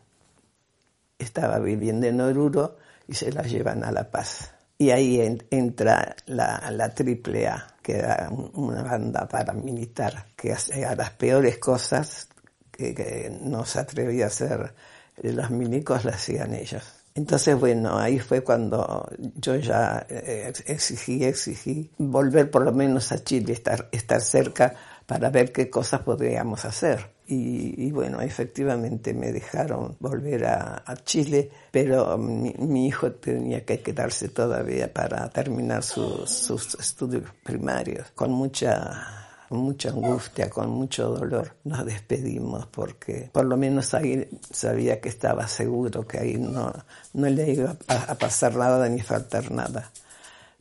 estaba 1.19 1.59
viviendo 1.59 2.07
en 2.07 2.21
Oruro 2.21 2.77
y 3.07 3.13
se 3.13 3.31
la 3.31 3.43
llevan 3.43 3.83
a 3.83 3.91
La 3.91 4.09
Paz. 4.09 4.53
Y 4.77 4.91
ahí 4.91 5.37
entra 5.51 6.15
la, 6.25 6.71
la 6.71 6.85
AAA, 6.85 7.75
que 7.83 7.97
era 7.97 8.29
una 8.53 8.81
banda 8.81 9.27
paramilitar 9.27 10.27
que 10.37 10.53
hacía 10.53 10.95
las 10.95 11.11
peores 11.11 11.57
cosas 11.57 12.29
que, 12.71 13.37
no 13.41 13.65
se 13.65 13.79
atrevía 13.79 14.25
a 14.25 14.27
hacer 14.27 14.73
los 15.21 15.51
milicos, 15.51 16.05
las 16.05 16.15
hacían 16.15 16.53
ellos. 16.53 16.83
Entonces, 17.13 17.59
bueno, 17.59 17.99
ahí 17.99 18.19
fue 18.19 18.41
cuando 18.41 19.09
yo 19.35 19.57
ya 19.57 20.05
eh, 20.07 20.53
exigí, 20.67 21.25
exigí 21.25 21.91
volver 21.97 22.49
por 22.49 22.63
lo 22.63 22.71
menos 22.71 23.11
a 23.11 23.21
Chile, 23.21 23.51
estar, 23.51 23.89
estar 23.91 24.21
cerca 24.21 24.73
para 25.05 25.29
ver 25.29 25.51
qué 25.51 25.69
cosas 25.69 26.01
podríamos 26.01 26.63
hacer. 26.63 27.18
Y, 27.31 27.91
bueno, 27.91 28.21
efectivamente 28.21 29.13
me 29.13 29.31
dejaron 29.31 29.95
volver 29.99 30.45
a, 30.45 30.83
Chile, 31.05 31.51
pero 31.69 32.17
mi, 32.17 32.87
hijo 32.87 33.11
tenía 33.11 33.63
que 33.63 33.81
quedarse 33.81 34.29
todavía 34.29 34.91
para 34.91 35.29
terminar 35.29 35.83
sus, 35.83 36.27
sus 36.27 36.73
estudios 36.73 37.25
primarios. 37.43 38.07
Con 38.15 38.31
mucha, 38.31 39.45
mucha 39.51 39.89
angustia, 39.89 40.49
con 40.49 40.71
mucho 40.71 41.09
dolor, 41.09 41.53
nos 41.65 41.85
despedimos 41.85 42.65
porque 42.65 43.29
por 43.31 43.45
lo 43.45 43.57
menos 43.57 43.93
ahí 43.93 44.27
sabía 44.49 44.99
que 44.99 45.09
estaba 45.09 45.47
seguro 45.47 46.07
que 46.07 46.17
ahí 46.17 46.37
no, 46.39 46.73
no 47.13 47.29
le 47.29 47.53
iba 47.53 47.77
a, 47.89 48.15
pasar 48.15 48.55
nada 48.55 48.89
ni 48.89 49.01
faltar 49.01 49.51
nada. 49.51 49.91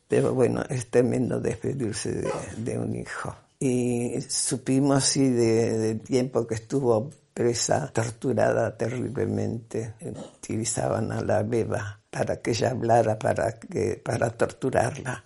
Pero 0.06 0.34
bueno, 0.34 0.62
es 0.68 0.90
tremendo 0.90 1.40
despedirse 1.40 2.12
de, 2.12 2.30
de 2.58 2.78
un 2.78 2.94
hijo 2.94 3.34
y 3.60 4.20
supimos 4.28 4.98
así 4.98 5.28
de, 5.28 5.78
de, 5.78 5.94
tiempo 5.96 6.46
que 6.46 6.54
estuvo 6.54 7.10
presa, 7.38 7.88
torturada 7.92 8.76
terriblemente. 8.76 9.94
Utilizaban 10.00 11.12
a 11.12 11.20
la 11.20 11.44
beba 11.44 12.00
para 12.10 12.40
que 12.42 12.50
ella 12.50 12.70
hablara, 12.70 13.16
para, 13.16 13.52
que, 13.58 14.00
para 14.04 14.30
torturarla. 14.30 15.24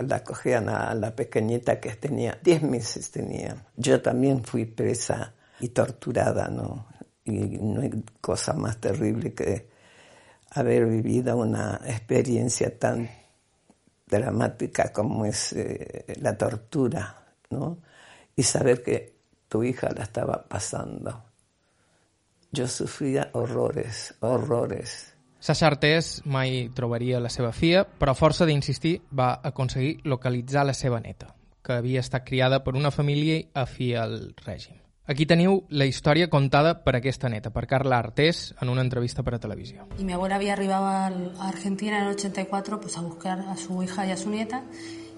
La 0.00 0.22
cogían 0.22 0.68
a 0.68 0.94
la 0.94 1.14
pequeñita 1.14 1.80
que 1.80 1.90
tenía, 1.94 2.38
10 2.42 2.62
meses 2.64 3.10
tenía. 3.10 3.56
Yo 3.76 4.02
también 4.02 4.44
fui 4.44 4.66
presa 4.66 5.32
y 5.60 5.68
torturada, 5.68 6.48
¿no? 6.48 6.88
Y 7.24 7.58
no 7.58 7.80
hay 7.80 8.04
cosa 8.20 8.52
más 8.52 8.78
terrible 8.78 9.32
que 9.32 9.70
haber 10.50 10.86
vivido 10.86 11.36
una 11.36 11.80
experiencia 11.86 12.78
tan 12.78 13.08
dramática 14.06 14.92
como 14.92 15.24
es 15.24 15.52
eh, 15.52 16.04
la 16.20 16.36
tortura 16.36 17.21
¿no? 17.52 17.78
Y 18.34 18.42
saber 18.42 18.82
que 18.82 19.14
tu 19.48 19.62
hija 19.62 19.90
la 19.94 20.02
estaba 20.02 20.44
pasando. 20.48 21.22
Jo 22.54 22.66
sofria 22.66 23.30
horrores, 23.32 24.14
horrores. 24.20 25.14
Sasha 25.42 25.66
Artés 25.66 26.22
mai 26.24 26.68
trobaria 26.74 27.20
la 27.20 27.30
seva 27.32 27.50
filla, 27.52 27.82
però 27.84 28.12
a 28.12 28.18
força 28.18 28.46
d'insistir 28.46 29.00
va 29.10 29.32
aconseguir 29.42 29.96
localitzar 30.06 30.62
la 30.68 30.74
seva 30.76 31.00
neta, 31.02 31.32
que 31.64 31.80
havia 31.80 32.04
estat 32.04 32.22
criada 32.28 32.62
per 32.62 32.76
una 32.78 32.92
família 32.94 33.40
afí 33.54 33.94
al 33.98 34.34
règim. 34.44 34.78
Aquí 35.02 35.26
teniu 35.26 35.64
la 35.74 35.88
història 35.90 36.28
contada 36.30 36.76
per 36.84 36.94
aquesta 36.94 37.28
neta, 37.28 37.50
per 37.50 37.66
Carla 37.66 37.98
Artés, 37.98 38.52
en 38.62 38.70
una 38.70 38.84
entrevista 38.86 39.24
per 39.26 39.34
a 39.34 39.40
televisió. 39.40 39.88
Y 39.98 40.04
mi 40.04 40.12
abuela 40.12 40.36
había 40.36 40.52
arribado 40.52 40.86
a 40.86 41.48
Argentina 41.48 41.98
en 41.98 42.04
el 42.04 42.12
84 42.14 42.80
pues, 42.80 42.96
a 42.96 43.00
buscar 43.00 43.40
a 43.40 43.56
su 43.56 43.82
hija 43.82 44.06
y 44.06 44.12
a 44.12 44.16
su 44.16 44.30
nieta 44.30 44.62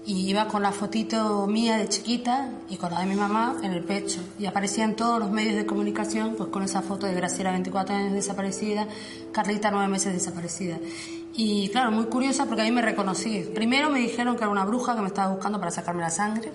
y 0.05 0.29
iba 0.29 0.47
con 0.47 0.61
la 0.61 0.71
fotito 0.71 1.47
mía 1.47 1.77
de 1.77 1.89
chiquita 1.89 2.49
y 2.69 2.77
con 2.77 2.91
la 2.91 2.99
de 2.99 3.07
mi 3.07 3.15
mamá 3.15 3.57
en 3.63 3.71
el 3.71 3.83
pecho. 3.83 4.19
Y 4.37 4.45
aparecían 4.45 4.95
todos 4.95 5.19
los 5.19 5.31
medios 5.31 5.55
de 5.55 5.65
comunicación 5.65 6.35
pues 6.37 6.49
con 6.49 6.63
esa 6.63 6.81
foto 6.81 7.07
de 7.07 7.13
Graciela 7.13 7.51
24 7.51 7.95
años 7.95 8.13
desaparecida, 8.13 8.87
Carlita 9.31 9.71
9 9.71 9.87
meses 9.87 10.13
desaparecida. 10.13 10.77
Y 11.33 11.69
claro, 11.69 11.91
muy 11.91 12.05
curiosa 12.05 12.45
porque 12.45 12.61
a 12.61 12.71
me 12.71 12.81
reconocí. 12.81 13.49
Primero 13.53 13.89
me 13.89 13.99
dijeron 13.99 14.35
que 14.35 14.43
era 14.43 14.51
una 14.51 14.65
bruja 14.65 14.95
que 14.95 15.01
me 15.01 15.07
estaba 15.07 15.33
buscando 15.33 15.59
para 15.59 15.71
sacarme 15.71 16.01
la 16.01 16.09
sangre 16.09 16.51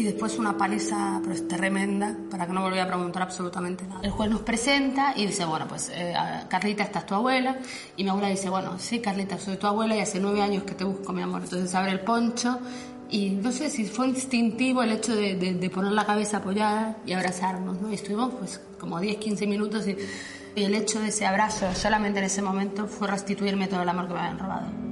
y 0.00 0.04
después 0.04 0.38
una 0.38 0.56
paliza 0.56 1.20
pero 1.20 1.34
es 1.34 1.46
tremenda 1.46 2.16
para 2.30 2.46
que 2.46 2.52
no 2.54 2.62
volviera 2.62 2.84
a 2.84 2.88
preguntar 2.88 3.22
absolutamente 3.22 3.86
nada. 3.86 4.00
El 4.02 4.10
juez 4.10 4.30
nos 4.30 4.40
presenta 4.40 5.12
y 5.14 5.26
dice, 5.26 5.44
bueno, 5.44 5.66
pues 5.68 5.90
eh, 5.94 6.14
Carlita, 6.48 6.84
esta 6.84 7.00
es 7.00 7.06
tu 7.06 7.14
abuela. 7.14 7.58
Y 7.96 8.04
mi 8.04 8.10
abuela 8.10 8.28
dice, 8.28 8.48
bueno, 8.48 8.78
sí, 8.78 9.00
Carlita, 9.00 9.38
soy 9.38 9.58
tu 9.58 9.66
abuela 9.66 9.94
y 9.94 10.00
hace 10.00 10.18
nueve 10.18 10.40
años 10.40 10.62
que 10.62 10.74
te 10.74 10.84
busco, 10.84 11.12
mi 11.12 11.20
amor. 11.20 11.42
Entonces 11.44 11.74
abre 11.74 11.92
el 11.92 12.00
poncho 12.00 12.58
y 13.10 13.30
no 13.30 13.52
sé 13.52 13.68
si 13.68 13.84
fue 13.84 14.08
instintivo 14.08 14.82
el 14.82 14.92
hecho 14.92 15.14
de, 15.14 15.34
de, 15.36 15.52
de 15.52 15.70
poner 15.70 15.92
la 15.92 16.06
cabeza 16.06 16.38
apoyada 16.38 16.96
y 17.04 17.12
abrazarnos, 17.12 17.78
¿no? 17.80 17.90
Y 17.90 17.94
estuvimos 17.94 18.32
pues 18.34 18.58
como 18.78 18.98
10, 19.00 19.18
15 19.18 19.46
minutos 19.46 19.86
y, 19.86 19.96
y 20.54 20.64
el 20.64 20.74
hecho 20.74 21.00
de 21.00 21.08
ese 21.08 21.26
abrazo 21.26 21.74
solamente 21.74 22.20
en 22.20 22.24
ese 22.24 22.40
momento 22.40 22.86
fue 22.86 23.06
restituirme 23.06 23.68
todo 23.68 23.82
el 23.82 23.88
amor 23.90 24.08
que 24.08 24.14
me 24.14 24.20
habían 24.20 24.38
robado. 24.38 24.89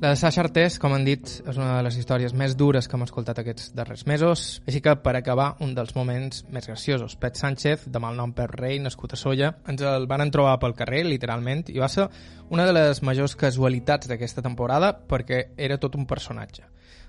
La 0.00 0.10
de 0.10 0.16
Sasha 0.16 0.44
Artés, 0.44 0.76
com 0.78 0.92
han 0.94 1.02
dit, 1.02 1.26
és 1.26 1.56
una 1.58 1.72
de 1.74 1.82
les 1.82 1.96
històries 1.98 2.30
més 2.30 2.52
dures 2.54 2.86
que 2.86 2.94
hem 2.94 3.02
escoltat 3.02 3.40
aquests 3.40 3.72
darrers 3.74 4.04
mesos, 4.06 4.42
així 4.62 4.78
que 4.78 4.92
per 5.02 5.16
acabar, 5.18 5.48
un 5.64 5.72
dels 5.74 5.90
moments 5.96 6.44
més 6.54 6.68
graciosos. 6.70 7.16
Pet 7.18 7.34
Sánchez, 7.34 7.88
de 7.90 7.98
malnom 7.98 8.30
Pep 8.30 8.54
Rei, 8.54 8.78
nascut 8.78 9.16
a 9.16 9.18
Solla, 9.18 9.48
ens 9.66 9.82
el 9.82 10.06
van 10.06 10.30
trobar 10.30 10.60
pel 10.62 10.76
carrer, 10.78 11.00
literalment, 11.02 11.64
i 11.74 11.82
va 11.82 11.88
ser 11.90 12.06
una 12.54 12.68
de 12.68 12.76
les 12.76 13.02
majors 13.02 13.34
casualitats 13.34 14.06
d'aquesta 14.06 14.46
temporada 14.46 14.92
perquè 14.94 15.48
era 15.56 15.80
tot 15.82 15.98
un 15.98 16.06
personatge. 16.06 16.62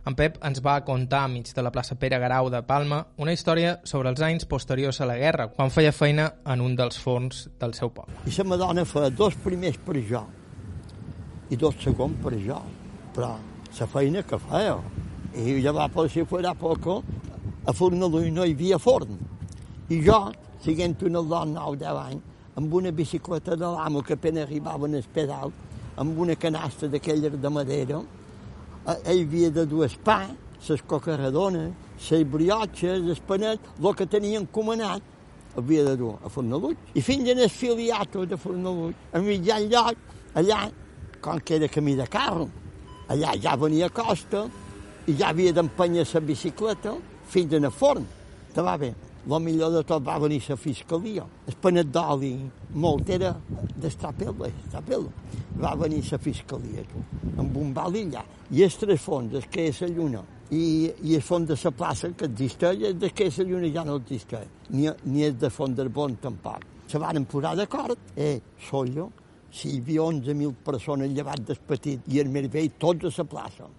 En 0.10 0.18
Pep 0.18 0.42
ens 0.50 0.66
va 0.66 0.80
contar, 0.82 1.28
mig 1.30 1.54
de 1.54 1.62
la 1.62 1.70
plaça 1.70 1.94
Pere 1.94 2.18
Garau 2.18 2.50
de 2.50 2.64
Palma, 2.66 3.04
una 3.22 3.38
història 3.38 3.78
sobre 3.84 4.10
els 4.10 4.26
anys 4.26 4.50
posteriors 4.50 4.98
a 4.98 5.06
la 5.06 5.22
guerra, 5.22 5.52
quan 5.54 5.70
feia 5.70 5.94
feina 5.94 6.32
en 6.42 6.66
un 6.66 6.74
dels 6.74 6.98
forns 6.98 7.52
del 7.62 7.78
seu 7.78 7.94
poble. 7.94 8.18
I 8.26 8.34
la 8.34 8.50
Madonna 8.56 8.90
fa 8.90 9.12
dos 9.14 9.38
primers 9.46 9.78
per 9.78 10.02
jo 10.10 10.26
i 11.50 11.58
dos 11.58 11.78
segons 11.82 12.18
per 12.22 12.34
jo 12.42 12.58
però 13.20 13.36
la 13.80 13.88
feina 13.88 14.24
que 14.24 14.38
feia. 14.40 14.78
I 15.36 15.60
llavors, 15.62 16.12
si 16.12 16.24
fora 16.24 16.54
poco, 16.56 17.04
a 17.66 17.74
Fornalui 17.74 18.32
no 18.32 18.46
hi 18.46 18.54
havia 18.54 18.78
forn. 18.80 19.18
I 19.90 20.00
jo, 20.06 20.20
siguent 20.64 20.96
una 21.04 21.22
dona 21.22 21.60
9 21.60 21.80
10 21.82 22.00
anys, 22.06 22.22
amb 22.56 22.74
una 22.74 22.92
bicicleta 22.92 23.58
de 23.58 23.66
l'amo 23.66 24.02
que 24.02 24.14
apenas 24.14 24.48
arribava 24.48 24.88
al 24.88 25.04
pedal, 25.14 25.52
amb 25.98 26.20
una 26.20 26.36
canasta 26.36 26.88
d'aquelles 26.88 27.36
de 27.42 27.50
madera, 27.50 28.00
eh, 28.88 29.14
hi 29.14 29.24
havia 29.24 29.50
de 29.52 29.66
dues 29.66 29.98
pa, 29.98 30.30
les 30.70 30.82
cocarradones, 30.82 31.74
les 32.10 32.24
briotxes, 32.24 33.04
el 33.04 33.22
panet, 33.28 33.60
el 33.84 33.96
que 33.96 34.06
tenien 34.06 34.46
comanat, 34.46 35.04
havia 35.58 35.84
de 35.84 35.98
dur 35.98 36.16
a 36.24 36.30
Fornalut. 36.30 36.78
I 36.96 37.02
fins 37.02 37.28
en 37.30 37.40
el 37.40 37.50
filiato 37.50 38.26
de 38.26 38.38
Fornalut, 38.38 38.96
a 39.12 39.20
mitjan 39.20 39.68
lloc, 39.68 39.96
allà, 40.36 40.70
com 41.20 41.40
que 41.40 41.56
era 41.56 41.68
camí 41.68 41.96
de 41.96 42.08
carro, 42.08 42.48
allà 43.10 43.36
ja 43.42 43.56
venia 43.58 43.90
a 43.90 43.94
costa 43.94 44.46
i 45.10 45.16
ja 45.18 45.30
havia 45.34 45.54
d'empènyer 45.54 46.06
la 46.14 46.22
bicicleta 46.22 46.96
fins 47.30 47.54
en 47.54 47.66
el 47.66 47.72
forn. 47.72 48.06
Te 48.54 48.62
va 48.62 48.78
bé. 48.78 48.94
El 49.30 49.42
millor 49.44 49.74
de 49.74 49.84
tot 49.84 50.02
va 50.06 50.18
venir 50.18 50.40
la 50.48 50.56
fiscalia. 50.58 51.26
El 51.48 51.58
panet 51.62 51.90
d'oli 51.92 52.32
molt 52.74 53.10
era 53.10 53.34
d'Estrapel·la, 53.82 54.50
Estrapel·la. 54.50 55.12
Va 55.60 55.76
venir 55.76 56.02
la 56.12 56.18
fiscalia, 56.18 56.86
tu, 56.88 57.04
amb 57.38 57.58
un 57.58 57.74
bal 57.74 57.98
allà. 58.00 58.24
I 58.50 58.64
els 58.64 58.78
tres 58.80 59.02
fons, 59.02 59.34
el 59.34 59.46
que 59.52 59.68
és 59.70 59.82
la 59.82 59.90
lluna, 59.94 60.24
i, 60.50 60.90
i 61.04 61.16
el 61.16 61.22
fons 61.22 61.50
de 61.50 61.58
la 61.62 61.72
plaça 61.72 62.10
que 62.18 62.26
existeix, 62.26 62.82
el 62.90 62.98
de 62.98 63.12
que 63.14 63.28
és 63.30 63.38
la 63.38 63.46
lluna 63.52 63.70
ja 63.74 63.86
no 63.86 64.00
existeix, 64.00 64.48
ni, 64.70 64.90
ni 65.06 65.26
el 65.28 65.38
de 65.38 65.50
fons 65.54 65.78
del 65.78 65.90
bon 65.94 66.16
tampoc. 66.22 66.66
Se 66.90 66.98
van 66.98 67.26
posar 67.30 67.54
d'acord, 67.60 67.98
eh, 68.16 68.40
Sollo, 68.70 69.12
si 69.52 69.76
hi 69.76 69.80
havia 69.82 70.02
11.000 70.02 70.54
persones 70.66 71.12
llevat 71.12 71.46
del 71.48 71.60
petit 71.68 72.08
i 72.14 72.20
el 72.20 72.30
més 72.30 72.50
vell, 72.52 72.72
tots 72.78 73.06
a 73.06 73.14
la 73.18 73.30
plaça. 73.30 73.70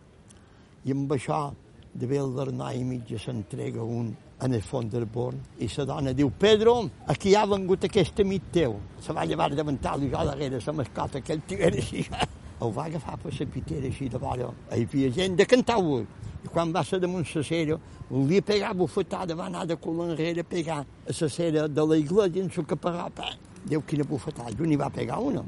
I 0.85 0.93
amb 0.97 1.13
això, 1.13 1.51
de 1.93 2.07
ve 2.07 2.19
el 2.19 2.35
Bernà 2.35 2.73
i 2.75 2.85
mitja 2.87 3.19
s'entrega 3.19 3.83
un 3.83 4.13
en 4.41 4.55
el 4.55 4.63
fons 4.63 4.91
del 4.93 5.05
born 5.05 5.41
i 5.61 5.69
la 5.77 5.85
dona 5.85 6.13
diu, 6.17 6.31
Pedro, 6.31 6.77
aquí 7.13 7.35
ha 7.35 7.45
vengut 7.47 7.85
aquest 7.85 8.23
amic 8.25 8.51
teu. 8.53 8.79
Se 9.01 9.13
va 9.13 9.27
llevar 9.29 9.51
de 9.55 9.63
vental 9.63 10.03
i 10.03 10.11
jo 10.11 10.25
darrere 10.25 10.61
la 10.67 10.73
mascota, 10.73 11.21
que 11.21 11.35
el 11.35 11.43
tio 11.47 11.59
era 11.59 11.77
així. 11.77 12.07
El 12.61 12.75
va 12.77 12.85
agafar 12.85 13.15
per 13.17 13.31
la 13.33 13.47
pitera 13.49 13.87
així 13.89 14.09
de 14.13 14.19
vora. 14.21 14.51
Hi 14.77 14.83
havia 14.85 15.11
gent 15.17 15.37
de 15.37 15.47
cantar 15.47 15.79
-ho. 15.81 16.03
I 16.45 16.49
quan 16.49 16.73
va 16.73 16.83
ser 16.85 17.01
damunt 17.01 17.25
la 17.35 17.43
cera, 17.43 17.79
volia 18.11 18.43
pegar 18.43 18.75
bufetada, 18.75 19.35
va 19.35 19.47
anar 19.47 19.67
de 19.67 19.77
cul 19.77 20.01
enrere 20.11 20.41
a 20.41 20.45
pegar 20.45 20.81
a 20.81 21.13
la 21.21 21.29
cera 21.29 21.69
de 21.69 21.87
la 21.87 21.97
iglesia 21.97 22.43
en 22.43 22.51
su 22.51 22.63
caparrapa. 22.65 23.31
Déu, 23.69 23.83
quina 23.87 24.07
bufetada, 24.09 24.55
n'hi 24.65 24.79
va 24.81 24.89
pegar 24.91 25.19
una. 25.21 25.43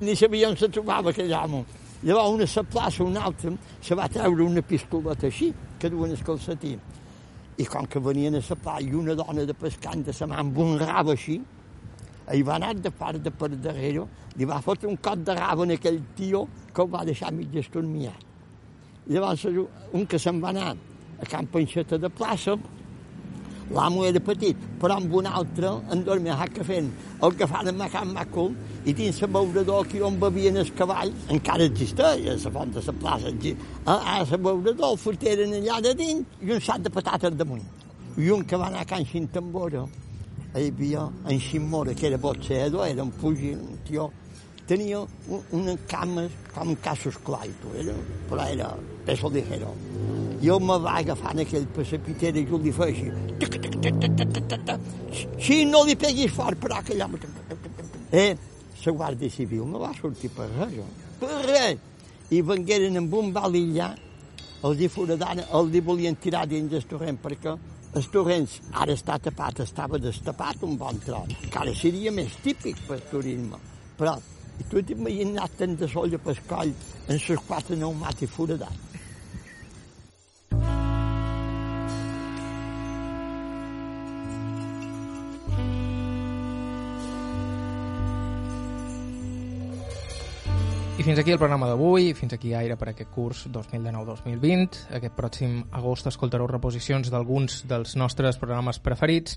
Ni 0.00 0.14
sabia 0.16 0.50
on 0.50 0.56
se 0.56 0.68
trobava 0.68 1.10
aquell 1.10 1.32
home. 1.32 1.64
Llavors, 2.04 2.34
una 2.34 2.46
se 2.46 2.62
plaça, 2.68 3.04
una 3.04 3.22
altra, 3.24 3.52
se 3.80 3.94
va 3.96 4.08
treure 4.08 4.44
una 4.44 4.60
pistoleta 4.62 5.26
així, 5.30 5.52
que 5.80 5.88
duen 5.88 6.12
el 6.12 6.20
calcetí. 6.24 6.74
I 7.56 7.64
com 7.70 7.86
que 7.86 8.00
venien 8.02 8.36
a 8.36 8.56
playa 8.56 8.90
i 8.90 8.94
una 8.98 9.14
dona 9.14 9.44
de 9.46 9.54
pescant 9.54 10.02
de 10.04 10.12
mà 10.26 10.40
amb 10.42 10.58
un 10.58 10.78
rab 10.78 11.08
així, 11.14 11.38
hi 12.32 12.42
va 12.42 12.56
anar 12.56 12.74
de 12.74 12.90
part 12.90 13.22
de 13.22 13.30
per 13.30 13.48
darrere, 13.48 14.04
li 14.36 14.44
va 14.44 14.60
fotre 14.60 14.88
un 14.88 14.96
cop 14.96 15.24
de 15.24 15.34
rab 15.38 15.62
en 15.62 15.70
aquell 15.70 16.00
tio 16.16 16.46
que 16.74 16.82
el 16.82 16.88
va 16.92 17.04
deixar 17.04 17.32
mig 17.32 17.54
estormiat. 17.56 18.20
Llavors, 19.06 19.46
un 19.92 20.06
que 20.06 20.18
se'n 20.18 20.40
va 20.42 20.50
anar 20.50 20.74
a 21.20 21.26
Can 21.30 21.46
Panxeta 21.46 21.98
de 21.98 22.10
plaça, 22.10 22.56
l'amo 23.72 24.04
era 24.04 24.20
petit, 24.20 24.56
però 24.80 24.98
amb 24.98 25.14
un 25.14 25.26
altre 25.26 25.70
en 25.92 26.04
dormia 26.04 26.36
que 26.52 26.64
fent 26.64 26.90
el 27.24 27.36
que 27.38 27.46
fan 27.48 27.70
amb 27.70 27.84
Can 27.92 28.12
Macul 28.12 28.52
i 28.84 28.92
dins 28.92 29.22
el 29.22 29.30
beurador 29.32 29.86
aquí 29.86 30.02
on 30.04 30.18
bevien 30.20 30.56
els 30.60 30.72
cavalls 30.76 31.30
encara 31.32 31.64
existeix, 31.64 32.26
a 32.28 32.36
la 32.36 32.52
font 32.52 32.74
de 32.74 32.82
la 32.84 32.92
plaça 32.92 33.32
a, 33.86 33.94
a 33.94 34.18
la 34.30 34.36
beurador 34.36 34.90
el 34.90 34.98
foteren 34.98 35.54
allà 35.60 35.80
de 35.80 35.94
dins 35.94 36.42
i 36.42 36.52
un 36.52 36.60
sac 36.60 36.82
de 36.84 36.90
patates 36.90 37.36
damunt 37.36 37.64
i 38.16 38.30
un 38.30 38.44
que 38.44 38.56
va 38.56 38.68
anar 38.68 38.82
a 38.84 38.90
Can 38.90 39.04
Xintambora 39.04 39.86
hi 40.54 40.68
havia 40.68 41.08
en 41.26 41.40
Ximora 41.40 41.94
que 41.94 42.06
era 42.06 42.18
boxeador, 42.18 42.86
era 42.86 43.02
un 43.02 43.10
pugil 43.10 43.56
un 43.58 43.80
tio 43.86 44.10
tenia 44.68 45.00
un, 45.00 45.42
una 45.50 45.76
cama 45.88 46.28
com 46.54 46.74
casos 46.76 47.18
claito, 47.24 47.72
era, 47.76 47.94
però 48.28 48.46
era 48.48 48.70
peso 49.04 49.28
ligero. 49.28 49.74
Jo 50.42 50.58
me 50.60 50.78
va 50.78 50.98
agafar 51.00 51.34
en 51.34 51.44
aquell 51.44 51.66
precipitera 51.74 52.40
i 52.40 52.46
jo 52.48 52.58
li 52.60 52.72
feia 52.72 52.92
així. 52.92 53.08
Si 55.40 55.64
no 55.68 55.84
li 55.84 55.96
peguis 55.96 56.32
fort, 56.32 56.58
però 56.60 56.80
aquell 56.80 57.04
home... 57.04 57.20
Eh, 58.14 58.36
la 58.84 58.92
Guàrdia 58.92 59.32
Civil 59.32 59.64
no 59.68 59.80
va 59.80 59.92
sortir 59.96 60.30
per 60.32 60.48
res. 60.58 60.80
Per 61.20 61.36
res. 61.46 61.78
I 62.32 62.40
vengueren 62.44 62.98
amb 63.00 63.14
un 63.16 63.30
balillà, 63.32 63.94
els 64.64 64.80
hi 64.80 64.88
foradana, 64.92 65.46
els 65.56 65.72
hi 65.72 65.80
volien 65.84 66.16
tirar 66.20 66.44
dins 66.48 66.70
del 66.72 66.84
torrent, 66.88 67.20
perquè 67.20 67.54
el 67.94 68.06
torrent 68.12 68.48
ara 68.80 68.96
està 68.96 69.18
tapat, 69.22 69.60
estava 69.64 70.00
destapat 70.02 70.64
un 70.66 70.76
bon 70.80 71.00
tros, 71.04 71.32
que 71.48 71.60
ara 71.60 71.74
seria 71.78 72.12
més 72.12 72.36
típic 72.44 72.80
per 72.88 73.00
turisme. 73.10 73.60
Però 73.96 74.16
i 74.60 74.66
tu 74.70 74.82
t'imagina't 74.82 75.58
tant 75.58 75.78
de 75.78 75.88
solla 75.90 76.18
per 76.18 76.36
coll 76.48 76.72
en 77.08 77.14
les 77.18 77.46
quatre 77.46 77.76
pneumàtics 77.76 78.34
foradats. 78.34 78.94
I 90.94 91.02
fins 91.02 91.18
aquí 91.18 91.32
el 91.34 91.40
programa 91.40 91.66
d'avui, 91.66 92.12
fins 92.14 92.36
aquí 92.36 92.52
gaire 92.52 92.76
per 92.78 92.92
aquest 92.92 93.10
curs 93.10 93.40
2019-2020. 93.50 94.84
Aquest 94.94 95.16
pròxim 95.18 95.56
agost 95.74 96.06
escoltareu 96.06 96.46
reposicions 96.46 97.10
d'alguns 97.10 97.64
dels 97.66 97.96
nostres 97.98 98.38
programes 98.38 98.78
preferits. 98.78 99.34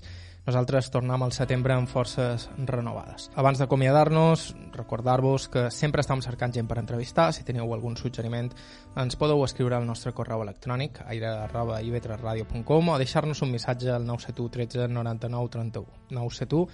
Nosaltres 0.48 0.86
tornem 0.88 1.20
al 1.20 1.32
setembre 1.36 1.74
amb 1.76 1.90
forces 1.92 2.46
renovades. 2.56 3.26
Abans 3.36 3.58
d'acomiadar-nos, 3.60 4.54
recordar-vos 4.72 5.44
que 5.52 5.66
sempre 5.68 6.00
estem 6.00 6.22
cercant 6.24 6.54
gent 6.56 6.64
per 6.70 6.78
entrevistar. 6.80 7.26
Si 7.36 7.44
teniu 7.44 7.68
algun 7.76 7.98
suggeriment, 8.00 8.48
ens 8.96 9.18
podeu 9.20 9.44
escriure 9.44 9.76
al 9.76 9.84
nostre 9.84 10.14
correu 10.16 10.40
electrònic 10.46 11.02
aire.ivetresradio.com 11.04 12.88
o 12.88 12.96
deixar-nos 12.96 13.44
un 13.44 13.52
missatge 13.52 13.92
al 13.92 14.06
971 14.08 14.48
13 14.56 14.88
99 14.88 15.50
31. 15.52 15.84
971 16.16 16.64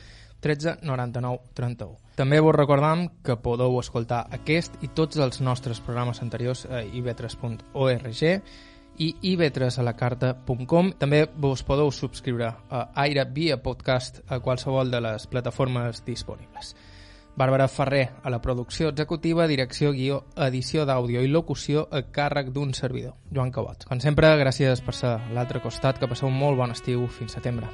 13 0.44 0.76
99 0.86 1.42
31. 1.58 1.98
També 2.14 2.38
vos 2.38 2.54
recordam 2.54 3.08
que 3.26 3.34
podeu 3.42 3.74
escoltar 3.80 4.28
aquest 4.38 4.78
i 4.86 4.92
tots 4.94 5.18
els 5.18 5.42
nostres 5.42 5.82
programes 5.82 6.22
anteriors 6.22 6.62
a 6.70 6.84
ivetres.org 6.86 8.22
i 8.98 9.14
ivetresalacarta.com. 9.34 10.92
També 10.98 11.24
vos 11.36 11.62
podeu 11.66 11.90
subscriure 11.92 12.50
a 12.70 12.88
Aire 13.04 13.24
via 13.30 13.60
podcast 13.62 14.20
a 14.28 14.40
qualsevol 14.40 14.90
de 14.90 15.00
les 15.04 15.26
plataformes 15.26 16.04
disponibles. 16.06 16.74
Bàrbara 17.34 17.66
Ferrer 17.66 18.10
a 18.22 18.30
la 18.30 18.38
producció 18.40 18.92
executiva, 18.92 19.48
direcció, 19.50 19.90
guió, 19.92 20.20
edició 20.36 20.84
d'àudio 20.86 21.22
i 21.24 21.30
locució 21.32 21.88
a 21.90 22.04
càrrec 22.14 22.52
d'un 22.54 22.74
servidor, 22.78 23.16
Joan 23.34 23.50
Cabot. 23.50 23.88
Com 23.90 23.98
sempre, 23.98 24.30
gràcies 24.38 24.84
per 24.86 24.94
ser 24.94 25.16
a 25.16 25.34
l'altre 25.34 25.62
costat, 25.64 25.98
que 25.98 26.10
passeu 26.10 26.30
un 26.30 26.38
molt 26.38 26.60
bon 26.60 26.70
estiu 26.70 27.08
fins 27.10 27.34
setembre. 27.34 27.66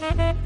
Thank 0.00 0.34
you. 0.34 0.39